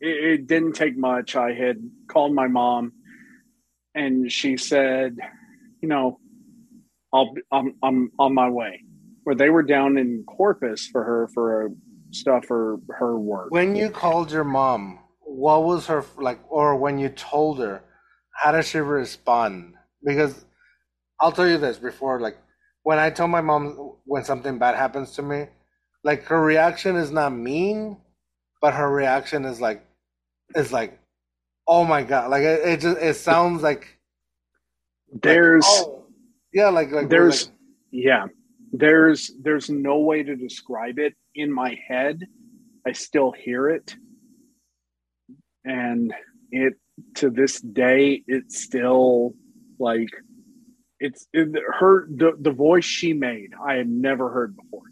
it, 0.00 0.24
it 0.24 0.46
didn't 0.46 0.72
take 0.72 0.96
much. 0.96 1.36
I 1.36 1.52
had 1.52 1.76
called 2.08 2.34
my 2.34 2.46
mom 2.46 2.92
and 3.94 4.32
she 4.32 4.56
said, 4.56 5.18
you 5.82 5.88
know, 5.88 6.20
I'll 7.12 7.34
I'm 7.52 7.74
I'm 7.82 8.12
on 8.18 8.34
my 8.34 8.48
way. 8.48 8.82
Where 9.24 9.36
they 9.36 9.50
were 9.50 9.62
down 9.62 9.98
in 9.98 10.24
Corpus 10.26 10.86
for 10.86 11.04
her 11.04 11.28
for 11.34 11.70
stuff 12.12 12.46
for 12.46 12.78
her 12.90 13.18
work. 13.18 13.50
When 13.50 13.76
you 13.76 13.90
called 13.90 14.32
your 14.32 14.44
mom, 14.44 15.00
what 15.30 15.64
was 15.64 15.86
her 15.86 16.04
like, 16.18 16.40
or 16.48 16.76
when 16.76 16.98
you 16.98 17.08
told 17.08 17.58
her, 17.60 17.82
how 18.32 18.52
did 18.52 18.64
she 18.64 18.78
respond? 18.78 19.74
Because 20.02 20.44
I'll 21.20 21.32
tell 21.32 21.48
you 21.48 21.58
this 21.58 21.78
before, 21.78 22.20
like, 22.20 22.38
when 22.82 22.98
I 22.98 23.10
tell 23.10 23.28
my 23.28 23.40
mom 23.40 23.96
when 24.04 24.24
something 24.24 24.58
bad 24.58 24.74
happens 24.74 25.12
to 25.12 25.22
me, 25.22 25.46
like 26.02 26.24
her 26.24 26.40
reaction 26.42 26.96
is 26.96 27.10
not 27.10 27.32
mean, 27.32 27.98
but 28.60 28.74
her 28.74 28.90
reaction 28.90 29.44
is 29.44 29.60
like, 29.60 29.84
is 30.54 30.72
like, 30.72 30.98
oh 31.68 31.84
my 31.84 32.02
god, 32.02 32.30
like 32.30 32.42
it, 32.42 32.60
it 32.66 32.80
just 32.80 32.98
it 32.98 33.14
sounds 33.14 33.62
like 33.62 33.98
There's 35.22 35.66
oh, 35.66 36.06
yeah, 36.52 36.70
like 36.70 36.90
like 36.90 37.08
there's 37.08 37.46
like, 37.46 37.54
yeah 37.92 38.26
there's 38.72 39.32
there's 39.42 39.68
no 39.68 39.98
way 39.98 40.22
to 40.22 40.36
describe 40.36 40.98
it 40.98 41.14
in 41.34 41.52
my 41.52 41.76
head 41.88 42.20
i 42.86 42.92
still 42.92 43.32
hear 43.32 43.68
it 43.68 43.96
and 45.64 46.12
it 46.50 46.74
to 47.14 47.30
this 47.30 47.60
day 47.60 48.22
it's 48.26 48.62
still 48.62 49.34
like 49.78 50.08
it's 50.98 51.26
it, 51.32 51.48
her 51.78 52.06
the, 52.08 52.32
the 52.38 52.50
voice 52.50 52.84
she 52.84 53.12
made 53.12 53.50
i 53.66 53.74
had 53.74 53.88
never 53.88 54.30
heard 54.30 54.56
before. 54.56 54.82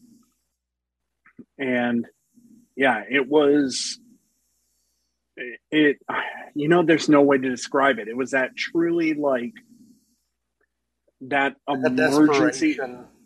And 1.59 2.07
yeah 2.77 3.03
it 3.11 3.29
was 3.29 3.99
it, 5.37 5.61
it 5.71 5.97
you 6.55 6.69
know 6.69 6.83
there's 6.83 7.09
no 7.09 7.23
way 7.23 7.39
to 7.39 7.49
describe 7.49 7.99
it. 7.99 8.09
It 8.09 8.17
was 8.17 8.31
that 8.33 8.57
truly 8.57 9.15
like 9.15 9.55
that 11.23 11.57
emergency 11.69 12.79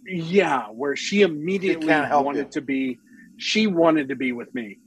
yeah 0.06 0.66
where 0.68 0.96
she 0.96 1.22
immediately 1.22 1.86
wanted 1.88 2.52
to 2.52 2.60
be 2.60 2.98
she 3.36 3.66
wanted 3.66 4.08
to 4.08 4.16
be 4.16 4.32
with 4.32 4.52
me 4.54 4.78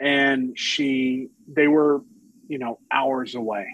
and 0.00 0.58
she 0.58 1.28
they 1.48 1.68
were 1.68 2.02
you 2.48 2.58
know 2.58 2.78
hours 2.92 3.34
away. 3.34 3.66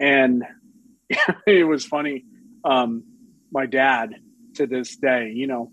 And 0.00 0.44
it 1.46 1.66
was 1.66 1.84
funny 1.84 2.24
um 2.64 3.04
my 3.50 3.66
dad 3.66 4.14
to 4.54 4.66
this 4.66 4.96
day 4.96 5.32
you 5.34 5.46
know 5.46 5.70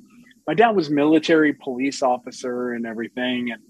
my 0.48 0.54
dad 0.54 0.72
was 0.72 0.90
military 0.90 1.54
police 1.54 2.02
officer 2.02 2.74
and 2.74 2.86
everything 2.86 3.52
and 3.52 3.62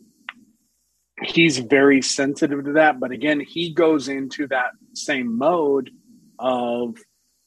he's 1.28 1.58
very 1.58 2.02
sensitive 2.02 2.64
to 2.64 2.74
that 2.74 3.00
but 3.00 3.12
again 3.12 3.40
he 3.42 3.74
goes 3.74 4.08
into 4.08 4.48
that 4.48 4.72
same 4.94 5.38
mode 5.38 5.92
of 6.40 6.96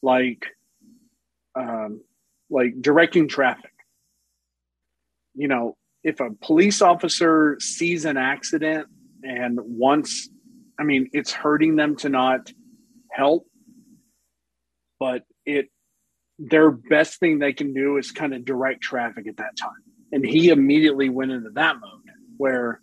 like 0.03 0.47
um 1.55 2.03
like 2.53 2.75
directing 2.81 3.29
traffic. 3.29 3.73
You 5.35 5.49
know 5.49 5.77
if 6.05 6.21
a 6.21 6.31
police 6.43 6.83
officer 6.83 7.57
sees 7.61 8.05
an 8.05 8.17
accident 8.17 8.87
and 9.23 9.59
wants 9.63 10.29
i 10.79 10.83
mean 10.83 11.09
it's 11.13 11.33
hurting 11.33 11.77
them 11.77 11.97
to 11.97 12.09
not 12.09 12.51
help 13.13 13.47
but 14.99 15.23
it 15.45 15.69
their 16.39 16.71
best 16.71 17.21
thing 17.21 17.39
they 17.39 17.53
can 17.53 17.73
do 17.73 17.97
is 17.99 18.11
kind 18.11 18.35
of 18.35 18.45
direct 18.45 18.83
traffic 18.83 19.27
at 19.29 19.37
that 19.37 19.57
time. 19.57 19.71
And 20.11 20.25
he 20.25 20.49
immediately 20.49 21.09
went 21.09 21.31
into 21.31 21.51
that 21.51 21.77
mode 21.77 22.01
where 22.37 22.81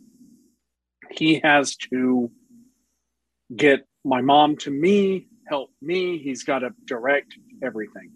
he 1.12 1.42
has 1.44 1.76
to 1.92 2.32
get 3.56 3.86
my 4.06 4.22
mom 4.22 4.56
to 4.58 4.72
me 4.72 5.28
help 5.48 5.72
me. 5.82 6.20
He's 6.20 6.44
got 6.44 6.60
to 6.60 6.70
direct 6.86 7.34
everything. 7.64 8.12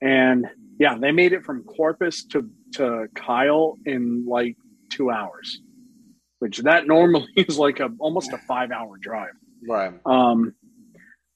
And 0.00 0.46
yeah 0.78 0.98
they 0.98 1.12
made 1.12 1.32
it 1.32 1.44
from 1.44 1.64
corpus 1.64 2.24
to 2.26 2.48
to 2.74 3.06
kyle 3.14 3.76
in 3.84 4.24
like 4.26 4.56
two 4.90 5.10
hours 5.10 5.60
which 6.38 6.58
that 6.58 6.86
normally 6.86 7.28
is 7.36 7.58
like 7.58 7.80
a 7.80 7.88
almost 7.98 8.32
a 8.32 8.38
five 8.38 8.70
hour 8.70 8.96
drive 8.98 9.34
right. 9.68 9.94
um 10.06 10.54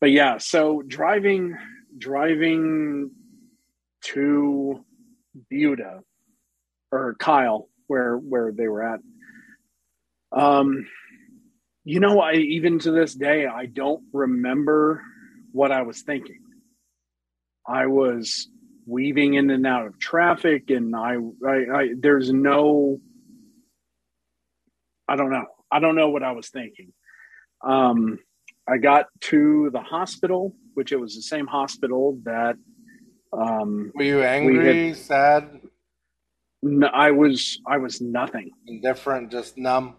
but 0.01 0.11
yeah 0.11 0.39
so 0.39 0.82
driving 0.86 1.57
driving 1.97 3.11
to 4.03 4.84
buda 5.51 6.01
or 6.93 7.14
kyle 7.18 7.68
where 7.86 8.16
where 8.16 8.53
they 8.53 8.68
were 8.68 8.82
at 8.82 9.01
um 10.32 10.86
you 11.84 12.01
know 12.01 12.20
i 12.20 12.34
even 12.34 12.78
to 12.78 12.91
this 12.91 13.14
day 13.14 13.47
i 13.47 13.66
don't 13.66 14.03
remember 14.12 15.03
what 15.53 15.72
i 15.72 15.82
was 15.82 16.03
thinking 16.03 16.41
i 17.66 17.86
was 17.86 18.49
weaving 18.89 19.34
in 19.34 19.51
and 19.51 19.66
out 19.66 19.86
of 19.86 19.99
traffic 19.99 20.70
and 20.70 20.97
i 20.97 21.14
i, 21.47 21.57
I 21.80 21.89
there's 21.99 22.32
no 22.32 23.01
i 25.07 25.14
don't 25.16 25.30
know 25.30 25.47
i 25.70 25.78
don't 25.78 25.95
know 25.97 26.09
what 26.09 26.22
i 26.22 26.32
was 26.32 26.49
thinking 26.49 26.93
um 27.64 28.18
I 28.70 28.76
got 28.76 29.07
to 29.30 29.70
the 29.72 29.80
hospital, 29.80 30.55
which 30.74 30.93
it 30.93 31.01
was 31.01 31.14
the 31.16 31.22
same 31.22 31.47
hospital 31.47 32.18
that 32.24 32.57
um, 33.32 33.93
Were 33.95 34.03
you 34.05 34.22
angry, 34.22 34.93
sad, 34.93 35.49
n- 36.62 36.84
I 36.84 37.12
was. 37.12 37.62
I 37.66 37.78
was 37.78 38.03
nothing. 38.03 38.51
indifferent, 38.66 39.30
just 39.30 39.57
numb? 39.57 39.95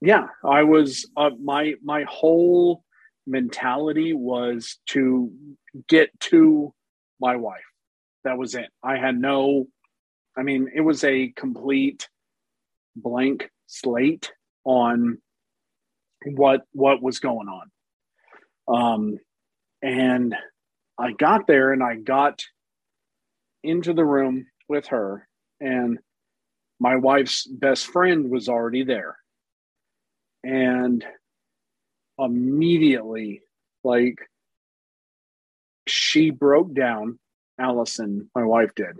Yeah, 0.00 0.28
I 0.42 0.62
was. 0.62 1.06
Uh, 1.14 1.32
my 1.38 1.74
my 1.84 2.06
whole 2.08 2.82
mentality 3.26 4.14
was 4.14 4.78
to 4.86 5.30
get 5.86 6.08
to 6.30 6.72
my 7.20 7.36
wife. 7.36 7.60
That 8.24 8.38
was 8.38 8.54
it. 8.54 8.68
I 8.82 8.96
had 8.98 9.18
no. 9.18 9.66
I 10.36 10.42
mean, 10.42 10.68
it 10.74 10.80
was 10.80 11.04
a 11.04 11.32
complete 11.36 12.08
blank 12.96 13.50
slate 13.66 14.32
on 14.64 15.18
what 16.24 16.62
what 16.72 17.02
was 17.02 17.18
going 17.18 17.48
on. 17.48 17.70
Um, 18.68 19.18
and 19.82 20.34
I 20.98 21.12
got 21.12 21.46
there 21.46 21.72
and 21.72 21.82
I 21.82 21.96
got 21.96 22.42
into 23.64 23.92
the 23.92 24.04
room 24.04 24.46
with 24.68 24.86
her, 24.88 25.28
and 25.60 25.98
my 26.78 26.96
wife's 26.96 27.46
best 27.46 27.86
friend 27.86 28.30
was 28.30 28.48
already 28.48 28.84
there. 28.84 29.16
And 30.44 31.04
immediately, 32.18 33.42
like, 33.84 34.16
she 35.86 36.30
broke 36.30 36.74
down, 36.74 37.18
Allison, 37.62 38.28
my 38.34 38.44
wife 38.44 38.74
did. 38.74 38.98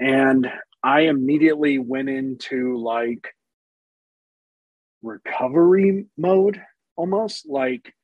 And 0.00 0.50
I 0.82 1.02
immediately 1.02 1.78
went 1.78 2.08
into 2.08 2.76
like 2.76 3.34
recovery 5.02 6.06
mode 6.16 6.60
almost 6.96 7.48
like 7.48 7.94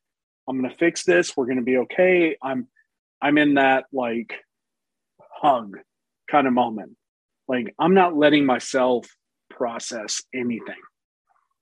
I'm 0.47 0.61
gonna 0.61 0.73
fix 0.73 1.03
this. 1.03 1.35
We're 1.35 1.47
gonna 1.47 1.61
be 1.61 1.77
okay. 1.77 2.37
I'm 2.41 2.67
I'm 3.21 3.37
in 3.37 3.55
that 3.55 3.85
like 3.91 4.33
hug 5.19 5.77
kind 6.31 6.47
of 6.47 6.53
moment. 6.53 6.95
Like 7.47 7.73
I'm 7.79 7.93
not 7.93 8.15
letting 8.15 8.45
myself 8.45 9.07
process 9.49 10.21
anything 10.33 10.81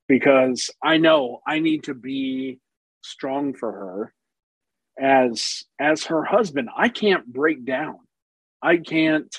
because 0.07 0.69
I 0.83 0.97
know 0.97 1.41
I 1.47 1.59
need 1.59 1.83
to 1.85 1.93
be 1.93 2.59
strong 3.01 3.53
for 3.53 3.71
her 3.71 4.13
as 4.99 5.63
as 5.79 6.05
her 6.05 6.23
husband. 6.23 6.69
I 6.75 6.89
can't 6.89 7.25
break 7.31 7.65
down. 7.65 7.99
I 8.61 8.77
can't 8.77 9.33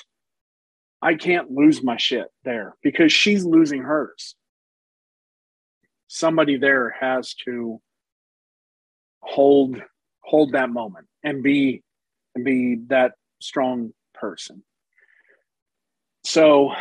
I 1.01 1.15
can't 1.15 1.51
lose 1.51 1.83
my 1.83 1.97
shit 1.97 2.27
there 2.43 2.75
because 2.81 3.13
she's 3.13 3.45
losing 3.45 3.81
hers. 3.81 4.35
Somebody 6.07 6.57
there 6.57 6.95
has 6.99 7.33
to 7.45 7.81
hold 9.25 9.81
hold 10.21 10.53
that 10.53 10.69
moment 10.69 11.07
and 11.23 11.43
be 11.43 11.83
and 12.35 12.45
be 12.45 12.77
that 12.87 13.13
strong 13.41 13.91
person 14.13 14.63
so 16.23 16.71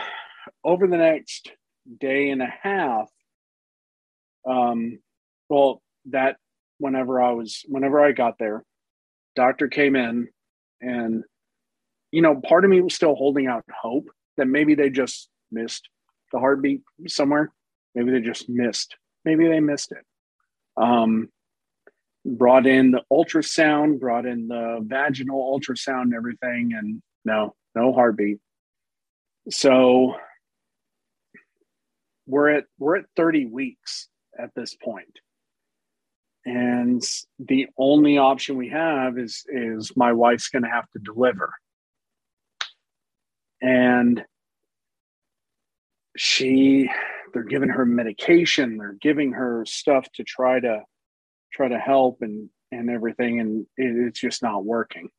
over 0.62 0.86
the 0.86 0.96
next 0.96 1.50
day 2.00 2.30
and 2.30 2.42
a 2.42 2.52
half 2.62 3.08
um 4.48 4.98
well 5.48 5.82
that 6.06 6.36
whenever 6.78 7.20
i 7.20 7.30
was 7.30 7.64
whenever 7.68 8.00
i 8.00 8.12
got 8.12 8.38
there 8.38 8.64
doctor 9.36 9.68
came 9.68 9.96
in 9.96 10.28
and 10.80 11.24
you 12.10 12.22
know 12.22 12.40
part 12.40 12.64
of 12.64 12.70
me 12.70 12.80
was 12.80 12.94
still 12.94 13.14
holding 13.14 13.46
out 13.46 13.64
hope 13.82 14.06
that 14.36 14.46
maybe 14.46 14.74
they 14.74 14.90
just 14.90 15.28
missed 15.50 15.88
the 16.32 16.38
heartbeat 16.38 16.82
somewhere 17.06 17.52
maybe 17.94 18.10
they 18.10 18.20
just 18.20 18.48
missed 18.48 18.96
maybe 19.24 19.46
they 19.46 19.60
missed 19.60 19.92
it 19.92 20.04
um 20.76 21.28
brought 22.24 22.66
in 22.66 22.90
the 22.90 23.02
ultrasound, 23.12 24.00
brought 24.00 24.26
in 24.26 24.48
the 24.48 24.80
vaginal 24.82 25.58
ultrasound 25.58 26.02
and 26.02 26.14
everything, 26.14 26.72
and 26.76 27.02
no, 27.24 27.54
no 27.74 27.92
heartbeat. 27.92 28.38
So 29.50 30.14
we're 32.26 32.50
at 32.50 32.64
we're 32.78 32.96
at 32.96 33.04
30 33.16 33.46
weeks 33.46 34.08
at 34.38 34.50
this 34.54 34.74
point. 34.74 35.20
And 36.47 37.03
the 37.38 37.68
only 37.78 38.18
option 38.18 38.57
we 38.57 38.68
have 38.68 39.18
is 39.18 39.45
is 39.49 39.92
my 39.97 40.12
wife's 40.12 40.49
gonna 40.49 40.70
have 40.70 40.88
to 40.90 40.99
deliver. 40.99 41.53
And 43.62 44.24
she 46.16 46.90
they're 47.32 47.42
giving 47.42 47.70
her 47.70 47.84
medication, 47.84 48.76
they're 48.76 48.97
giving 49.01 49.32
her 49.32 49.64
stuff 49.66 50.07
to 50.14 50.24
try 50.24 50.61
to 50.61 50.82
try 51.53 51.68
to 51.68 51.78
help 51.78 52.18
and 52.20 52.51
and 52.70 52.90
everything 52.90 53.40
and 53.40 53.66
it, 53.76 54.09
it's 54.09 54.20
just 54.20 54.42
not 54.42 54.64
working 54.64 55.11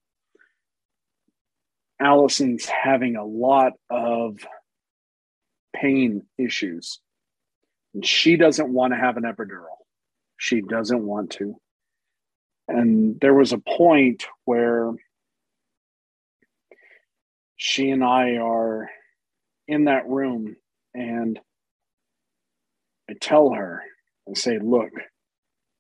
Allison's 2.02 2.66
having 2.66 3.16
a 3.16 3.26
lot 3.26 3.74
of 3.90 4.38
pain 5.74 6.24
issues. 6.38 7.00
And 7.94 8.06
she 8.06 8.36
doesn't 8.36 8.70
want 8.70 8.94
to 8.94 8.98
have 8.98 9.18
an 9.18 9.24
epidural. 9.24 9.78
She 10.46 10.62
doesn't 10.62 11.04
want 11.04 11.32
to. 11.32 11.56
And 12.68 13.20
there 13.20 13.34
was 13.34 13.52
a 13.52 13.58
point 13.58 14.28
where 14.44 14.92
she 17.58 17.90
and 17.90 18.04
I 18.04 18.36
are 18.36 18.88
in 19.68 19.86
that 19.86 20.08
room 20.08 20.56
and 20.94 21.40
I 23.10 23.14
tell 23.20 23.54
her, 23.54 23.82
I 24.30 24.36
say, 24.36 24.60
look, 24.60 24.92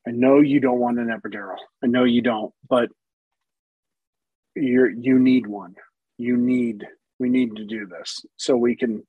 I 0.07 0.09
know 0.09 0.39
you 0.39 0.59
don't 0.59 0.79
want 0.79 0.97
an 0.97 1.09
epidural. 1.09 1.57
I 1.83 1.85
know 1.85 2.03
you 2.03 2.23
don't, 2.23 2.51
but 2.67 2.89
you're 4.55 4.89
you 4.89 5.19
need 5.19 5.45
one. 5.45 5.75
You 6.17 6.37
need 6.37 6.87
we 7.19 7.29
need 7.29 7.55
to 7.57 7.65
do 7.65 7.85
this 7.85 8.25
so 8.37 8.57
we 8.57 8.75
can 8.75 9.03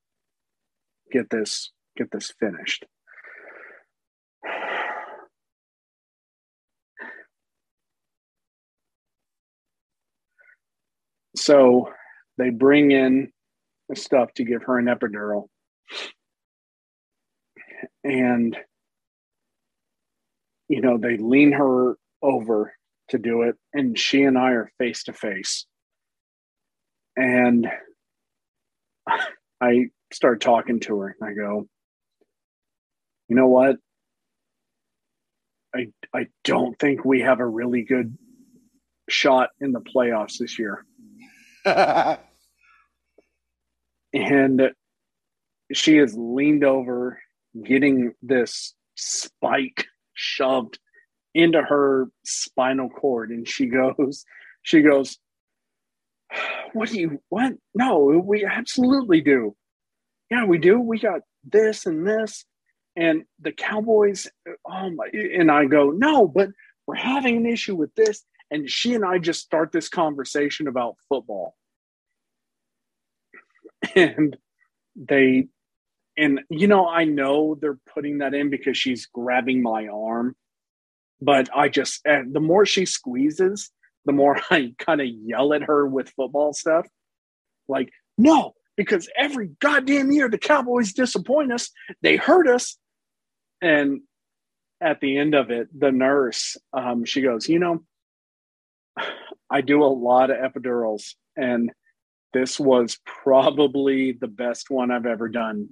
get 1.10 1.30
this 1.30 1.70
get 1.96 2.10
this 2.10 2.30
finished. 2.38 2.84
So 11.46 11.90
they 12.38 12.50
bring 12.50 12.90
in 12.90 13.30
the 13.88 13.94
stuff 13.94 14.34
to 14.34 14.42
give 14.42 14.64
her 14.64 14.80
an 14.80 14.86
epidural. 14.86 15.46
And, 18.02 18.56
you 20.66 20.80
know, 20.80 20.98
they 20.98 21.18
lean 21.18 21.52
her 21.52 21.98
over 22.20 22.74
to 23.10 23.18
do 23.18 23.42
it. 23.42 23.54
And 23.72 23.96
she 23.96 24.24
and 24.24 24.36
I 24.36 24.54
are 24.54 24.72
face 24.78 25.04
to 25.04 25.12
face. 25.12 25.66
And 27.16 27.68
I 29.60 29.90
start 30.12 30.40
talking 30.40 30.80
to 30.80 30.98
her 30.98 31.16
and 31.20 31.30
I 31.30 31.32
go, 31.32 31.68
you 33.28 33.36
know 33.36 33.46
what? 33.46 33.76
I 35.72 35.92
I 36.12 36.26
don't 36.42 36.76
think 36.80 37.04
we 37.04 37.20
have 37.20 37.38
a 37.38 37.46
really 37.46 37.82
good 37.82 38.18
shot 39.08 39.50
in 39.60 39.70
the 39.70 39.80
playoffs 39.80 40.38
this 40.38 40.58
year. 40.58 40.84
and 44.12 44.70
she 45.72 45.96
has 45.96 46.14
leaned 46.16 46.64
over, 46.64 47.20
getting 47.64 48.12
this 48.22 48.74
spike 48.94 49.86
shoved 50.14 50.78
into 51.34 51.60
her 51.60 52.06
spinal 52.24 52.88
cord, 52.88 53.30
and 53.30 53.48
she 53.48 53.66
goes, 53.66 54.24
she 54.62 54.80
goes, 54.80 55.18
what 56.72 56.88
do 56.88 57.00
you 57.00 57.22
what? 57.28 57.54
No, 57.74 57.98
we 58.24 58.44
absolutely 58.44 59.20
do. 59.20 59.56
Yeah, 60.30 60.44
we 60.44 60.58
do. 60.58 60.80
We 60.80 60.98
got 60.98 61.20
this 61.44 61.86
and 61.86 62.06
this. 62.06 62.44
And 62.96 63.24
the 63.40 63.52
Cowboys, 63.52 64.26
oh 64.68 64.90
my 64.90 65.08
and 65.12 65.50
I 65.50 65.66
go, 65.66 65.90
no, 65.90 66.26
but 66.26 66.48
we're 66.86 66.94
having 66.94 67.36
an 67.36 67.46
issue 67.46 67.76
with 67.76 67.94
this. 67.94 68.24
And 68.50 68.70
she 68.70 68.94
and 68.94 69.04
I 69.04 69.18
just 69.18 69.40
start 69.40 69.72
this 69.72 69.88
conversation 69.88 70.68
about 70.68 70.96
football. 71.08 71.54
And 73.94 74.36
they 74.96 75.48
and 76.16 76.40
you 76.48 76.66
know, 76.66 76.88
I 76.88 77.04
know 77.04 77.56
they're 77.60 77.78
putting 77.92 78.18
that 78.18 78.34
in 78.34 78.50
because 78.50 78.76
she's 78.76 79.06
grabbing 79.06 79.62
my 79.62 79.86
arm, 79.86 80.34
but 81.20 81.48
I 81.54 81.68
just 81.68 82.00
and 82.04 82.34
the 82.34 82.40
more 82.40 82.64
she 82.66 82.86
squeezes, 82.86 83.70
the 84.06 84.12
more 84.12 84.40
I 84.50 84.74
kind 84.78 85.00
of 85.00 85.08
yell 85.08 85.52
at 85.52 85.62
her 85.62 85.86
with 85.86 86.10
football 86.10 86.52
stuff. 86.52 86.86
Like, 87.68 87.90
no, 88.16 88.54
because 88.76 89.08
every 89.16 89.50
goddamn 89.60 90.10
year 90.10 90.28
the 90.28 90.38
Cowboys 90.38 90.92
disappoint 90.92 91.52
us, 91.52 91.70
they 92.02 92.16
hurt 92.16 92.48
us. 92.48 92.76
And 93.60 94.02
at 94.80 95.00
the 95.00 95.18
end 95.18 95.34
of 95.34 95.50
it, 95.50 95.68
the 95.78 95.90
nurse, 95.90 96.56
um, 96.72 97.04
she 97.04 97.22
goes, 97.22 97.48
you 97.48 97.58
know, 97.58 97.82
I 99.56 99.62
do 99.62 99.82
a 99.82 99.86
lot 99.86 100.30
of 100.30 100.36
epidurals, 100.36 101.14
and 101.34 101.72
this 102.34 102.60
was 102.60 102.98
probably 103.06 104.12
the 104.12 104.28
best 104.28 104.68
one 104.68 104.90
I've 104.90 105.06
ever 105.06 105.30
done. 105.30 105.70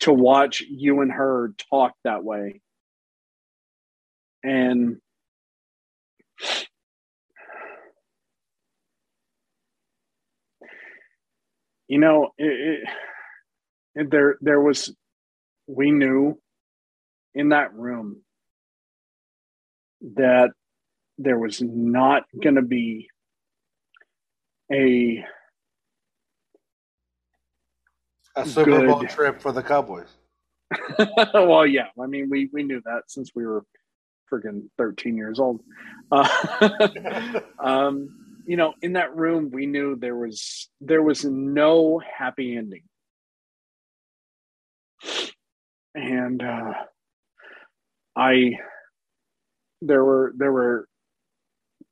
To 0.00 0.12
watch 0.12 0.62
you 0.62 1.00
and 1.00 1.12
her 1.12 1.52
talk 1.70 1.92
that 2.02 2.24
way. 2.24 2.60
And 4.42 4.96
you 11.86 12.00
know, 12.00 12.30
it, 12.36 12.88
it, 13.94 14.10
there 14.10 14.38
there 14.40 14.60
was 14.60 14.92
we 15.68 15.92
knew 15.92 16.40
in 17.36 17.50
that 17.50 17.72
room 17.74 18.22
that 20.16 20.50
there 21.18 21.38
was 21.38 21.60
not 21.60 22.24
going 22.40 22.54
to 22.54 22.62
be 22.62 23.08
a 24.72 25.24
a 28.36 28.46
Super 28.46 28.86
Bowl 28.86 29.00
Good. 29.00 29.10
trip 29.10 29.40
for 29.40 29.52
the 29.52 29.62
Cowboys. 29.62 30.08
well, 31.34 31.66
yeah. 31.66 31.88
I 32.00 32.06
mean, 32.06 32.28
we 32.30 32.48
we 32.52 32.62
knew 32.62 32.80
that 32.84 33.02
since 33.08 33.32
we 33.34 33.44
were 33.44 33.64
freaking 34.30 34.68
13 34.76 35.16
years 35.16 35.40
old. 35.40 35.60
Uh, 36.12 36.28
um, 37.58 38.42
you 38.46 38.56
know, 38.56 38.74
in 38.82 38.92
that 38.92 39.16
room, 39.16 39.50
we 39.50 39.66
knew 39.66 39.96
there 39.96 40.16
was 40.16 40.68
there 40.80 41.02
was 41.02 41.24
no 41.24 42.00
happy 42.00 42.56
ending, 42.56 42.84
and 45.94 46.42
uh, 46.42 46.72
I 48.16 48.58
there 49.82 50.04
were 50.04 50.32
there 50.36 50.52
were 50.52 50.88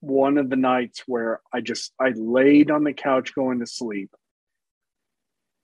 one 0.06 0.38
of 0.38 0.50
the 0.50 0.56
nights 0.56 1.02
where 1.06 1.40
I 1.52 1.60
just 1.60 1.92
I 2.00 2.12
laid 2.14 2.70
on 2.70 2.84
the 2.84 2.92
couch 2.92 3.34
going 3.34 3.60
to 3.60 3.66
sleep, 3.66 4.10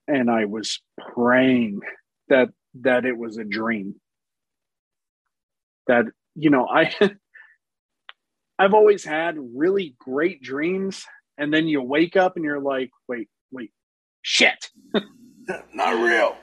and 0.06 0.30
I 0.30 0.44
was 0.44 0.80
praying 1.14 1.80
that 2.28 2.50
that 2.82 3.04
it 3.04 3.16
was 3.16 3.38
a 3.38 3.44
dream. 3.44 3.96
That 5.86 6.06
you 6.34 6.50
know 6.50 6.66
i 6.68 6.94
i've 8.58 8.74
always 8.74 9.04
had 9.04 9.36
really 9.54 9.94
great 9.98 10.42
dreams 10.42 11.04
and 11.38 11.52
then 11.52 11.66
you 11.66 11.82
wake 11.82 12.16
up 12.16 12.36
and 12.36 12.44
you're 12.44 12.60
like 12.60 12.90
wait 13.08 13.28
wait 13.50 13.70
shit. 14.22 14.70
Not 15.74 16.02
real. 16.02 16.36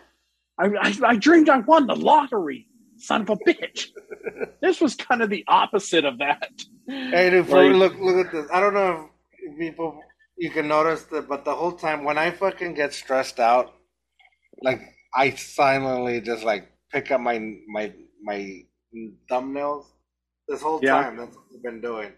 i 0.57 0.67
i, 0.81 0.93
I 1.03 1.15
dreamed 1.15 1.49
i 1.49 1.59
won 1.59 1.87
the 1.87 1.95
lottery 1.95 2.67
son 2.99 3.21
of 3.23 3.29
a 3.31 3.37
bitch 3.37 3.87
this 4.61 4.79
was 4.81 4.95
kind 4.95 5.21
of 5.21 5.29
the 5.29 5.43
opposite 5.47 6.05
of 6.05 6.17
that 6.19 6.49
Hey, 6.87 7.29
dude, 7.29 7.45
for, 7.47 7.63
Like- 7.63 7.75
look, 7.75 7.99
look 7.99 8.25
at 8.25 8.31
this. 8.31 8.47
I 8.51 8.59
don't 8.59 8.73
know 8.73 9.09
if 9.43 9.57
people 9.59 10.01
you 10.37 10.49
can 10.49 10.67
notice 10.67 11.03
that, 11.11 11.27
but 11.29 11.45
the 11.45 11.53
whole 11.53 11.71
time 11.73 12.03
when 12.03 12.17
I 12.17 12.31
fucking 12.31 12.73
get 12.73 12.93
stressed 12.93 13.39
out, 13.39 13.73
like 14.63 14.81
I 15.15 15.29
silently 15.31 16.19
just 16.19 16.43
like 16.43 16.63
pick 16.91 17.11
up 17.11 17.21
my 17.21 17.37
my 17.67 17.93
my 18.23 18.63
thumbnails. 19.31 19.85
This 20.47 20.61
whole 20.63 20.79
Yeah. 20.81 21.03
time, 21.03 21.17
that's 21.17 21.35
what 21.35 21.45
I've 21.55 21.61
been 21.63 21.79
doing. 21.81 22.11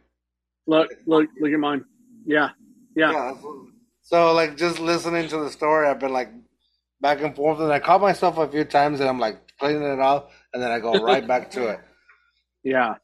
look 0.68 0.90
look 1.06 1.28
look 1.42 1.52
at 1.52 1.60
mine 1.60 1.84
yeah 2.26 2.50
yeah, 2.96 3.12
that's 3.12 3.44
what- 3.44 3.68
so 4.04 4.34
like 4.34 4.56
just 4.56 4.80
listening 4.80 5.28
to 5.30 5.38
the 5.44 5.50
story, 5.50 5.88
I've 5.88 6.00
been 6.00 6.14
like 6.14 6.30
back 7.02 7.22
and 7.22 7.36
forth, 7.36 7.60
and 7.60 7.72
I 7.74 7.80
caught 7.80 8.00
myself 8.02 8.38
a 8.38 8.48
few 8.48 8.64
times, 8.64 9.00
and 9.02 9.10
I'm 9.10 9.20
like 9.20 9.38
cleaning 9.60 9.84
it 9.84 10.00
out, 10.00 10.30
and 10.54 10.62
then 10.62 10.72
I 10.72 10.80
go 10.80 11.00
right 11.00 11.26
back 11.26 11.52
to 11.52 11.68
it. 11.70 11.80
yeah. 12.64 12.96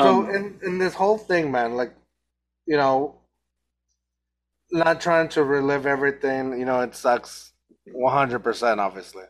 so 0.00 0.22
Um, 0.22 0.30
in 0.30 0.60
in 0.64 0.78
this 0.78 0.94
whole 0.94 1.18
thing, 1.18 1.50
man, 1.50 1.74
like 1.76 1.94
you 2.66 2.76
know, 2.76 3.16
not 4.72 5.00
trying 5.00 5.28
to 5.30 5.44
relive 5.44 5.86
everything. 5.86 6.58
You 6.58 6.64
know, 6.66 6.80
it 6.80 6.94
sucks, 6.94 7.52
one 7.92 8.12
hundred 8.12 8.40
percent, 8.40 8.80
obviously. 8.80 9.24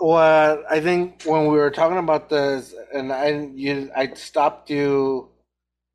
Well, 0.00 0.64
I 0.70 0.80
think 0.80 1.22
when 1.24 1.42
we 1.46 1.56
were 1.58 1.70
talking 1.70 1.98
about 1.98 2.30
this, 2.30 2.74
and 2.94 3.12
I 3.12 3.50
you 3.54 3.90
I 3.94 4.12
stopped 4.14 4.70
you 4.70 5.28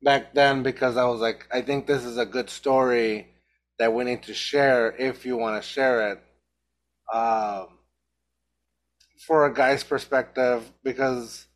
back 0.02 0.34
then 0.34 0.62
because 0.62 0.96
I 0.96 1.04
was 1.04 1.20
like, 1.20 1.46
I 1.52 1.62
think 1.62 1.86
this 1.86 2.04
is 2.04 2.16
a 2.18 2.26
good 2.26 2.50
story 2.50 3.28
that 3.78 3.92
we 3.92 4.04
need 4.04 4.22
to 4.24 4.34
share 4.34 4.94
if 4.96 5.26
you 5.26 5.36
want 5.36 5.62
to 5.62 5.68
share 5.68 6.12
it. 6.12 6.22
Um, 7.12 7.75
for 9.18 9.46
a 9.46 9.54
guy's 9.54 9.84
perspective, 9.84 10.72
because 10.82 11.46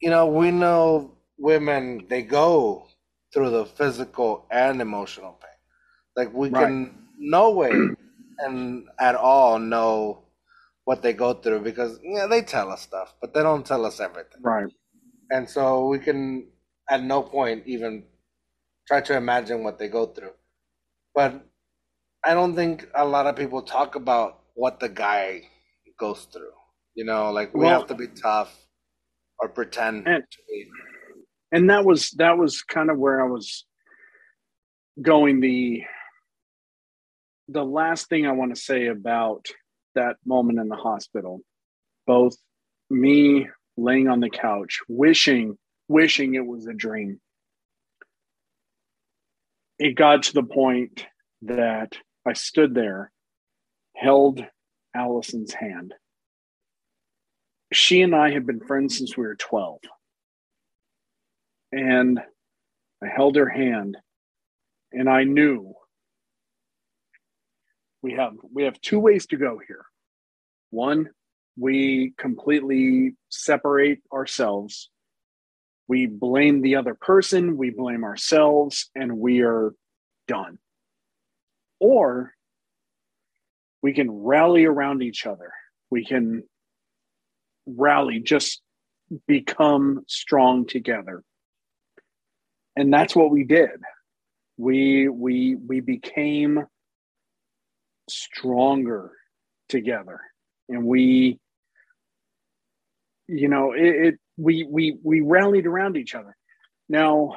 you 0.00 0.10
know, 0.10 0.26
we 0.26 0.50
know 0.50 1.16
women 1.38 2.06
they 2.08 2.22
go 2.22 2.86
through 3.32 3.50
the 3.50 3.66
physical 3.66 4.46
and 4.50 4.80
emotional 4.80 5.32
pain. 5.32 5.50
Like 6.16 6.34
we 6.34 6.50
Right. 6.50 6.74
can 6.74 6.98
no 7.18 7.50
way 7.52 7.94
and 8.38 8.88
at 8.98 9.14
all 9.14 9.58
know 9.58 10.24
what 10.84 11.02
they 11.02 11.12
go 11.12 11.34
through 11.34 11.60
because 11.62 12.00
yeah, 12.04 12.26
they 12.26 12.42
tell 12.42 12.70
us 12.72 12.82
stuff, 12.82 13.14
but 13.20 13.34
they 13.34 13.42
don't 13.42 13.66
tell 13.66 13.86
us 13.86 14.00
everything. 14.00 14.42
right 14.42 14.70
And 15.30 15.48
so 15.48 15.88
we 15.88 15.98
can 15.98 16.48
at 16.88 17.02
no 17.02 17.22
point 17.22 17.66
even 17.66 18.06
try 18.88 19.00
to 19.02 19.16
imagine 19.16 19.64
what 19.64 19.78
they 19.78 19.88
go 19.88 20.06
through. 20.06 20.34
but 21.14 21.46
I 22.24 22.34
don't 22.34 22.54
think 22.54 22.88
a 22.94 23.04
lot 23.06 23.26
of 23.26 23.36
people 23.36 23.62
talk 23.62 23.94
about 23.96 24.42
what 24.54 24.80
the 24.80 24.88
guy 24.90 25.48
goes 25.98 26.24
through. 26.26 26.52
You 27.00 27.06
know, 27.06 27.30
like 27.32 27.54
we 27.54 27.60
Well- 27.60 27.78
have 27.78 27.88
to 27.88 27.94
be 27.94 28.08
tough 28.08 28.68
or 29.38 29.48
pretend 29.48 30.06
And- 30.06 30.30
to 30.30 30.38
be. 30.46 30.70
and 31.50 31.70
that 31.70 31.86
was 31.86 32.10
that 32.18 32.36
was 32.36 32.60
kind 32.62 32.90
of 32.90 32.98
where 32.98 33.24
I 33.24 33.26
was 33.26 33.66
going. 35.00 35.40
The 35.40 35.82
the 37.48 37.64
last 37.64 38.10
thing 38.10 38.26
I 38.26 38.32
want 38.32 38.54
to 38.54 38.60
say 38.60 38.88
about 38.88 39.46
that 39.94 40.18
moment 40.26 40.58
in 40.58 40.68
the 40.68 40.76
hospital 40.76 41.40
both 42.06 42.36
me 42.90 43.48
laying 43.78 44.06
on 44.08 44.20
the 44.20 44.28
couch 44.28 44.80
wishing 44.86 45.56
wishing 45.88 46.34
it 46.34 46.44
was 46.44 46.66
a 46.66 46.74
dream. 46.74 47.18
It 49.78 49.94
got 49.94 50.24
to 50.24 50.34
the 50.34 50.42
point 50.42 51.06
that 51.40 51.96
I 52.26 52.34
stood 52.34 52.74
there 52.74 53.10
held 53.96 54.44
Allison's 54.94 55.54
hand 55.54 55.94
she 57.72 58.02
and 58.02 58.14
I 58.14 58.32
have 58.32 58.46
been 58.46 58.60
friends 58.60 58.98
since 58.98 59.16
we 59.16 59.24
were 59.24 59.36
12 59.36 59.80
and 61.72 62.20
I 63.02 63.06
held 63.06 63.36
her 63.36 63.48
hand 63.48 63.96
and 64.92 65.08
I 65.08 65.24
knew 65.24 65.74
we 68.02 68.12
have 68.12 68.32
we 68.52 68.64
have 68.64 68.80
two 68.80 68.98
ways 68.98 69.26
to 69.26 69.36
go 69.36 69.60
here. 69.66 69.84
One, 70.70 71.10
we 71.56 72.14
completely 72.16 73.14
separate 73.28 74.00
ourselves. 74.12 74.90
We 75.86 76.06
blame 76.06 76.62
the 76.62 76.76
other 76.76 76.94
person, 76.94 77.56
we 77.56 77.70
blame 77.70 78.04
ourselves 78.04 78.90
and 78.94 79.18
we 79.18 79.42
are 79.42 79.74
done. 80.28 80.58
Or 81.78 82.32
we 83.82 83.92
can 83.92 84.10
rally 84.10 84.64
around 84.64 85.02
each 85.02 85.26
other. 85.26 85.52
We 85.90 86.04
can 86.04 86.44
rally 87.76 88.20
just 88.20 88.60
become 89.26 90.04
strong 90.06 90.66
together. 90.66 91.22
And 92.76 92.92
that's 92.92 93.16
what 93.16 93.30
we 93.30 93.44
did. 93.44 93.70
We 94.56 95.08
we 95.08 95.56
we 95.56 95.80
became 95.80 96.64
stronger 98.08 99.12
together. 99.68 100.20
And 100.68 100.84
we 100.84 101.38
you 103.26 103.48
know 103.48 103.72
it, 103.72 104.06
it 104.06 104.14
we 104.36 104.66
we 104.68 104.96
we 105.02 105.20
rallied 105.20 105.66
around 105.66 105.96
each 105.96 106.14
other. 106.14 106.36
Now 106.88 107.36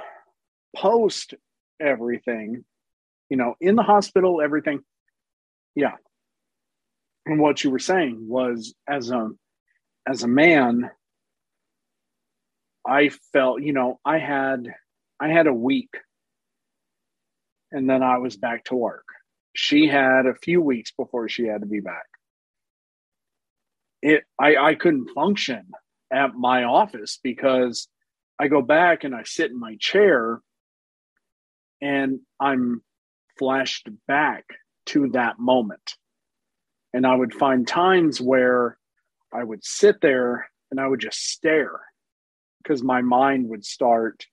post 0.76 1.34
everything 1.80 2.64
you 3.30 3.38
know 3.38 3.56
in 3.60 3.76
the 3.76 3.84
hospital 3.84 4.42
everything 4.42 4.82
yeah. 5.76 5.94
And 7.26 7.40
what 7.40 7.64
you 7.64 7.72
were 7.72 7.80
saying 7.80 8.28
was 8.28 8.76
as 8.88 9.10
a 9.10 9.30
as 10.08 10.24
a 10.24 10.28
man 10.28 10.90
i 12.88 13.10
felt 13.32 13.62
you 13.62 13.74
know 13.74 14.00
i 14.06 14.18
had 14.18 14.74
I 15.24 15.30
had 15.30 15.48
a 15.48 15.54
week 15.54 15.96
and 17.72 17.90
then 17.90 18.04
I 18.04 18.18
was 18.18 18.36
back 18.36 18.66
to 18.66 18.76
work. 18.76 19.06
She 19.56 19.88
had 19.88 20.26
a 20.26 20.36
few 20.36 20.62
weeks 20.62 20.92
before 20.92 21.30
she 21.30 21.46
had 21.46 21.62
to 21.62 21.68
be 21.68 21.80
back. 21.80 22.08
It 24.02 24.24
I, 24.38 24.58
I 24.58 24.76
couldn't 24.76 25.12
function 25.16 25.72
at 26.12 26.36
my 26.36 26.66
office 26.66 27.20
because 27.24 27.88
I 28.38 28.50
go 28.50 28.62
back 28.62 29.06
and 29.06 29.16
I 29.16 29.24
sit 29.24 29.52
in 29.52 29.60
my 29.60 29.78
chair 29.80 30.42
and 31.82 32.20
I'm 32.40 32.82
flashed 33.40 33.88
back 34.08 34.44
to 34.88 35.10
that 35.10 35.40
moment. 35.40 35.96
And 36.94 37.08
I 37.08 37.16
would 37.16 37.34
find 37.34 37.66
times 37.66 38.20
where 38.20 38.78
I 39.34 39.44
would 39.44 39.66
sit 39.66 40.02
there 40.02 40.50
and 40.72 40.80
I 40.80 40.88
would 40.88 41.00
just 41.00 41.32
stare 41.32 41.80
because 42.62 42.84
my 42.84 43.02
mind 43.02 43.50
would 43.50 43.66
start 43.66 44.26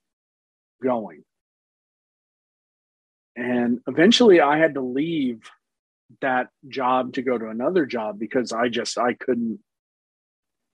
going. 0.83 1.25
And 3.37 3.81
eventually 3.87 4.41
I 4.41 4.59
had 4.59 4.75
to 4.75 4.81
leave 4.81 5.41
that 6.21 6.49
job 6.69 7.15
to 7.15 7.23
go 7.23 7.39
to 7.39 7.49
another 7.49 7.87
job 7.87 8.19
because 8.19 8.53
I 8.53 8.69
just 8.69 8.99
I 8.99 9.15
couldn't 9.15 9.61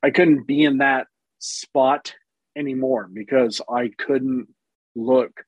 I 0.03 0.11
couldn't 0.11 0.47
be 0.47 0.65
in 0.65 0.79
that 0.79 1.07
spot 1.39 2.15
anymore 2.57 3.09
because 3.13 3.61
I 3.69 3.91
couldn't 3.97 4.49
look 4.95 5.45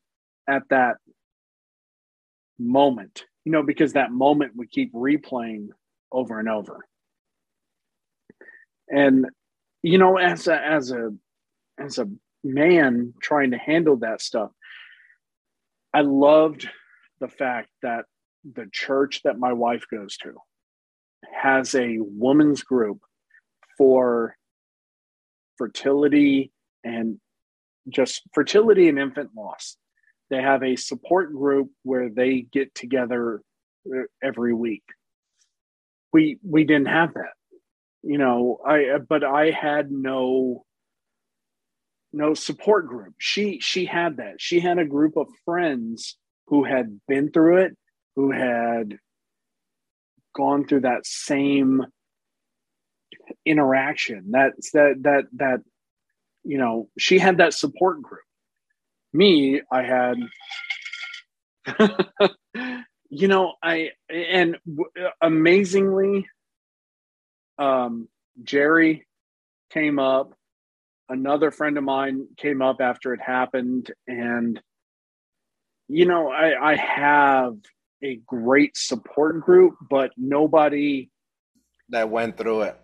at 0.48 0.62
that 0.70 0.96
moment. 2.58 3.24
You 3.44 3.52
know, 3.52 3.62
because 3.62 3.94
that 3.94 4.12
moment 4.12 4.56
would 4.56 4.70
keep 4.70 4.92
replaying 4.92 5.68
over 6.12 6.38
and 6.38 6.48
over. 6.48 6.84
And 8.90 9.26
you 9.82 9.98
know, 9.98 10.16
as 10.16 10.48
a 10.48 10.56
as 10.56 10.90
a 10.90 11.10
as 11.78 11.98
a 11.98 12.08
man 12.44 13.14
trying 13.20 13.50
to 13.50 13.58
handle 13.58 13.96
that 13.98 14.20
stuff. 14.20 14.50
I 15.92 16.02
loved 16.02 16.68
the 17.20 17.28
fact 17.28 17.68
that 17.82 18.04
the 18.44 18.68
church 18.72 19.22
that 19.24 19.38
my 19.38 19.52
wife 19.52 19.84
goes 19.90 20.16
to 20.18 20.34
has 21.34 21.74
a 21.74 21.98
women's 21.98 22.62
group 22.62 23.00
for 23.76 24.36
fertility 25.56 26.52
and 26.84 27.18
just 27.88 28.22
fertility 28.32 28.88
and 28.88 28.98
infant 28.98 29.30
loss. 29.36 29.76
They 30.30 30.40
have 30.42 30.62
a 30.62 30.76
support 30.76 31.32
group 31.32 31.70
where 31.82 32.10
they 32.10 32.42
get 32.42 32.74
together 32.74 33.40
every 34.22 34.54
week. 34.54 34.84
We 36.12 36.38
we 36.42 36.64
didn't 36.64 36.88
have 36.88 37.14
that. 37.14 37.37
You 38.02 38.18
know, 38.18 38.58
I 38.66 38.84
uh, 38.96 38.98
but 38.98 39.24
I 39.24 39.50
had 39.50 39.90
no 39.90 40.64
no 42.12 42.34
support 42.34 42.86
group. 42.86 43.14
She 43.18 43.60
she 43.60 43.84
had 43.86 44.16
that. 44.18 44.36
She 44.40 44.60
had 44.60 44.78
a 44.78 44.84
group 44.84 45.16
of 45.16 45.26
friends 45.44 46.16
who 46.46 46.64
had 46.64 47.00
been 47.08 47.30
through 47.30 47.58
it, 47.58 47.76
who 48.16 48.30
had 48.32 48.98
gone 50.34 50.66
through 50.66 50.80
that 50.82 51.06
same 51.06 51.82
interaction. 53.46 54.30
That's 54.30 54.70
that 54.72 54.96
that 55.02 55.24
that 55.36 55.60
you 56.44 56.58
know, 56.58 56.88
she 56.98 57.18
had 57.18 57.38
that 57.38 57.54
support 57.54 58.02
group. 58.02 58.22
Me, 59.12 59.62
I 59.72 59.82
had 59.82 60.16
you 63.10 63.28
know, 63.28 63.54
I 63.62 63.90
and 64.10 64.56
w- 64.66 64.90
uh, 65.00 65.10
amazingly 65.22 66.26
um 67.58 68.08
Jerry 68.42 69.06
came 69.70 69.98
up 69.98 70.34
another 71.08 71.50
friend 71.50 71.76
of 71.78 71.84
mine 71.84 72.26
came 72.36 72.62
up 72.62 72.80
after 72.80 73.14
it 73.14 73.20
happened 73.20 73.90
and 74.06 74.60
you 75.88 76.06
know 76.06 76.28
I, 76.30 76.72
I 76.72 76.76
have 76.76 77.56
a 78.02 78.16
great 78.26 78.76
support 78.76 79.40
group 79.40 79.76
but 79.90 80.10
nobody 80.16 81.10
that 81.90 82.10
went 82.10 82.36
through 82.36 82.62
it. 82.62 82.80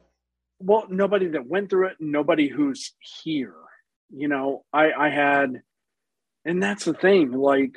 well 0.59 0.87
nobody 0.89 1.29
that 1.29 1.47
went 1.47 1.71
through 1.71 1.89
it 1.89 1.97
nobody 2.01 2.49
who's 2.49 2.93
here 3.23 3.55
you 4.11 4.29
know 4.29 4.65
i 4.73 4.91
i 4.93 5.09
had 5.11 5.63
and 6.45 6.63
that's 6.63 6.85
the 6.85 6.95
thing 6.95 7.33
like 7.33 7.77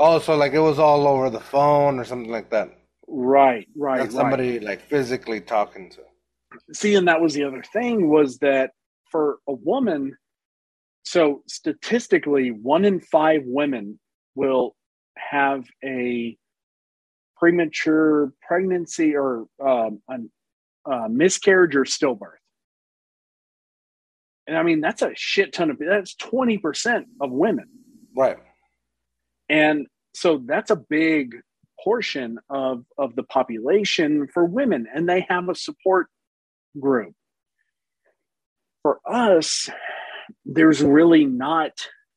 Oh, 0.00 0.20
so 0.20 0.36
like 0.36 0.52
it 0.52 0.60
was 0.60 0.78
all 0.78 1.08
over 1.08 1.28
the 1.28 1.40
phone 1.40 1.98
or 1.98 2.04
something 2.04 2.30
like 2.30 2.50
that. 2.50 2.77
Right 3.08 3.66
right 3.76 3.98
Not 3.98 4.04
right. 4.04 4.12
somebody 4.12 4.60
like 4.60 4.82
physically 4.82 5.40
talking 5.40 5.90
to. 5.90 6.00
see 6.72 6.94
and 6.94 7.08
that 7.08 7.20
was 7.20 7.34
the 7.34 7.44
other 7.44 7.62
thing 7.72 8.08
was 8.08 8.38
that 8.38 8.70
for 9.10 9.38
a 9.48 9.52
woman 9.52 10.16
so 11.04 11.42
statistically 11.48 12.50
one 12.50 12.84
in 12.84 13.00
five 13.00 13.42
women 13.44 13.98
will 14.34 14.76
have 15.16 15.64
a 15.84 16.36
premature 17.38 18.32
pregnancy 18.46 19.16
or 19.16 19.46
um, 19.64 20.02
a, 20.10 20.90
a 20.90 21.08
miscarriage 21.08 21.74
or 21.76 21.84
stillbirth 21.84 22.42
and 24.46 24.56
i 24.56 24.62
mean 24.62 24.80
that's 24.80 25.02
a 25.02 25.12
shit 25.14 25.52
ton 25.52 25.70
of 25.70 25.78
that's 25.78 26.14
20% 26.16 27.04
of 27.20 27.30
women 27.30 27.66
Right. 28.16 28.36
and 29.48 29.86
so 30.14 30.42
that's 30.44 30.70
a 30.70 30.76
big 30.76 31.36
portion 31.82 32.38
of 32.50 32.84
of 32.96 33.14
the 33.16 33.22
population 33.22 34.28
for 34.32 34.44
women 34.44 34.86
and 34.92 35.08
they 35.08 35.26
have 35.28 35.48
a 35.48 35.54
support 35.54 36.08
group. 36.78 37.14
For 38.82 38.98
us 39.06 39.68
there's 40.44 40.82
really 40.82 41.24
not 41.24 41.72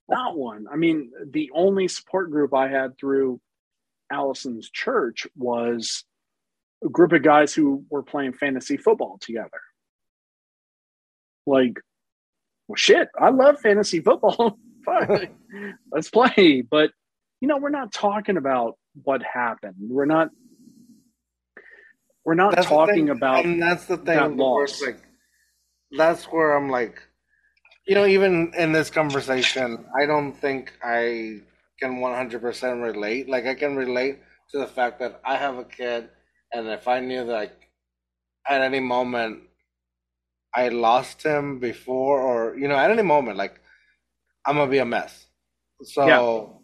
not 0.09 0.37
one. 0.37 0.65
I 0.71 0.75
mean 0.75 1.11
the 1.31 1.49
only 1.53 1.87
support 1.87 2.31
group 2.31 2.53
i 2.53 2.67
had 2.67 2.97
through 2.97 3.39
allison's 4.11 4.69
church 4.69 5.27
was 5.35 6.03
a 6.83 6.89
group 6.89 7.13
of 7.13 7.23
guys 7.23 7.53
who 7.53 7.85
were 7.89 8.03
playing 8.03 8.33
fantasy 8.33 8.77
football 8.77 9.17
together. 9.21 9.49
Like 11.45 11.79
well 12.67 12.75
shit 12.75 13.09
i 13.19 13.29
love 13.29 13.59
fantasy 13.59 14.01
football. 14.01 14.57
Let's 15.91 16.09
play. 16.09 16.63
But 16.69 16.91
you 17.39 17.47
know 17.47 17.57
we're 17.57 17.69
not 17.69 17.91
talking 17.91 18.37
about 18.37 18.77
what 19.03 19.21
happened. 19.23 19.75
We're 19.79 20.05
not 20.05 20.29
we're 22.23 22.35
not 22.35 22.55
That's 22.55 22.67
talking 22.67 23.09
about 23.09 23.45
and 23.45 23.61
that's 23.61 23.85
the 23.85 23.97
thing. 23.97 24.17
that 24.17 24.35
where 24.35 24.61
loss. 24.61 24.81
Like, 24.81 25.01
that's 25.97 26.25
where 26.25 26.55
I'm 26.55 26.69
like, 26.69 27.01
you 27.87 27.95
know, 27.95 28.05
even 28.05 28.53
in 28.57 28.71
this 28.71 28.89
conversation, 28.89 29.85
I 29.99 30.05
don't 30.05 30.33
think 30.33 30.71
I 30.83 31.41
can 31.79 31.97
100% 31.99 32.83
relate. 32.83 33.27
Like, 33.27 33.47
I 33.47 33.55
can 33.55 33.75
relate 33.75 34.19
to 34.51 34.59
the 34.59 34.67
fact 34.67 34.99
that 34.99 35.19
I 35.25 35.35
have 35.35 35.57
a 35.57 35.63
kid, 35.63 36.09
and 36.53 36.67
if 36.67 36.87
I 36.87 36.99
knew 36.99 37.25
that 37.25 37.33
like, 37.33 37.57
at 38.47 38.61
any 38.61 38.79
moment 38.79 39.43
I 40.53 40.69
lost 40.69 41.23
him 41.23 41.59
before, 41.59 42.21
or 42.21 42.57
you 42.57 42.67
know, 42.67 42.75
at 42.75 42.91
any 42.91 43.03
moment, 43.03 43.37
like, 43.37 43.59
I'm 44.45 44.57
gonna 44.57 44.69
be 44.69 44.79
a 44.79 44.85
mess. 44.85 45.27
So. 45.83 46.60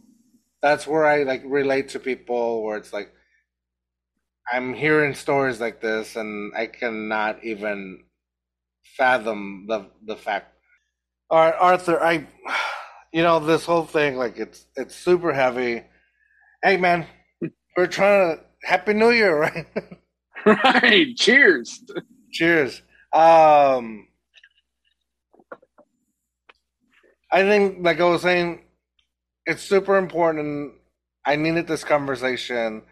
That's 0.61 0.87
where 0.87 1.05
I 1.05 1.23
like 1.23 1.43
relate 1.45 1.89
to 1.89 1.99
people 1.99 2.63
where 2.63 2.77
it's 2.77 2.93
like 2.93 3.11
I'm 4.51 4.73
hearing 4.73 5.13
stories 5.13 5.59
like 5.59 5.81
this 5.81 6.15
and 6.15 6.53
I 6.55 6.67
cannot 6.67 7.43
even 7.43 8.03
fathom 8.97 9.65
the 9.67 9.87
the 10.05 10.15
fact. 10.15 10.53
All 11.29 11.39
right, 11.39 11.55
Arthur, 11.59 12.01
I 12.01 12.27
you 13.13 13.23
know, 13.23 13.39
this 13.39 13.65
whole 13.65 13.85
thing, 13.85 14.17
like 14.17 14.37
it's 14.37 14.65
it's 14.75 14.95
super 14.95 15.33
heavy. 15.33 15.83
Hey 16.63 16.77
man, 16.77 17.07
we're 17.77 17.87
trying 17.87 18.37
to 18.37 18.43
Happy 18.63 18.93
New 18.93 19.11
Year, 19.11 19.39
right? 19.41 19.67
right. 20.45 21.15
Cheers. 21.17 21.83
Cheers. 22.31 22.81
Um 23.13 24.07
I 27.31 27.43
think 27.43 27.79
like 27.81 27.99
I 27.99 28.05
was 28.05 28.21
saying, 28.21 28.61
it's 29.49 29.63
super 29.63 29.97
important 29.97 30.73
I 31.25 31.35
needed 31.35 31.67
this 31.67 31.83
conversation 31.83 32.83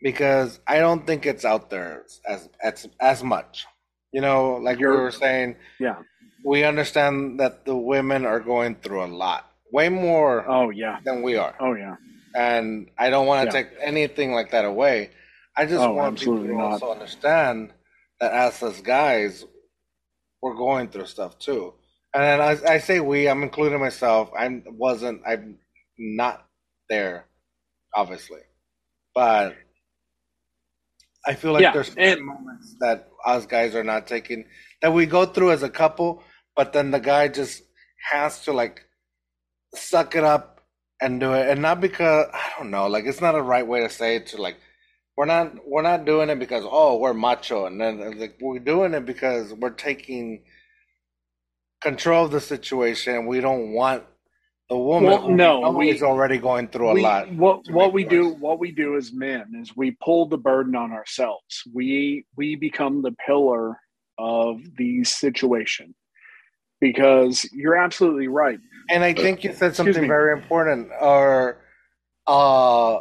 because 0.00 0.60
I 0.66 0.78
don't 0.78 1.06
think 1.06 1.26
it's 1.26 1.44
out 1.44 1.70
there 1.70 2.04
as 2.28 2.48
as 2.62 2.88
as 3.00 3.24
much. 3.24 3.66
You 4.12 4.20
know, 4.20 4.54
like 4.56 4.78
You're- 4.78 4.96
were 4.96 5.10
saying, 5.10 5.56
Yeah. 5.78 5.96
we 6.44 6.64
understand 6.64 7.40
that 7.40 7.64
the 7.64 7.76
women 7.76 8.24
are 8.24 8.40
going 8.40 8.76
through 8.76 9.04
a 9.04 9.12
lot, 9.24 9.50
way 9.72 9.88
more 9.90 10.48
Oh 10.48 10.70
yeah. 10.70 11.00
than 11.04 11.22
we 11.22 11.36
are, 11.36 11.54
Oh 11.60 11.74
yeah. 11.74 11.96
and 12.34 12.90
I 12.96 13.10
don't 13.10 13.26
want 13.26 13.40
to 13.40 13.46
Yeah. 13.58 13.64
take 13.64 13.72
anything 13.80 14.32
like 14.32 14.50
that 14.52 14.64
away. 14.64 15.10
I 15.56 15.64
just 15.66 15.82
Oh, 15.84 15.92
want 15.92 16.18
people 16.18 16.38
to 16.44 16.52
not. 16.56 16.72
also 16.72 16.92
understand 16.92 17.72
that 18.20 18.32
as 18.32 18.62
us 18.62 18.80
guys, 18.80 19.44
we're 20.40 20.54
going 20.54 20.88
through 20.88 21.06
stuff 21.06 21.38
too. 21.38 21.74
And 22.16 22.42
I, 22.42 22.58
I 22.74 22.78
say 22.78 23.00
we, 23.00 23.28
I'm 23.28 23.42
including 23.44 23.80
myself. 23.80 24.30
I 24.38 24.62
wasn't, 24.66 25.22
I'm 25.26 25.58
not 25.98 26.46
there, 26.90 27.26
obviously, 27.94 28.40
but 29.14 29.54
I 31.26 31.34
feel 31.34 31.52
like 31.52 31.62
Yeah, 31.62 31.72
there's 31.72 31.94
and- 31.96 32.22
moments 32.24 32.76
that 32.80 33.08
us 33.26 33.46
guys 33.46 33.74
are 33.74 33.84
not 33.84 34.06
taking 34.06 34.46
that 34.82 34.92
we 34.92 35.06
go 35.06 35.26
through 35.26 35.52
as 35.52 35.62
a 35.62 35.68
couple, 35.70 36.22
but 36.56 36.72
then 36.72 36.90
the 36.92 37.00
guy 37.00 37.28
just 37.28 37.62
has 38.12 38.40
to 38.44 38.52
like 38.52 38.82
suck 39.74 40.14
it 40.14 40.24
up 40.24 40.60
and 41.02 41.20
do 41.20 41.34
it, 41.34 41.48
and 41.50 41.62
not 41.62 41.80
because 41.80 42.26
I 42.32 42.52
don't 42.58 42.70
know, 42.70 42.86
like 42.88 43.04
it's 43.06 43.20
not 43.20 43.34
a 43.34 43.42
right 43.42 43.66
way 43.66 43.80
to 43.80 43.90
say 43.90 44.16
it. 44.16 44.26
To 44.28 44.40
like, 44.42 44.56
we're 45.16 45.26
not 45.26 45.54
we're 45.66 45.82
not 45.82 46.04
doing 46.06 46.30
it 46.30 46.38
because 46.38 46.64
oh 46.66 46.98
we're 46.98 47.14
macho, 47.14 47.66
and 47.66 47.80
then 47.80 48.18
like 48.18 48.36
we're 48.40 48.60
doing 48.60 48.94
it 48.94 49.04
because 49.06 49.52
we're 49.54 49.70
taking 49.70 50.44
control 51.82 52.28
the 52.28 52.40
situation. 52.40 53.26
We 53.26 53.40
don't 53.40 53.72
want 53.72 54.04
the 54.68 54.76
woman 54.76 55.10
Well, 55.10 55.28
no, 55.28 55.70
we- 55.70 55.90
is 55.90 56.02
already 56.02 56.38
going 56.38 56.68
through 56.68 56.90
a 56.90 56.94
we, 56.94 57.02
lot. 57.02 57.30
What 57.32 57.68
what 57.70 57.92
we 57.92 58.04
it 58.04 58.10
do 58.10 58.28
worse. 58.30 58.40
what 58.40 58.58
we 58.58 58.72
do 58.72 58.96
as 58.96 59.12
men 59.12 59.52
is 59.60 59.76
we 59.76 59.96
pull 60.02 60.26
the 60.26 60.38
burden 60.38 60.74
on 60.74 60.92
ourselves. 60.92 61.62
We 61.72 62.24
we 62.36 62.56
become 62.56 63.02
the 63.02 63.12
pillar 63.26 63.78
of 64.18 64.60
the 64.76 65.04
situation 65.04 65.94
because 66.80 67.48
you're 67.52 67.76
absolutely 67.76 68.28
right. 68.28 68.58
And 68.90 69.04
I 69.04 69.12
think 69.12 69.44
you 69.44 69.52
said 69.52 69.76
something 69.76 70.06
very 70.06 70.32
important, 70.32 70.90
or 71.00 71.58
uh, 72.26 72.98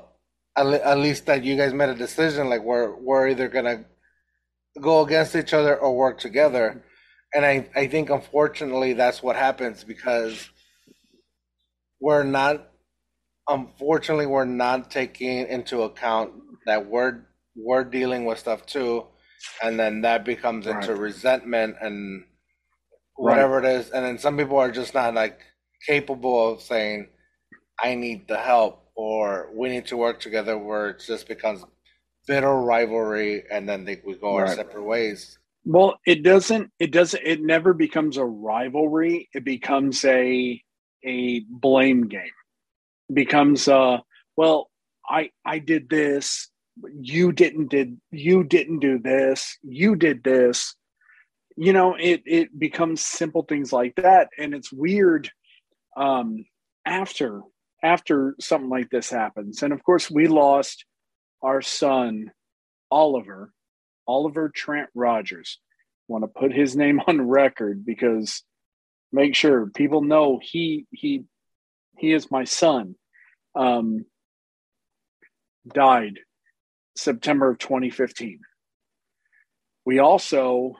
at, 0.55 0.67
at 0.67 0.97
least 0.99 1.25
that 1.25 1.43
you 1.43 1.55
guys 1.57 1.73
made 1.73 1.89
a 1.89 1.95
decision, 1.95 2.49
like 2.49 2.61
we're 2.61 2.95
we're 2.95 3.27
either 3.29 3.47
gonna 3.47 3.85
go 4.79 5.01
against 5.01 5.35
each 5.35 5.53
other 5.53 5.75
or 5.77 5.95
work 5.95 6.19
together. 6.19 6.83
And 7.35 7.45
I, 7.45 7.67
I 7.75 7.87
think 7.87 8.09
unfortunately 8.09 8.93
that's 8.93 9.21
what 9.23 9.35
happens 9.35 9.83
because 9.83 10.49
we're 11.99 12.23
not 12.23 12.69
unfortunately 13.49 14.25
we're 14.27 14.45
not 14.45 14.91
taking 14.91 15.47
into 15.47 15.83
account 15.83 16.33
that 16.65 16.87
we're 16.87 17.21
we're 17.55 17.83
dealing 17.83 18.25
with 18.25 18.39
stuff 18.39 18.65
too. 18.65 19.05
And 19.63 19.79
then 19.79 20.01
that 20.01 20.25
becomes 20.25 20.67
into 20.67 20.95
resentment 20.95 21.77
and 21.81 22.25
Right. 23.17 23.37
whatever 23.37 23.59
it 23.59 23.65
is. 23.65 23.91
And 23.91 24.05
then 24.05 24.19
some 24.19 24.37
people 24.37 24.57
are 24.57 24.71
just 24.71 24.93
not 24.93 25.13
like 25.13 25.39
capable 25.87 26.51
of 26.53 26.61
saying 26.61 27.07
i 27.81 27.95
need 27.95 28.27
the 28.27 28.37
help 28.37 28.89
or 28.95 29.49
we 29.55 29.69
need 29.69 29.85
to 29.87 29.97
work 29.97 30.19
together 30.19 30.57
where 30.57 30.89
it 30.91 31.03
just 31.05 31.27
becomes 31.27 31.63
bitter 32.27 32.53
rivalry 32.55 33.43
and 33.51 33.67
then 33.69 33.85
they, 33.85 34.01
we 34.05 34.15
go 34.15 34.35
our 34.35 34.47
separate 34.47 34.83
ways 34.83 35.37
Well, 35.65 35.99
it 36.05 36.23
doesn't. 36.23 36.71
It 36.79 36.91
doesn't. 36.91 37.23
It 37.25 37.41
never 37.41 37.73
becomes 37.73 38.17
a 38.17 38.25
rivalry. 38.25 39.29
It 39.33 39.43
becomes 39.43 40.05
a 40.05 40.61
a 41.03 41.39
blame 41.49 42.07
game. 42.07 42.31
It 43.09 43.15
becomes 43.15 43.67
uh 43.67 43.97
well, 44.37 44.69
I 45.09 45.31
I 45.45 45.59
did 45.59 45.89
this. 45.89 46.49
You 46.99 47.31
didn't 47.31 47.69
did 47.69 47.99
you 48.11 48.43
didn't 48.43 48.79
do 48.79 48.99
this. 48.99 49.57
You 49.63 49.95
did 49.95 50.23
this. 50.23 50.75
You 51.57 51.73
know, 51.73 51.95
it 51.99 52.21
it 52.25 52.57
becomes 52.59 53.01
simple 53.01 53.43
things 53.43 53.73
like 53.73 53.95
that, 53.95 54.29
and 54.37 54.53
it's 54.53 54.71
weird. 54.71 55.31
Um, 55.97 56.45
after 56.85 57.41
after 57.83 58.35
something 58.39 58.69
like 58.69 58.89
this 58.91 59.09
happens, 59.09 59.63
and 59.63 59.73
of 59.73 59.83
course, 59.83 60.11
we 60.11 60.27
lost 60.27 60.85
our 61.41 61.61
son, 61.61 62.31
Oliver, 62.91 63.53
Oliver 64.07 64.49
Trent 64.49 64.89
Rogers. 64.93 65.59
Want 66.07 66.23
to 66.23 66.27
put 66.27 66.53
his 66.53 66.75
name 66.75 67.01
on 67.07 67.27
record 67.27 67.85
because 67.85 68.43
make 69.11 69.35
sure 69.35 69.67
people 69.67 70.01
know 70.01 70.39
he 70.41 70.85
he 70.91 71.23
he 71.97 72.11
is 72.11 72.29
my 72.29 72.43
son. 72.43 72.95
Um, 73.55 74.05
died 75.67 76.19
September 76.95 77.49
of 77.49 77.57
2015. 77.57 78.39
We 79.85 79.99
also 79.99 80.75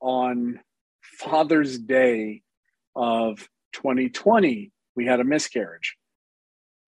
on 0.00 0.60
Father's 1.02 1.78
Day 1.78 2.42
of 2.94 3.46
2020 3.74 4.72
we 4.96 5.06
had 5.06 5.20
a 5.20 5.24
miscarriage 5.24 5.96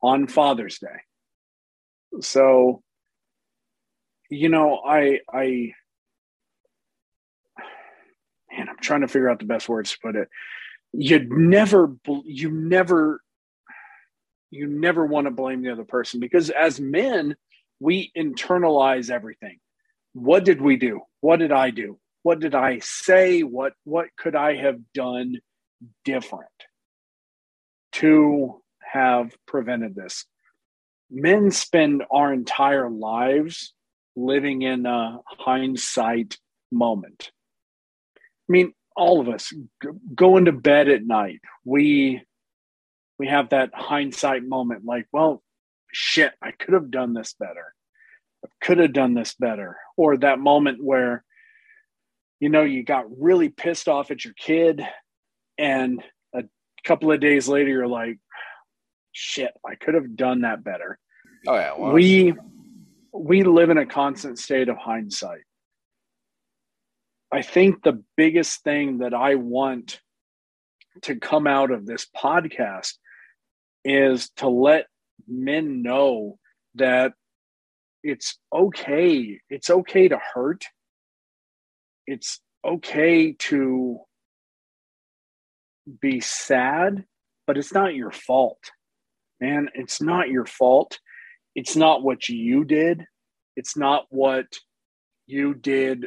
on 0.02 0.26
Father's 0.26 0.78
Day. 0.78 0.86
So 2.20 2.82
you 4.28 4.48
know, 4.48 4.80
I 4.84 5.20
I 5.32 5.74
man, 8.50 8.68
I'm 8.68 8.76
trying 8.80 9.02
to 9.02 9.08
figure 9.08 9.28
out 9.28 9.38
the 9.38 9.44
best 9.44 9.68
words 9.68 9.92
to 9.92 9.98
put 10.02 10.16
it. 10.16 10.28
You'd 10.92 11.30
never, 11.30 11.94
you 12.24 12.50
never, 12.50 13.20
you 14.50 14.66
never 14.66 15.04
want 15.04 15.26
to 15.26 15.30
blame 15.30 15.62
the 15.62 15.72
other 15.72 15.84
person 15.84 16.20
because 16.20 16.50
as 16.50 16.80
men, 16.80 17.36
we 17.80 18.10
internalize 18.16 19.10
everything. 19.10 19.58
What 20.14 20.44
did 20.44 20.60
we 20.60 20.76
do? 20.76 21.00
What 21.20 21.38
did 21.38 21.52
I 21.52 21.70
do? 21.70 21.98
What 22.22 22.40
did 22.40 22.54
I 22.54 22.80
say? 22.80 23.42
What 23.42 23.74
what 23.84 24.08
could 24.16 24.34
I 24.34 24.56
have 24.56 24.80
done 24.92 25.36
different 26.04 26.46
to 27.92 28.60
have 28.80 29.36
prevented 29.46 29.94
this? 29.94 30.24
Men 31.10 31.50
spend 31.50 32.02
our 32.10 32.32
entire 32.32 32.90
lives 32.90 33.72
living 34.18 34.62
in 34.62 34.86
a 34.86 35.20
hindsight 35.26 36.36
moment. 36.72 37.30
I 38.16 38.52
mean, 38.52 38.72
all 38.96 39.20
of 39.20 39.28
us 39.28 39.52
going 40.14 40.46
to 40.46 40.52
bed 40.52 40.88
at 40.88 41.06
night. 41.06 41.40
We 41.64 42.22
we 43.18 43.28
have 43.28 43.50
that 43.50 43.70
hindsight 43.74 44.44
moment, 44.44 44.84
like, 44.84 45.06
well, 45.12 45.42
shit, 45.92 46.32
I 46.42 46.52
could 46.52 46.74
have 46.74 46.90
done 46.90 47.14
this 47.14 47.34
better. 47.38 47.74
I 48.44 48.48
could 48.64 48.78
have 48.78 48.92
done 48.92 49.14
this 49.14 49.34
better. 49.34 49.76
Or 49.96 50.16
that 50.18 50.38
moment 50.38 50.78
where, 50.82 51.24
you 52.38 52.48
know, 52.48 52.62
you 52.62 52.84
got 52.84 53.06
really 53.20 53.48
pissed 53.48 53.88
off 53.88 54.12
at 54.12 54.24
your 54.24 54.34
kid, 54.34 54.86
and 55.58 56.02
a 56.32 56.44
couple 56.84 57.10
of 57.10 57.20
days 57.20 57.48
later, 57.48 57.70
you're 57.70 57.88
like, 57.88 58.18
shit, 59.10 59.50
I 59.68 59.74
could 59.74 59.94
have 59.94 60.16
done 60.16 60.42
that 60.42 60.62
better 60.62 60.98
oh 61.46 61.54
yeah 61.54 61.72
well, 61.76 61.92
we 61.92 62.34
we 63.18 63.42
live 63.42 63.70
in 63.70 63.78
a 63.78 63.86
constant 63.86 64.38
state 64.38 64.68
of 64.68 64.76
hindsight 64.76 65.42
i 67.32 67.42
think 67.42 67.82
the 67.82 68.02
biggest 68.16 68.62
thing 68.62 68.98
that 68.98 69.14
i 69.14 69.34
want 69.34 70.00
to 71.02 71.16
come 71.16 71.46
out 71.46 71.70
of 71.70 71.86
this 71.86 72.06
podcast 72.16 72.94
is 73.84 74.30
to 74.36 74.48
let 74.48 74.86
men 75.26 75.82
know 75.82 76.38
that 76.74 77.12
it's 78.02 78.38
okay. 78.54 79.40
It's 79.50 79.70
okay 79.70 80.08
to 80.08 80.18
hurt. 80.34 80.64
It's 82.06 82.40
okay 82.64 83.32
to 83.32 83.98
be 86.00 86.20
sad, 86.20 87.04
but 87.46 87.58
it's 87.58 87.72
not 87.72 87.94
your 87.94 88.10
fault. 88.10 88.60
Man, 89.40 89.68
it's 89.74 90.00
not 90.00 90.28
your 90.28 90.46
fault. 90.46 90.98
It's 91.58 91.74
not 91.74 92.04
what 92.04 92.28
you 92.28 92.62
did. 92.62 93.04
It's 93.56 93.76
not 93.76 94.04
what 94.10 94.46
you 95.26 95.54
did 95.54 96.06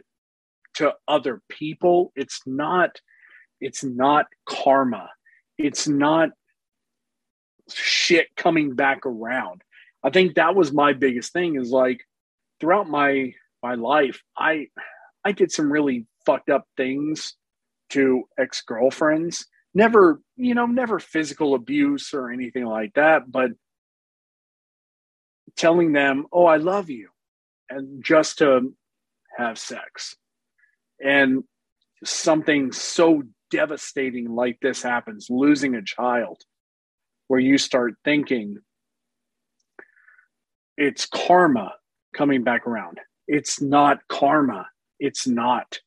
to 0.76 0.94
other 1.10 1.42
people. 1.50 2.14
It's 2.16 2.40
not 2.46 3.02
it's 3.60 3.84
not 3.84 4.28
karma. 4.46 5.10
It's 5.58 5.90
not 5.90 6.30
shit 7.70 8.34
coming 8.38 8.76
back 8.76 9.06
around. 9.06 9.62
I 10.02 10.10
think 10.10 10.36
that 10.36 10.56
was 10.56 10.72
my 10.72 10.94
biggest 10.94 11.34
thing 11.34 11.58
is 11.58 11.70
like 11.70 12.00
throughout 12.62 12.90
my 12.90 13.34
my 13.62 13.74
life, 13.74 14.22
I 14.38 14.68
I 15.26 15.34
did 15.34 15.52
some 15.52 15.70
really 15.70 16.08
fucked 16.26 16.50
up 16.50 16.66
things 16.78 17.36
to 17.90 18.24
ex-girlfriends. 18.40 19.46
Never, 19.74 20.22
you 20.38 20.56
know, 20.56 20.66
never 20.66 20.98
physical 20.98 21.56
abuse 21.56 22.14
or 22.14 22.32
anything 22.32 22.64
like 22.64 22.94
that, 22.94 23.30
but 23.30 23.52
telling 25.56 25.94
them, 25.94 26.28
"Oh, 26.32 26.46
I 26.46 26.58
love 26.58 26.90
you." 26.90 27.10
And 27.70 28.04
just 28.04 28.40
to 28.40 28.74
have 29.38 29.58
sex. 29.58 30.16
And 31.04 31.44
something 32.04 32.72
so 32.72 33.24
devastating 33.50 34.30
like 34.30 34.60
this 34.62 34.82
happens, 34.82 35.28
losing 35.30 35.76
a 35.76 35.82
child, 35.84 36.42
where 37.28 37.40
you 37.40 37.58
start 37.58 37.96
thinking, 38.04 38.58
it's 40.78 41.06
karma 41.06 41.74
coming 42.14 42.44
back 42.44 42.68
around. 42.68 43.00
It's 43.28 43.62
not 43.62 44.00
karma. 44.10 44.68
It's 45.00 45.28
not. 45.28 45.80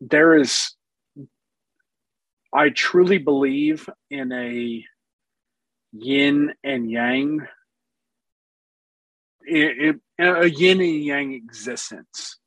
There 0.00 0.36
is, 0.36 0.74
I 2.52 2.70
truly 2.70 3.18
believe 3.18 3.88
in 4.10 4.32
a 4.32 4.84
yin 5.92 6.54
and 6.62 6.90
yang, 6.90 7.46
it, 9.46 9.96
a 10.18 10.46
yin 10.46 10.80
and 10.80 11.04
yang 11.04 11.32
existence 11.32 12.38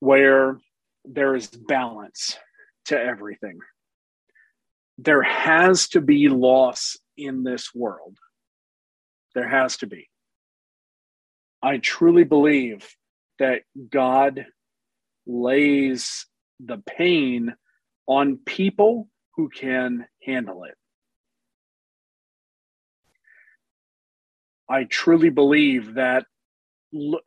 where 0.00 0.58
there 1.04 1.34
is 1.34 1.48
balance 1.48 2.36
to 2.86 3.00
everything. 3.00 3.58
There 4.98 5.22
has 5.22 5.88
to 5.88 6.00
be 6.00 6.28
loss 6.28 6.96
in 7.16 7.44
this 7.44 7.74
world 7.74 8.18
there 9.34 9.48
has 9.48 9.76
to 9.78 9.86
be. 9.86 10.08
I 11.62 11.78
truly 11.78 12.24
believe 12.24 12.88
that 13.38 13.62
God 13.88 14.46
lays 15.26 16.26
the 16.60 16.78
pain 16.78 17.54
on 18.06 18.38
people 18.44 19.08
who 19.36 19.48
can 19.48 20.06
handle 20.22 20.64
it. 20.64 20.74
I 24.68 24.84
truly 24.84 25.30
believe 25.30 25.94
that 25.94 26.26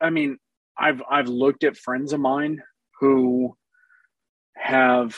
I 0.00 0.10
mean 0.10 0.38
I've 0.78 1.02
I've 1.08 1.28
looked 1.28 1.64
at 1.64 1.76
friends 1.76 2.12
of 2.12 2.20
mine 2.20 2.62
who 3.00 3.56
have 4.56 5.16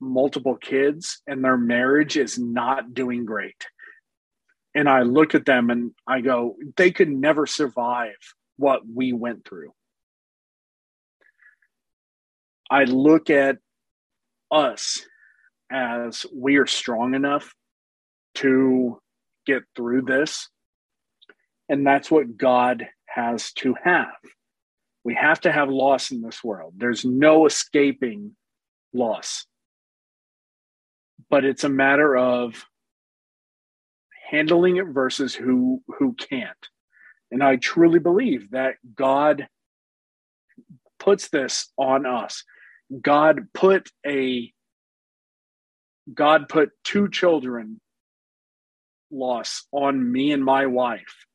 multiple 0.00 0.56
kids 0.56 1.22
and 1.26 1.42
their 1.42 1.56
marriage 1.56 2.16
is 2.16 2.38
not 2.38 2.92
doing 2.92 3.24
great 3.24 3.64
and 4.76 4.90
I 4.90 5.02
look 5.02 5.34
at 5.34 5.46
them 5.46 5.70
and 5.70 5.92
I 6.06 6.20
go, 6.20 6.56
they 6.76 6.90
could 6.90 7.08
never 7.08 7.46
survive 7.46 8.16
what 8.58 8.82
we 8.86 9.14
went 9.14 9.48
through. 9.48 9.72
I 12.70 12.84
look 12.84 13.30
at 13.30 13.56
us 14.50 15.00
as 15.72 16.26
we 16.34 16.58
are 16.58 16.66
strong 16.66 17.14
enough 17.14 17.54
to 18.34 19.00
get 19.46 19.62
through 19.74 20.02
this. 20.02 20.50
And 21.68 21.86
that's 21.86 22.10
what 22.10 22.36
God 22.36 22.88
has 23.06 23.52
to 23.54 23.74
have. 23.82 24.14
We 25.04 25.14
have 25.14 25.40
to 25.42 25.52
have 25.52 25.68
loss 25.68 26.10
in 26.10 26.22
this 26.22 26.42
world. 26.42 26.74
There's 26.76 27.04
no 27.04 27.46
escaping 27.46 28.36
loss. 28.92 29.46
But 31.28 31.44
it's 31.44 31.64
a 31.64 31.68
matter 31.68 32.16
of 32.16 32.64
handling 34.30 34.76
it 34.76 34.86
versus 34.86 35.34
who 35.34 35.82
who 35.98 36.14
can't 36.14 36.68
and 37.30 37.42
i 37.42 37.56
truly 37.56 37.98
believe 37.98 38.50
that 38.50 38.74
god 38.94 39.48
puts 40.98 41.28
this 41.28 41.72
on 41.78 42.06
us 42.06 42.44
god 43.00 43.48
put 43.54 43.88
a 44.06 44.52
god 46.12 46.48
put 46.48 46.70
two 46.82 47.08
children 47.08 47.80
loss 49.10 49.66
on 49.70 50.12
me 50.12 50.32
and 50.32 50.44
my 50.44 50.66
wife 50.66 51.25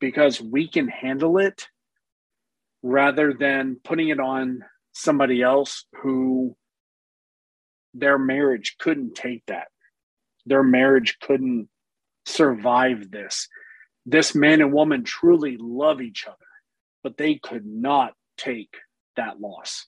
because 0.00 0.40
we 0.40 0.68
can 0.68 0.88
handle 0.88 1.38
it 1.38 1.68
rather 2.82 3.32
than 3.32 3.80
putting 3.82 4.08
it 4.08 4.20
on 4.20 4.64
somebody 4.92 5.42
else 5.42 5.84
who 6.02 6.56
their 7.94 8.18
marriage 8.18 8.76
couldn't 8.78 9.14
take 9.14 9.44
that 9.46 9.68
their 10.46 10.62
marriage 10.62 11.18
couldn't 11.20 11.68
survive 12.24 13.10
this. 13.10 13.48
This 14.06 14.34
man 14.34 14.60
and 14.60 14.72
woman 14.72 15.04
truly 15.04 15.56
love 15.60 16.00
each 16.00 16.24
other, 16.26 16.36
but 17.02 17.16
they 17.16 17.34
could 17.34 17.66
not 17.66 18.14
take 18.38 18.74
that 19.16 19.40
loss. 19.40 19.86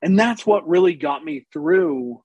And 0.00 0.18
that's 0.18 0.46
what 0.46 0.66
really 0.66 0.94
got 0.94 1.22
me 1.24 1.46
through 1.52 2.22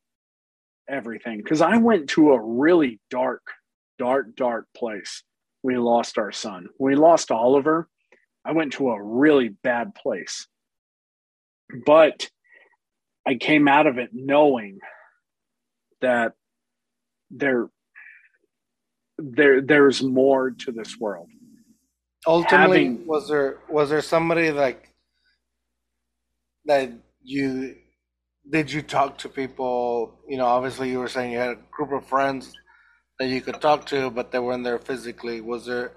everything 0.87 1.37
because 1.37 1.61
I 1.61 1.77
went 1.77 2.09
to 2.11 2.31
a 2.31 2.41
really 2.41 2.99
dark, 3.09 3.43
dark, 3.99 4.35
dark 4.35 4.67
place. 4.75 5.23
We 5.63 5.77
lost 5.77 6.17
our 6.17 6.31
son. 6.31 6.67
We 6.79 6.95
lost 6.95 7.31
Oliver. 7.31 7.87
I 8.45 8.53
went 8.53 8.73
to 8.73 8.89
a 8.89 9.01
really 9.01 9.49
bad 9.49 9.93
place. 9.95 10.47
But 11.85 12.29
I 13.27 13.35
came 13.35 13.67
out 13.67 13.85
of 13.85 13.97
it 13.97 14.09
knowing 14.13 14.79
that 16.01 16.33
there 17.29 17.67
there 19.17 19.61
there's 19.61 20.01
more 20.01 20.51
to 20.51 20.71
this 20.71 20.97
world. 20.97 21.27
Ultimately, 22.25 22.85
Having, 22.85 23.07
was 23.07 23.27
there 23.27 23.59
was 23.69 23.89
there 23.89 24.01
somebody 24.01 24.51
like 24.51 24.93
that 26.65 26.91
you 27.21 27.75
did 28.49 28.71
you 28.71 28.81
talk 28.81 29.17
to 29.19 29.29
people? 29.29 30.19
You 30.27 30.37
know, 30.37 30.45
obviously 30.45 30.89
you 30.89 30.99
were 30.99 31.07
saying 31.07 31.33
you 31.33 31.37
had 31.37 31.51
a 31.51 31.59
group 31.71 31.91
of 31.91 32.07
friends 32.07 32.53
that 33.19 33.27
you 33.27 33.41
could 33.41 33.61
talk 33.61 33.85
to, 33.87 34.09
but 34.09 34.31
they 34.31 34.39
weren't 34.39 34.63
there 34.63 34.79
physically. 34.79 35.41
Was 35.41 35.65
there 35.65 35.93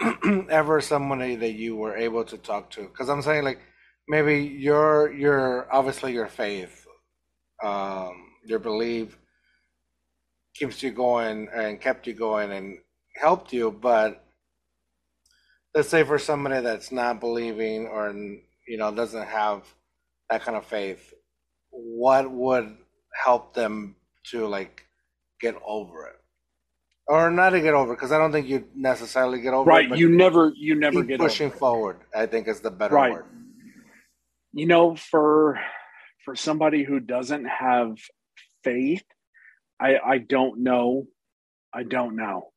ever 0.50 0.80
somebody 0.80 1.36
that 1.36 1.52
you 1.52 1.76
were 1.76 1.96
able 1.96 2.24
to 2.24 2.38
talk 2.38 2.70
to? 2.72 2.82
Because 2.82 3.08
I'm 3.08 3.22
saying 3.22 3.44
like 3.44 3.60
maybe 4.08 4.40
your 4.44 5.12
your 5.12 5.72
obviously 5.72 6.12
your 6.12 6.28
faith, 6.28 6.86
um, 7.64 8.32
your 8.44 8.58
belief 8.58 9.18
keeps 10.58 10.82
you 10.82 10.90
going 10.90 11.48
and 11.54 11.80
kept 11.80 12.06
you 12.06 12.14
going 12.14 12.50
and 12.50 12.78
helped 13.16 13.52
you 13.52 13.70
but 13.70 14.24
let's 15.74 15.88
say 15.88 16.02
for 16.02 16.18
somebody 16.18 16.60
that's 16.60 16.90
not 16.90 17.20
believing 17.20 17.86
or 17.86 18.10
you 18.66 18.76
know 18.76 18.92
doesn't 18.92 19.26
have 19.26 19.62
that 20.30 20.42
kind 20.42 20.56
of 20.56 20.64
faith 20.64 21.12
what 21.70 22.30
would 22.30 22.76
help 23.24 23.54
them 23.54 23.94
to 24.24 24.46
like 24.46 24.82
get 25.40 25.54
over 25.64 26.06
it 26.06 26.17
or 27.08 27.30
not 27.30 27.50
to 27.50 27.60
get 27.60 27.74
over 27.74 27.94
because 27.94 28.12
i 28.12 28.18
don't 28.18 28.32
think 28.32 28.46
you 28.46 28.64
necessarily 28.74 29.40
get 29.40 29.54
over 29.54 29.68
right, 29.68 29.86
it 29.86 29.90
right 29.90 29.98
you 29.98 30.08
never 30.08 30.52
you 30.56 30.74
never 30.74 31.02
get 31.02 31.18
pushing 31.18 31.50
forward 31.50 31.98
i 32.14 32.26
think 32.26 32.48
is 32.48 32.60
the 32.60 32.70
better 32.70 32.94
right. 32.94 33.12
word 33.12 33.26
you 34.52 34.66
know 34.66 34.94
for 34.96 35.58
for 36.24 36.36
somebody 36.36 36.84
who 36.84 37.00
doesn't 37.00 37.44
have 37.44 37.96
faith 38.62 39.04
I 39.80 39.98
I 39.98 40.18
don't 40.18 40.62
know. 40.62 41.06
I 41.72 41.82
don't 41.82 42.16
know. 42.16 42.52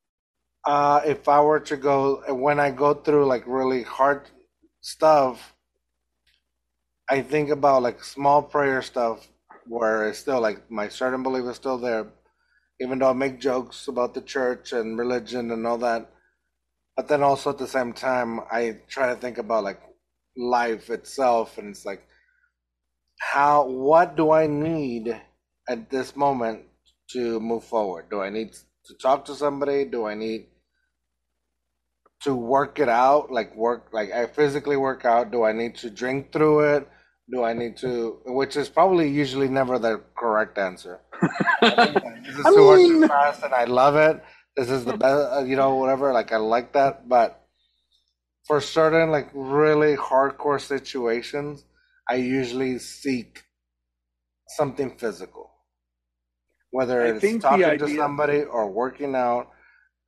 Uh, 0.64 1.00
if 1.04 1.28
I 1.28 1.40
were 1.40 1.60
to 1.60 1.76
go 1.76 2.22
when 2.34 2.60
I 2.60 2.70
go 2.70 2.94
through 2.94 3.26
like 3.26 3.44
really 3.46 3.82
hard 3.82 4.28
stuff, 4.80 5.54
I 7.08 7.22
think 7.22 7.50
about 7.50 7.82
like 7.82 8.02
small 8.02 8.42
prayer 8.42 8.82
stuff 8.82 9.28
where 9.66 10.08
it's 10.08 10.18
still 10.18 10.40
like 10.40 10.70
my 10.70 10.88
certain 10.88 11.22
belief 11.22 11.44
is 11.44 11.56
still 11.56 11.78
there, 11.78 12.06
even 12.82 12.98
though 12.98 13.10
I 13.10 13.14
make 13.14 13.40
jokes 13.40 13.88
about 13.88 14.14
the 14.14 14.20
church 14.20 14.72
and 14.72 14.98
religion 14.98 15.50
and 15.50 15.66
all 15.66 15.78
that. 15.78 16.10
But 16.96 17.08
then 17.08 17.22
also 17.22 17.50
at 17.50 17.58
the 17.58 17.68
same 17.68 17.92
time, 17.92 18.40
I 18.50 18.78
try 18.88 19.08
to 19.08 19.16
think 19.16 19.38
about 19.38 19.64
like 19.64 19.80
life 20.36 20.90
itself, 20.90 21.58
and 21.58 21.68
it's 21.68 21.86
like, 21.86 22.02
how 23.20 23.66
what 23.66 24.16
do 24.16 24.32
I 24.32 24.46
need 24.46 25.20
at 25.68 25.90
this 25.90 26.16
moment 26.16 26.62
to 27.10 27.40
move 27.40 27.64
forward? 27.64 28.10
Do 28.10 28.20
I 28.20 28.30
need 28.30 28.52
to 28.52 28.94
talk 29.00 29.24
to 29.26 29.34
somebody? 29.34 29.84
Do 29.84 30.06
I 30.06 30.14
need 30.14 30.46
to 32.22 32.34
work 32.34 32.78
it 32.78 32.88
out, 32.88 33.30
like 33.30 33.54
work, 33.56 33.88
like 33.92 34.12
I 34.12 34.26
physically 34.26 34.76
work 34.76 35.04
out. 35.04 35.32
Do 35.32 35.44
I 35.44 35.52
need 35.52 35.76
to 35.76 35.90
drink 35.90 36.32
through 36.32 36.60
it? 36.76 36.88
Do 37.32 37.42
I 37.42 37.52
need 37.52 37.76
to? 37.78 38.20
Which 38.26 38.56
is 38.56 38.68
probably 38.68 39.08
usually 39.08 39.48
never 39.48 39.78
the 39.78 40.02
correct 40.16 40.58
answer. 40.58 41.00
This 41.22 42.38
is 42.38 42.46
I 42.46 42.50
too 42.50 42.76
mean- 42.76 43.00
too 43.02 43.08
fast, 43.08 43.42
and 43.42 43.54
I 43.54 43.64
love 43.64 43.96
it. 43.96 44.22
This 44.56 44.70
is 44.70 44.84
the 44.84 44.96
best, 44.96 45.32
uh, 45.32 45.44
you 45.44 45.56
know, 45.56 45.76
whatever. 45.76 46.12
Like 46.12 46.32
I 46.32 46.36
like 46.36 46.74
that, 46.74 47.08
but 47.08 47.40
for 48.46 48.60
certain 48.60 49.10
like 49.10 49.30
really 49.32 49.96
hardcore 49.96 50.60
situations, 50.60 51.64
I 52.08 52.16
usually 52.16 52.78
seek 52.78 53.44
something 54.48 54.96
physical, 54.98 55.50
whether 56.70 57.02
I 57.02 57.06
it's 57.10 57.20
talking 57.38 57.78
to 57.78 57.88
somebody 57.96 58.42
or 58.42 58.70
working 58.70 59.14
out, 59.14 59.48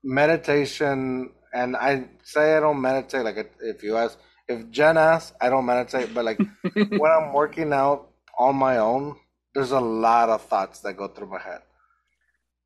meditation. 0.03 1.31
And 1.55 1.77
I 1.77 2.09
say 2.25 2.57
I 2.57 2.61
don't 2.61 2.81
meditate. 2.81 3.25
Like 3.25 3.51
if 3.61 3.83
you 3.83 3.97
ask, 3.97 4.19
if 4.49 4.71
Jen 4.71 4.99
asks, 4.99 5.33
I 5.41 5.49
don't 5.49 5.65
meditate. 5.67 6.12
But 6.12 6.25
like 6.27 6.41
when 6.75 7.11
I'm 7.12 7.33
working 7.33 7.73
out 7.73 8.11
on 8.39 8.57
my 8.57 8.79
own, 8.79 9.17
there's 9.55 9.71
a 9.71 9.81
lot 9.81 10.29
of 10.29 10.43
thoughts 10.43 10.81
that 10.81 10.97
go 10.97 11.09
through 11.09 11.31
my 11.31 11.41
head. 11.41 11.61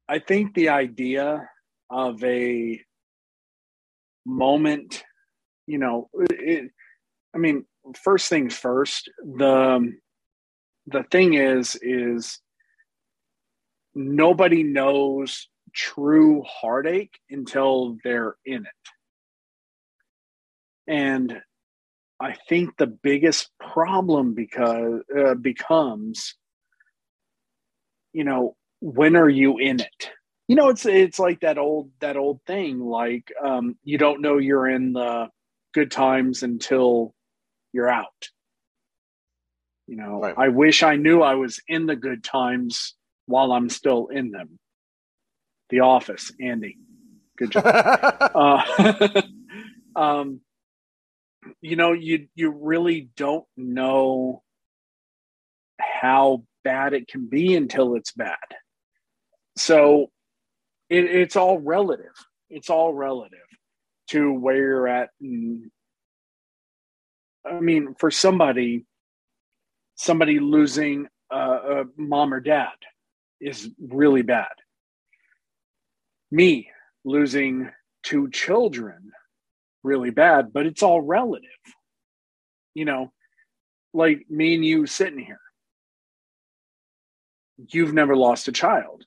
I 0.09 0.19
think 0.19 0.55
the 0.55 0.71
idea 0.71 1.49
of 1.91 2.23
a 2.25 2.81
moment, 4.25 5.05
you 5.67 5.79
know, 5.79 6.09
it, 6.15 6.71
I 7.35 7.39
mean, 7.39 7.67
first 8.03 8.29
things 8.29 8.57
first, 8.57 9.11
the 9.23 9.93
the 10.87 11.05
thing 11.11 11.35
is 11.35 11.79
is 11.83 12.41
nobody 13.95 14.63
knows 14.63 15.49
true 15.75 16.43
heartache 16.47 17.19
until 17.31 17.99
they're 18.03 18.37
in 18.47 18.65
it. 18.65 18.91
And 20.87 21.43
I 22.19 22.35
think 22.49 22.77
the 22.77 22.87
biggest 22.87 23.51
problem 23.61 24.35
because 24.35 25.03
uh, 25.17 25.35
becomes 25.35 26.35
you 28.13 28.25
know 28.25 28.57
when 28.81 29.17
are 29.17 29.29
you 29.29 29.59
in 29.59 29.81
it? 29.81 30.11
You 30.49 30.57
know 30.57 30.69
it's 30.71 30.87
it's 30.87 31.19
like 31.19 31.41
that 31.41 31.59
old 31.59 31.91
that 32.01 32.17
old 32.17 32.41
thing 32.47 32.81
like 32.81 33.33
um 33.45 33.77
you 33.85 33.99
don't 33.99 34.21
know 34.23 34.39
you're 34.39 34.69
in 34.69 34.93
the 34.93 35.29
good 35.75 35.91
times 35.91 36.43
until 36.43 37.15
you're 37.73 37.91
out. 37.91 38.29
You 39.87 39.97
know 39.97 40.21
Right. 40.21 40.35
i 40.37 40.49
wish 40.49 40.83
i 40.83 40.97
knew 40.97 41.23
i 41.23 41.35
was 41.35 41.61
in 41.69 41.87
the 41.87 41.97
good 41.97 42.23
times 42.23 42.95
while 43.27 43.53
i'm 43.53 43.69
still 43.71 44.09
in 44.09 44.31
them. 44.31 44.59
The 45.71 45.81
office 45.81 46.33
andy. 46.41 46.79
Good 47.37 47.53
job. 47.53 47.65
Uh, 48.35 49.23
um, 49.97 50.41
you 51.61 51.77
know, 51.77 51.93
you 51.93 52.29
you 52.35 52.51
really 52.51 53.09
don't 53.17 53.47
know 53.57 54.43
how 55.81 56.45
bad 56.65 56.93
it 56.93 57.09
can 57.09 57.27
be 57.27 57.57
until 57.57 57.95
it's 57.95 58.13
bad. 58.13 58.37
So 59.57 60.11
it, 60.89 61.05
it's 61.05 61.37
all 61.37 61.59
relative. 61.59 62.15
It's 62.51 62.71
all 62.71 62.95
relative 62.95 63.39
to 64.11 64.33
where 64.33 64.57
you're 64.57 64.89
at. 64.89 65.11
And, 65.21 65.71
I 67.45 67.61
mean, 67.61 67.95
for 67.99 68.11
somebody, 68.11 68.87
somebody 69.97 70.39
losing 70.39 71.09
a 71.31 71.85
mom 71.97 72.33
or 72.33 72.41
dad 72.41 72.77
is 73.41 73.71
really 73.81 74.23
bad. 74.23 74.49
Me 76.31 76.71
losing 77.05 77.71
two 78.03 78.31
children 78.31 79.13
really 79.83 80.11
bad, 80.11 80.53
but 80.53 80.67
it's 80.67 80.83
all 80.83 81.01
relative. 81.01 81.51
You 82.75 82.85
know, 82.85 83.13
like 83.93 84.27
me 84.31 84.55
and 84.55 84.65
you 84.65 84.87
sitting 84.87 85.19
here. 85.19 85.41
You've 87.59 87.93
never 87.93 88.17
lost 88.17 88.49
a 88.49 88.53
child, 88.53 89.05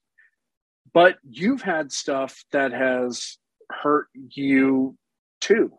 but 0.94 1.18
you've 1.24 1.62
had 1.62 1.92
stuff 1.92 2.44
that 2.52 2.72
has 2.72 3.38
hurt 3.70 4.08
you 4.14 4.98
too, 5.40 5.72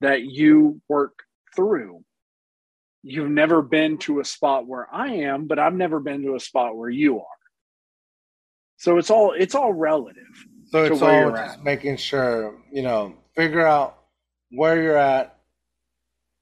that 0.00 0.22
you 0.22 0.80
work 0.88 1.24
through. 1.54 2.02
You've 3.02 3.30
never 3.30 3.60
been 3.60 3.98
to 3.98 4.20
a 4.20 4.24
spot 4.24 4.66
where 4.66 4.88
I 4.92 5.08
am, 5.08 5.46
but 5.46 5.58
I've 5.58 5.74
never 5.74 6.00
been 6.00 6.22
to 6.22 6.36
a 6.36 6.40
spot 6.40 6.76
where 6.76 6.88
you 6.88 7.20
are. 7.20 7.26
So 8.78 8.98
it's 8.98 9.10
all 9.10 9.32
it's 9.32 9.54
all 9.54 9.72
relative. 9.72 10.22
So 10.70 10.84
it's 10.84 11.02
all 11.02 11.30
just 11.30 11.58
at. 11.58 11.64
making 11.64 11.98
sure, 11.98 12.58
you 12.72 12.82
know, 12.82 13.14
figure 13.36 13.66
out 13.66 13.98
where 14.50 14.82
you're 14.82 14.96
at, 14.96 15.38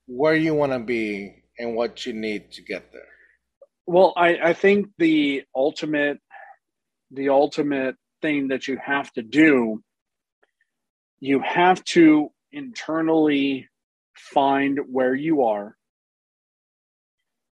where 0.07 0.37
you 0.37 0.55
want 0.55 0.73
to 0.73 0.79
be, 0.79 1.43
and 1.59 1.75
what 1.75 2.07
you 2.07 2.13
need 2.13 2.53
to 2.53 2.63
get 2.63 2.93
there. 2.93 3.03
Well, 3.87 4.13
I, 4.17 4.39
I 4.43 4.53
think 4.55 4.89
the 4.99 5.43
ultimate 5.55 6.19
the 7.11 7.29
ultimate 7.29 7.97
thing 8.23 8.49
that 8.49 8.67
you 8.69 8.79
have 8.83 9.13
to 9.13 9.23
do, 9.23 9.83
you 11.21 11.41
have 11.41 11.85
to 11.85 12.31
internally 12.53 13.69
find 14.15 14.81
where 14.91 15.15
you 15.15 15.43
are. 15.43 15.77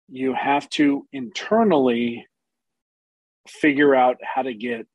You 0.09 0.35
have 0.35 0.68
to 0.70 1.07
internally 1.12 2.26
figure 3.49 3.95
out 3.95 4.18
how 4.22 4.43
to 4.43 4.55
get 4.55 4.87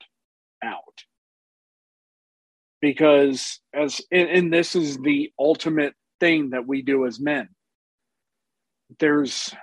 out. 0.63 1.03
Because 2.81 3.59
as 3.73 4.01
and, 4.11 4.29
and 4.29 4.53
this 4.53 4.75
is 4.75 4.97
the 4.97 5.31
ultimate 5.37 5.93
thing 6.19 6.51
that 6.51 6.67
we 6.67 6.81
do 6.81 7.05
as 7.05 7.19
men. 7.19 7.49
There's 8.99 9.53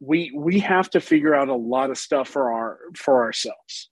we 0.00 0.30
we 0.34 0.60
have 0.60 0.90
to 0.90 1.00
figure 1.00 1.34
out 1.34 1.48
a 1.48 1.54
lot 1.54 1.90
of 1.90 1.98
stuff 1.98 2.28
for 2.28 2.52
our 2.52 2.78
for 2.96 3.24
ourselves. 3.24 3.90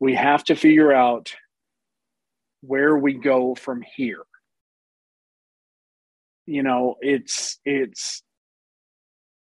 We 0.00 0.14
have 0.14 0.44
to 0.44 0.54
figure 0.54 0.92
out 0.92 1.32
where 2.60 2.96
we 2.96 3.14
go 3.14 3.54
from 3.54 3.82
here. 3.82 4.24
You 6.46 6.62
know 6.62 6.96
it's 7.00 7.58
it's 7.64 8.22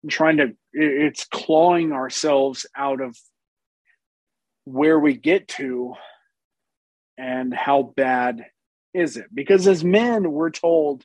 trying 0.10 0.38
to 0.38 0.56
it's 0.74 1.26
clawing 1.26 1.92
ourselves 1.92 2.66
out 2.76 3.02
of 3.02 3.18
where 4.66 5.00
we 5.00 5.16
get 5.16 5.48
to 5.48 5.94
and 7.18 7.54
how 7.54 7.94
bad 7.96 8.46
is 8.94 9.18
it? 9.18 9.26
Because 9.34 9.68
as 9.68 9.84
men 9.84 10.32
we're 10.32 10.52
told 10.52 11.04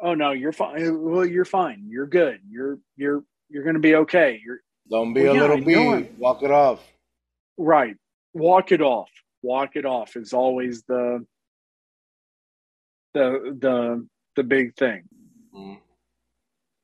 oh 0.00 0.14
no 0.14 0.32
you're 0.32 0.52
fine. 0.52 1.00
Well 1.02 1.26
you're 1.26 1.44
fine. 1.44 1.84
You're 1.88 2.06
good. 2.06 2.40
You're 2.48 2.78
you're 2.96 3.22
you're 3.50 3.62
going 3.64 3.74
to 3.74 3.80
be 3.80 3.94
okay. 3.96 4.40
You're 4.44 4.60
Don't 4.90 5.12
be 5.14 5.22
Well, 5.24 5.32
a 5.32 5.34
yeah, 5.34 5.40
little 5.40 5.60
bee. 5.64 6.08
Walk 6.18 6.42
it 6.42 6.50
off. 6.50 6.80
right. 7.56 7.96
Walk 8.34 8.72
it 8.72 8.80
off. 8.82 9.10
Walk 9.42 9.76
it 9.76 9.84
off 9.86 10.16
is 10.16 10.32
always 10.32 10.82
the 10.84 11.24
the 13.14 13.56
the 13.60 14.06
the 14.36 14.42
big 14.44 14.74
thing. 14.76 15.04
Mm. 15.54 15.78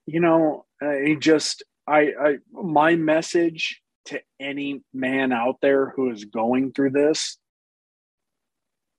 you 0.07 0.21
know 0.21 0.65
i 0.83 1.17
just 1.21 1.63
i 1.87 2.13
i 2.19 2.37
my 2.51 2.97
message 2.97 3.83
to 4.07 4.21
any 4.41 4.83
man 4.95 5.33
out 5.33 5.57
there 5.61 5.91
who 5.91 6.11
is 6.11 6.25
going 6.25 6.73
through 6.73 6.91
this 6.91 7.37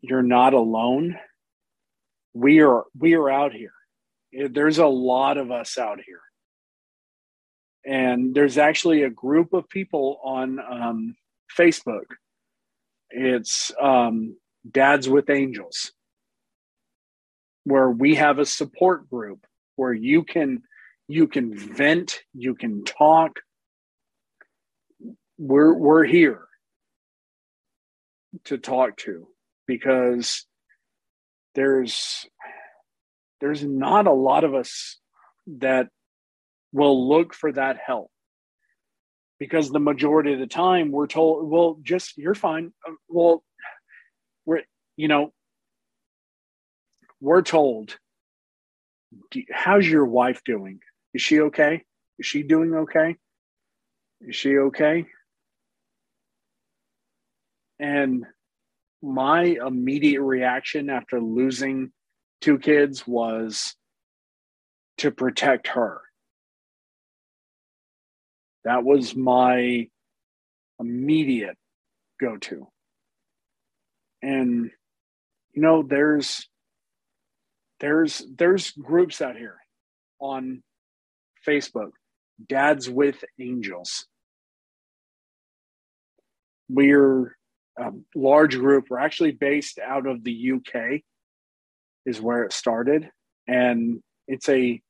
you're 0.01 0.21
not 0.21 0.53
alone. 0.53 1.17
We 2.33 2.61
are 2.61 2.83
we 2.97 3.15
are 3.15 3.29
out 3.29 3.53
here 3.53 3.73
there's 4.35 4.77
a 4.77 4.87
lot 4.87 5.37
of 5.37 5.51
us 5.51 5.77
out 5.77 5.99
here. 6.05 6.21
And 7.85 8.33
there's 8.33 8.57
actually 8.57 9.03
a 9.03 9.09
group 9.09 9.53
of 9.53 9.69
people 9.69 10.19
on 10.23 10.59
um, 10.59 11.15
facebook. 11.57 12.05
It's 13.11 13.71
um, 13.81 14.35
dads 14.69 15.07
with 15.07 15.29
angels 15.29 15.91
where 17.63 17.89
we 17.89 18.15
have 18.15 18.39
a 18.39 18.45
support 18.45 19.09
group 19.09 19.45
where 19.75 19.93
you 19.93 20.23
can 20.23 20.63
you 21.07 21.27
can 21.27 21.55
vent 21.55 22.21
you 22.33 22.55
can 22.55 22.83
talk. 22.83 23.39
We're 25.37 25.73
we're 25.73 26.05
here 26.05 26.45
to 28.45 28.57
talk 28.57 28.97
to 28.97 29.27
because 29.67 30.45
there's 31.53 32.25
there's 33.41 33.63
not 33.63 34.07
a 34.07 34.11
lot 34.11 34.43
of 34.43 34.53
us 34.53 34.97
that 35.47 35.89
will 36.71 37.07
look 37.07 37.33
for 37.33 37.51
that 37.51 37.77
help. 37.85 38.11
Because 39.39 39.69
the 39.69 39.79
majority 39.79 40.33
of 40.33 40.39
the 40.39 40.47
time 40.47 40.91
we're 40.91 41.07
told 41.07 41.49
well 41.49 41.77
just 41.81 42.17
you're 42.17 42.35
fine. 42.35 42.71
Uh, 42.87 42.93
well 43.09 43.43
we're 44.45 44.61
you 44.95 45.07
know 45.07 45.33
we're 47.19 47.41
told 47.41 47.97
how's 49.51 49.87
your 49.87 50.05
wife 50.05 50.41
doing? 50.45 50.79
Is 51.13 51.21
she 51.21 51.41
okay? 51.41 51.83
Is 52.17 52.25
she 52.25 52.43
doing 52.43 52.73
okay? 52.73 53.17
Is 54.21 54.35
she 54.35 54.57
okay? 54.57 55.05
And 57.79 58.25
my 59.01 59.43
immediate 59.43 60.21
reaction 60.21 60.89
after 60.89 61.19
losing 61.19 61.91
two 62.45 62.59
kids 62.59 63.07
was 63.07 63.75
to 64.99 65.09
protect 65.09 65.69
her. 65.69 65.99
That 68.63 68.83
was 68.83 69.15
my 69.15 69.87
immediate 70.79 71.57
go 72.21 72.37
to. 72.37 72.67
And 74.21 74.69
you 75.53 75.61
know, 75.61 75.81
there's 75.81 76.47
there's 77.79 78.23
there's 78.37 78.71
groups 78.71 79.21
out 79.21 79.37
here 79.37 79.57
on 80.19 80.61
Facebook, 81.47 81.91
Dads 82.47 82.87
with 82.87 83.23
Angels. 83.39 84.05
We're 86.69 87.35
a 87.77 87.91
large 88.13 88.55
group. 88.55 88.85
We're 88.89 88.99
actually 88.99 89.31
based 89.31 89.79
out 89.79 90.05
of 90.05 90.23
the 90.23 90.51
UK, 90.53 91.01
is 92.05 92.21
where 92.21 92.43
it 92.43 92.53
started, 92.53 93.09
and 93.47 94.01
it's 94.27 94.49
a 94.49 94.81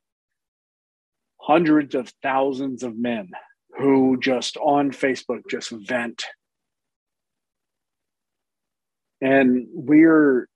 hundreds 1.40 1.96
of 1.96 2.12
thousands 2.24 2.84
of 2.84 2.98
men 2.98 3.30
who 3.78 4.18
just 4.20 4.58
on 4.58 4.92
Facebook 4.92 5.42
just 5.50 5.72
vent. 5.72 6.24
And 9.22 9.68
we're 9.72 10.48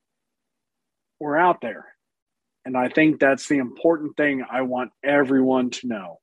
we're 1.20 1.38
out 1.38 1.62
there. 1.62 1.86
And 2.66 2.78
I 2.78 2.90
think 2.90 3.20
that's 3.20 3.48
the 3.48 3.58
important 3.58 4.16
thing 4.18 4.44
I 4.50 4.62
want 4.62 4.92
everyone 5.04 5.70
to 5.72 5.88
know. 5.88 6.20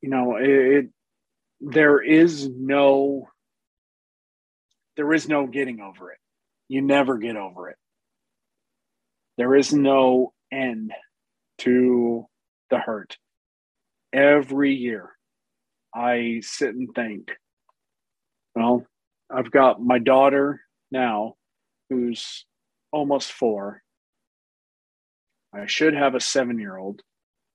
You 0.00 0.10
know, 0.10 0.36
it, 0.36 0.48
it 0.48 0.86
there 1.60 2.02
is 2.02 2.48
no 2.48 3.28
there 4.96 5.12
is 5.12 5.28
no 5.28 5.46
getting 5.46 5.80
over 5.80 6.10
it. 6.10 6.18
You 6.68 6.82
never 6.82 7.18
get 7.18 7.36
over 7.36 7.70
it. 7.70 7.76
There 9.42 9.56
is 9.56 9.72
no 9.72 10.32
end 10.52 10.92
to 11.58 12.26
the 12.70 12.78
hurt. 12.78 13.18
Every 14.12 14.72
year, 14.72 15.10
I 15.92 16.42
sit 16.44 16.76
and 16.76 16.88
think, 16.94 17.32
well, 18.54 18.86
I've 19.28 19.50
got 19.50 19.82
my 19.82 19.98
daughter 19.98 20.60
now 20.92 21.34
who's 21.90 22.46
almost 22.92 23.32
four. 23.32 23.82
I 25.52 25.66
should 25.66 25.94
have 25.94 26.14
a 26.14 26.20
seven 26.20 26.60
year 26.60 26.76
old, 26.76 27.02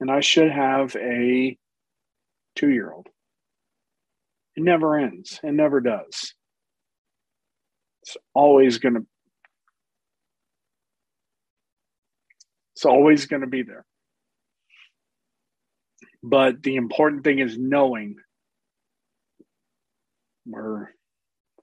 and 0.01 0.11
I 0.11 0.19
should 0.19 0.51
have 0.51 0.93
a 0.97 1.57
two 2.57 2.69
year 2.69 2.91
old. 2.91 3.07
It 4.57 4.63
never 4.63 4.97
ends, 4.97 5.39
it 5.41 5.53
never 5.53 5.79
does. 5.79 6.33
It's 8.01 8.17
always 8.33 8.77
going 8.77 8.95
to. 8.95 9.05
It's 12.77 12.85
always 12.85 13.25
going 13.25 13.41
to 13.41 13.47
be 13.47 13.63
there. 13.63 13.85
But 16.21 16.61
the 16.61 16.75
important 16.75 17.23
thing 17.23 17.39
is 17.39 17.57
knowing 17.57 18.17
we're 20.45 20.89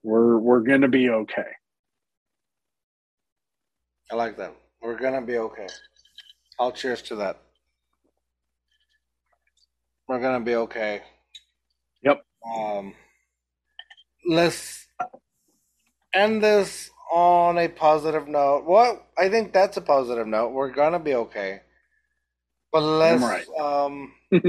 we're 0.03 0.39
we're 0.39 0.61
going 0.61 0.81
to 0.81 0.89
be 0.89 1.09
okay. 1.11 1.53
I 4.11 4.17
like 4.17 4.37
that. 4.39 4.55
We're 4.83 4.99
gonna 4.99 5.23
be 5.23 5.39
okay. 5.39 5.67
I'll 6.59 6.73
cheers 6.73 7.01
to 7.03 7.17
that. 7.17 7.41
We're 10.09 10.21
gonna 10.21 10.45
be 10.45 10.57
okay. 10.57 11.03
Yep. 12.03 12.25
Um, 12.55 12.95
let's 14.29 14.87
end 16.15 16.43
this 16.43 16.91
on 17.13 17.59
a 17.59 17.69
positive 17.69 18.29
note. 18.29 18.65
Well, 18.67 19.05
I 19.19 19.29
think 19.29 19.53
that's 19.53 19.77
a 19.77 19.83
positive 19.83 20.27
note. 20.27 20.53
We're 20.53 20.71
gonna 20.73 20.99
be 20.99 21.15
okay. 21.15 21.61
But 22.73 22.83
let's 22.83 23.23
right. 23.23 23.47
um 23.59 24.13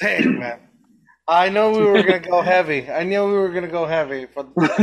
dang 0.00 0.38
man. 0.38 0.60
I 1.28 1.48
know 1.50 1.72
we 1.72 1.84
were 1.84 2.04
gonna 2.04 2.20
go 2.20 2.42
heavy. 2.42 2.90
I 2.90 3.04
knew 3.04 3.24
we 3.26 3.32
were 3.34 3.52
gonna 3.52 3.68
go 3.68 3.86
heavy, 3.86 4.26
but 4.34 4.48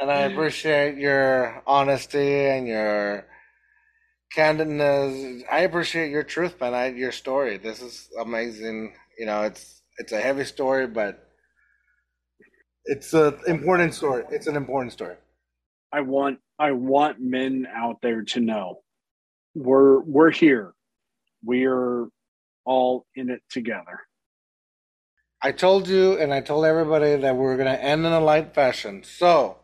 and 0.00 0.10
I 0.10 0.20
appreciate 0.22 0.98
your 0.98 1.62
honesty 1.66 2.46
and 2.46 2.66
your 2.66 3.26
candidness. 4.36 5.42
I 5.50 5.60
appreciate 5.60 6.10
your 6.10 6.24
truth, 6.24 6.60
man. 6.60 6.74
I, 6.74 6.88
your 6.88 7.12
story. 7.12 7.58
This 7.58 7.82
is 7.82 8.08
amazing. 8.20 8.94
You 9.18 9.26
know, 9.26 9.42
it's 9.42 9.82
it's 9.98 10.12
a 10.12 10.20
heavy 10.20 10.44
story, 10.44 10.86
but 10.86 11.29
it's 12.84 13.12
an 13.12 13.34
important 13.46 13.94
story. 13.94 14.24
It's 14.30 14.46
an 14.46 14.56
important 14.56 14.92
story. 14.92 15.16
I 15.92 16.00
want 16.00 16.38
I 16.58 16.72
want 16.72 17.20
men 17.20 17.66
out 17.74 17.98
there 18.02 18.22
to 18.22 18.40
know 18.40 18.82
we're 19.54 20.00
we're 20.00 20.30
here. 20.30 20.72
We're 21.44 22.08
all 22.64 23.06
in 23.14 23.30
it 23.30 23.40
together. 23.50 24.00
I 25.42 25.52
told 25.52 25.88
you 25.88 26.18
and 26.18 26.34
I 26.34 26.40
told 26.42 26.66
everybody 26.66 27.16
that 27.16 27.34
we 27.34 27.46
are 27.46 27.56
going 27.56 27.72
to 27.72 27.82
end 27.82 28.04
in 28.04 28.12
a 28.12 28.20
light 28.20 28.54
fashion. 28.54 29.02
So, 29.02 29.56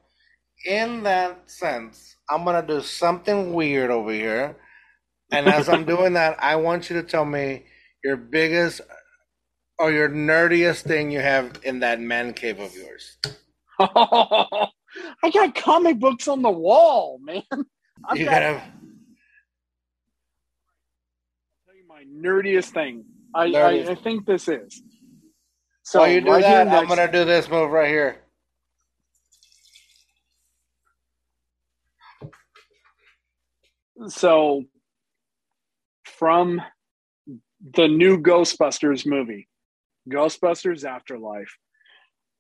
in 0.65 1.03
that 1.03 1.51
sense, 1.51 2.17
I'm 2.31 2.45
going 2.45 2.61
to 2.61 2.67
do 2.67 2.81
something 2.81 3.53
weird 3.53 3.91
over 3.91 4.11
here. 4.11 4.57
And 5.31 5.49
as 5.49 5.69
I'm 5.69 5.85
doing 5.95 6.15
that, 6.15 6.43
I 6.43 6.57
want 6.57 6.89
you 6.89 6.97
to 6.97 7.03
tell 7.03 7.27
me 7.27 7.67
your 8.03 8.17
biggest 8.17 8.81
or 9.79 9.93
your 9.93 10.09
nerdiest 10.09 10.83
thing 10.83 11.11
you 11.11 11.21
have 11.21 11.61
in 11.63 11.81
that 11.81 12.01
man 12.01 12.33
cave 12.33 12.59
of 12.61 12.75
yours. 12.75 13.19
I 13.79 15.31
got 15.33 15.55
comic 15.55 15.99
books 15.99 16.29
on 16.29 16.43
the 16.43 16.51
wall, 16.51 17.19
man. 17.23 17.43
I've 18.05 18.17
You 18.19 18.25
got, 18.25 18.33
gotta. 18.33 18.47
I'll 18.47 18.61
tell 21.67 21.77
you 21.77 21.87
my 21.89 22.05
nerdiest 22.05 22.73
thing. 22.73 23.05
I, 23.35 23.45
I, 23.45 23.51
Nerdiest. 23.51 23.89
I 23.89 23.95
think 23.97 24.27
this 24.27 24.49
is. 24.49 24.83
So 25.83 26.01
While 26.01 26.11
you 26.11 26.21
do 26.21 26.31
right 26.31 26.41
that, 26.43 26.69
I'm 26.69 26.89
gonna 26.89 27.11
do 27.11 27.25
this 27.25 27.49
move 27.49 27.71
right 27.71 27.89
here. 27.89 28.17
so 34.09 34.63
from 36.05 36.61
the 37.75 37.89
new 37.89 38.19
Ghostbusters 38.19 39.07
movie, 39.07 39.49
Ghostbusters 40.09 40.85
Afterlife, 40.85 41.57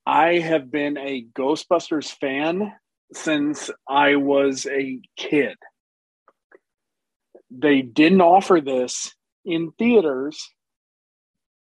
I 0.06 0.38
have 0.38 0.70
been 0.70 0.96
a 0.96 1.26
Ghostbusters 1.36 2.10
fan 2.10 2.72
since 3.12 3.70
I 3.88 4.16
was 4.16 4.66
a 4.66 5.00
kid. 5.16 5.56
They 7.50 7.82
didn't 7.82 8.20
offer 8.20 8.60
this 8.60 9.14
in 9.44 9.72
theaters 9.78 10.48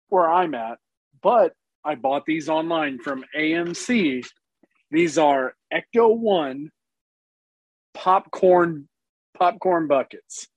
where 0.10 0.30
I'm 0.30 0.54
at, 0.54 0.78
but 1.22 1.54
I 1.84 1.96
bought 1.96 2.26
these 2.26 2.50
online 2.50 3.00
from 3.00 3.26
AMC. 3.36 4.26
These 4.92 5.18
are 5.18 5.56
Ecto 5.74 6.16
1 6.16 6.70
popcorn 7.94 8.88
popcorn 9.38 9.88
buckets. 9.88 10.48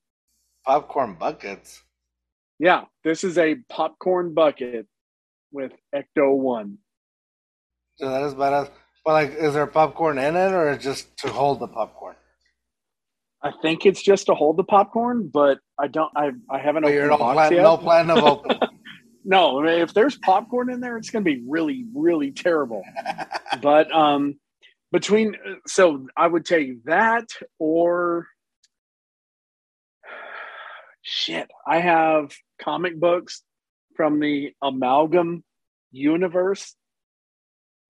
Popcorn 0.64 1.16
buckets. 1.18 1.82
Yeah, 2.58 2.84
this 3.04 3.24
is 3.24 3.38
a 3.38 3.56
popcorn 3.68 4.34
bucket 4.34 4.86
with 5.52 5.73
Ecto 5.94 6.36
One. 6.36 6.78
So 7.97 8.09
that 8.09 8.23
is 8.23 8.35
badass. 8.35 8.70
But 9.05 9.12
like, 9.12 9.35
is 9.35 9.55
there 9.55 9.66
popcorn 9.66 10.18
in 10.18 10.36
it, 10.36 10.52
or 10.52 10.77
just 10.77 11.16
to 11.18 11.28
hold 11.28 11.60
the 11.60 11.68
popcorn? 11.68 12.16
I 13.43 13.52
think 13.62 13.86
it's 13.86 14.02
just 14.02 14.27
to 14.27 14.35
hold 14.35 14.56
the 14.56 14.64
popcorn, 14.64 15.31
but 15.32 15.59
I 15.78 15.86
don't. 15.89 16.10
I 16.16 16.31
I 16.51 16.59
haven't 16.59 16.82
But 16.82 16.89
opened 16.89 16.94
you're 16.94 17.05
the 17.05 17.10
no 17.10 17.18
box 17.18 17.35
plan, 17.36 17.52
yet. 17.52 17.62
no 17.62 17.77
plan 17.77 18.10
of 18.10 18.18
open. 18.24 18.59
No, 19.28 19.60
I 19.60 19.64
mean, 19.64 19.81
if 19.81 19.93
there's 19.93 20.16
popcorn 20.18 20.70
in 20.70 20.78
there, 20.78 20.97
it's 20.97 21.10
going 21.10 21.24
to 21.24 21.28
be 21.28 21.43
really, 21.48 21.85
really 21.93 22.31
terrible. 22.31 22.85
but 23.60 23.90
um, 23.93 24.39
between 24.93 25.35
so 25.66 26.06
I 26.16 26.28
would 26.28 26.44
take 26.44 26.85
that 26.85 27.24
or 27.59 28.28
shit. 31.02 31.51
I 31.66 31.81
have 31.81 32.31
comic 32.62 33.01
books 33.01 33.43
from 33.97 34.20
the 34.20 34.52
Amalgam 34.62 35.43
universe 35.93 36.74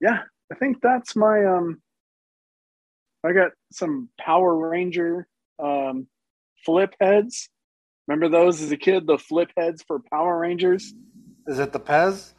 yeah, 0.00 0.20
I 0.52 0.54
think 0.56 0.76
that's 0.82 1.16
my, 1.16 1.44
um, 1.44 1.80
I 3.24 3.32
got 3.32 3.52
some 3.72 4.10
Power 4.20 4.68
Ranger 4.68 5.26
um, 5.58 6.06
flip 6.64 6.94
heads. 7.00 7.48
Remember 8.08 8.28
those 8.30 8.62
as 8.62 8.72
a 8.72 8.76
kid, 8.76 9.06
the 9.06 9.18
flip 9.18 9.50
heads 9.56 9.84
for 9.86 10.00
Power 10.10 10.38
Rangers? 10.38 10.94
Is 11.46 11.58
it 11.58 11.72
the 11.72 11.80
Pez? 11.80 12.32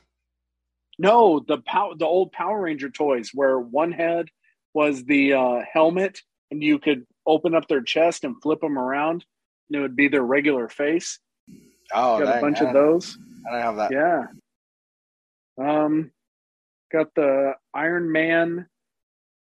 No, 0.97 1.39
the 1.47 1.59
pow- 1.59 1.93
the 1.97 2.05
old 2.05 2.31
Power 2.31 2.61
Ranger 2.61 2.89
toys 2.89 3.29
where 3.33 3.59
one 3.59 3.91
head 3.91 4.27
was 4.73 5.05
the 5.05 5.33
uh, 5.33 5.59
helmet 5.71 6.21
and 6.51 6.61
you 6.63 6.79
could 6.79 7.05
open 7.25 7.53
up 7.55 7.67
their 7.67 7.81
chest 7.81 8.23
and 8.23 8.41
flip 8.41 8.59
them 8.61 8.77
around 8.77 9.23
and 9.69 9.77
it 9.77 9.81
would 9.81 9.95
be 9.95 10.07
their 10.07 10.23
regular 10.23 10.67
face. 10.67 11.19
Oh, 11.93 12.19
got 12.19 12.25
dang, 12.25 12.37
a 12.39 12.41
bunch 12.41 12.59
of 12.61 12.73
those. 12.73 13.17
I 13.47 13.51
don't 13.53 13.61
have 13.61 13.75
that. 13.77 13.91
Yeah. 13.91 14.25
Um, 15.57 16.11
got 16.91 17.13
the 17.15 17.53
Iron 17.73 18.11
Man 18.11 18.67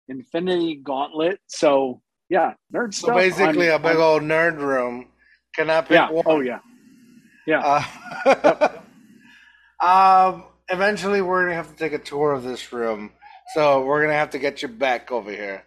Infinity 0.09 0.77
Gauntlet. 0.77 1.39
So 1.47 2.01
yeah, 2.31 2.55
nerd 2.75 2.95
So 2.95 3.07
stuff. 3.09 3.17
basically, 3.17 3.71
I'm- 3.71 3.81
a 3.81 3.83
big 3.83 3.97
I'm- 3.97 4.01
old 4.01 4.23
nerd 4.23 4.59
room. 4.59 5.09
Can 5.57 5.71
I 5.71 5.81
pick 5.83 5.91
Yeah. 5.93 6.09
one? 6.09 6.25
Oh 6.27 6.41
yeah. 6.41 6.61
Yeah. 7.47 7.65
Uh, 7.65 8.69
um, 9.81 10.45
eventually, 10.69 11.23
we're 11.23 11.45
gonna 11.45 11.55
have 11.57 11.71
to 11.71 11.77
take 11.77 11.93
a 11.93 11.99
tour 11.99 12.33
of 12.33 12.43
this 12.43 12.73
room, 12.73 13.13
so 13.55 13.85
we're 13.85 14.03
gonna 14.03 14.15
have 14.15 14.31
to 14.31 14.39
get 14.39 14.63
you 14.63 14.69
back 14.69 15.13
over 15.13 15.31
here 15.31 15.65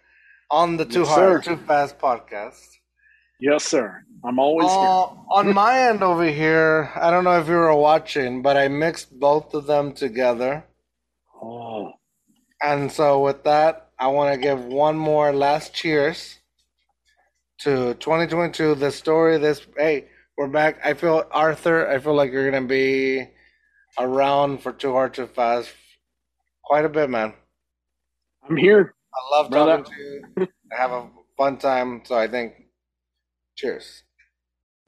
on 0.50 0.76
the 0.76 0.84
Too 0.84 1.00
Yes, 1.00 1.08
Hard, 1.08 1.42
sir. 1.42 1.42
Too 1.42 1.56
Fast 1.56 1.98
podcast. 1.98 2.78
yes, 3.40 3.64
sir. 3.64 4.04
I'm 4.24 4.38
always 4.38 4.78
Uh, 4.80 5.06
on 5.30 5.50
my 5.52 5.78
end 5.88 6.02
over 6.02 6.24
here, 6.24 6.90
I 6.96 7.10
don't 7.10 7.24
know 7.24 7.38
if 7.40 7.48
you 7.48 7.54
were 7.54 7.74
watching, 7.74 8.42
but 8.42 8.56
I 8.56 8.68
mixed 8.68 9.18
both 9.18 9.54
of 9.54 9.66
them 9.66 9.92
together. 9.92 10.64
Oh, 11.42 11.92
and 12.62 12.90
so 12.90 13.20
with 13.22 13.44
that, 13.44 13.90
I 13.98 14.08
want 14.08 14.32
to 14.34 14.40
give 14.40 14.64
one 14.64 14.96
more 14.98 15.32
last 15.32 15.74
cheers 15.74 16.37
to 17.60 17.94
2022. 17.94 18.76
The 18.76 18.90
story. 18.90 19.38
This 19.38 19.66
hey, 19.76 20.06
we're 20.36 20.48
back. 20.48 20.80
I 20.84 20.94
feel 20.94 21.24
Arthur. 21.30 21.88
I 21.88 21.98
feel 21.98 22.14
like 22.14 22.32
you're 22.32 22.50
gonna 22.50 22.66
be 22.66 23.28
around 23.98 24.62
for 24.62 24.72
Too 24.72 24.92
Hard 24.92 25.14
Too 25.14 25.26
Fast 25.26 25.70
quite 26.64 26.84
a 26.84 26.88
bit, 26.88 27.10
man. 27.10 27.34
I'm 28.48 28.56
here. 28.56 28.94
I 29.14 29.36
love 29.36 29.50
Brother. 29.50 29.78
talking 29.78 29.94
to 29.94 30.02
you. 30.02 30.48
I 30.72 30.76
have 30.76 30.92
a 30.92 31.08
fun 31.36 31.58
time. 31.58 32.02
So 32.04 32.16
I 32.16 32.28
think, 32.28 32.54
cheers. 33.56 34.04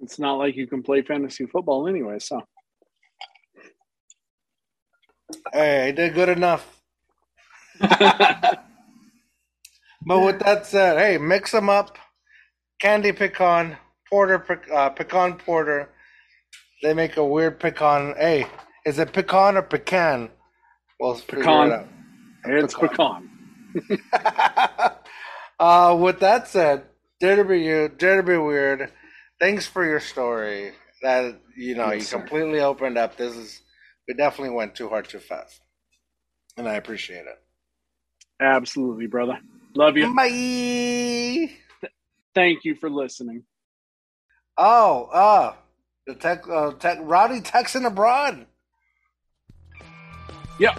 It's 0.01 0.19
not 0.19 0.35
like 0.35 0.57
you 0.57 0.67
can 0.67 0.83
play 0.83 1.03
fantasy 1.03 1.47
football 1.47 1.89
anyway. 1.89 2.19
So 2.21 2.41
Hey, 5.53 5.89
I 5.89 5.91
did 5.93 6.15
good 6.15 6.29
enough. 6.31 6.83
But 10.07 10.21
with 10.21 10.39
that 10.41 10.67
said, 10.67 10.99
hey, 10.99 11.19
mix 11.19 11.53
them 11.53 11.69
up. 11.69 11.99
Candy 12.81 13.13
pecan, 13.13 13.77
porter, 14.09 14.63
uh, 14.75 14.91
pecan 14.91 15.35
porter. 15.39 15.91
They 16.83 16.95
make 16.95 17.17
a 17.17 17.25
weird 17.25 17.61
pecan. 17.61 18.15
Hey, 18.19 18.47
is 18.87 18.99
it 18.99 19.13
pecan 19.13 19.57
or 19.57 19.63
pecan? 19.63 20.31
We'll 21.01 21.17
Pecan. 21.29 21.73
it 22.45 22.65
it's 22.65 22.75
Pecan. 22.75 22.91
pecan. 22.91 23.31
uh, 25.61 25.97
with 26.01 26.21
that 26.21 26.49
said, 26.49 26.85
dare 27.21 27.37
to 27.37 27.45
be 27.45 27.61
you, 27.63 27.89
dare 27.89 28.17
to 28.17 28.23
be 28.23 28.37
weird. 28.37 28.91
Thanks 29.41 29.67
for 29.67 29.85
your 29.85 30.01
story. 30.01 30.73
That 31.03 31.41
you 31.57 31.75
know, 31.77 31.91
Yes, 31.91 32.01
you 32.01 32.07
sir. 32.07 32.19
completely 32.19 32.61
opened 32.61 32.99
up. 32.99 33.17
This 33.17 33.37
is 33.37 33.63
we 34.09 34.15
definitely 34.15 34.55
went 34.55 34.75
too 34.75 34.89
hard, 34.89 35.09
too 35.09 35.19
fast, 35.21 35.61
and 36.57 36.69
I 36.69 36.75
appreciate 36.75 37.27
it. 37.27 37.39
Absolutely, 38.41 39.07
brother. 39.07 39.39
Love 39.75 39.97
you. 39.97 40.15
Bye. 40.15 41.51
Thank 42.35 42.65
you 42.65 42.75
for 42.75 42.91
listening. 42.91 43.45
Oh, 44.57 45.05
uh, 45.13 45.55
the 46.07 46.15
tech, 46.15 46.49
uh, 46.49 46.73
tech, 46.73 46.99
rowdy 47.03 47.41
Texan 47.41 47.85
abroad. 47.85 48.47
Yep, 50.59 50.79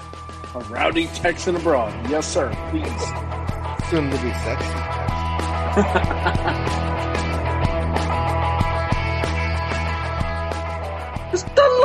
a 0.54 0.60
rowdy 0.70 1.08
Texan 1.08 1.56
abroad. 1.56 1.94
Yes, 2.10 2.32
sir. 2.32 2.50
Please. 2.70 2.86
Soon 3.90 4.10
to 4.10 4.18
be 4.18 4.32
sexy. 4.32 4.68
it's 11.34 11.44
done. 11.56 11.81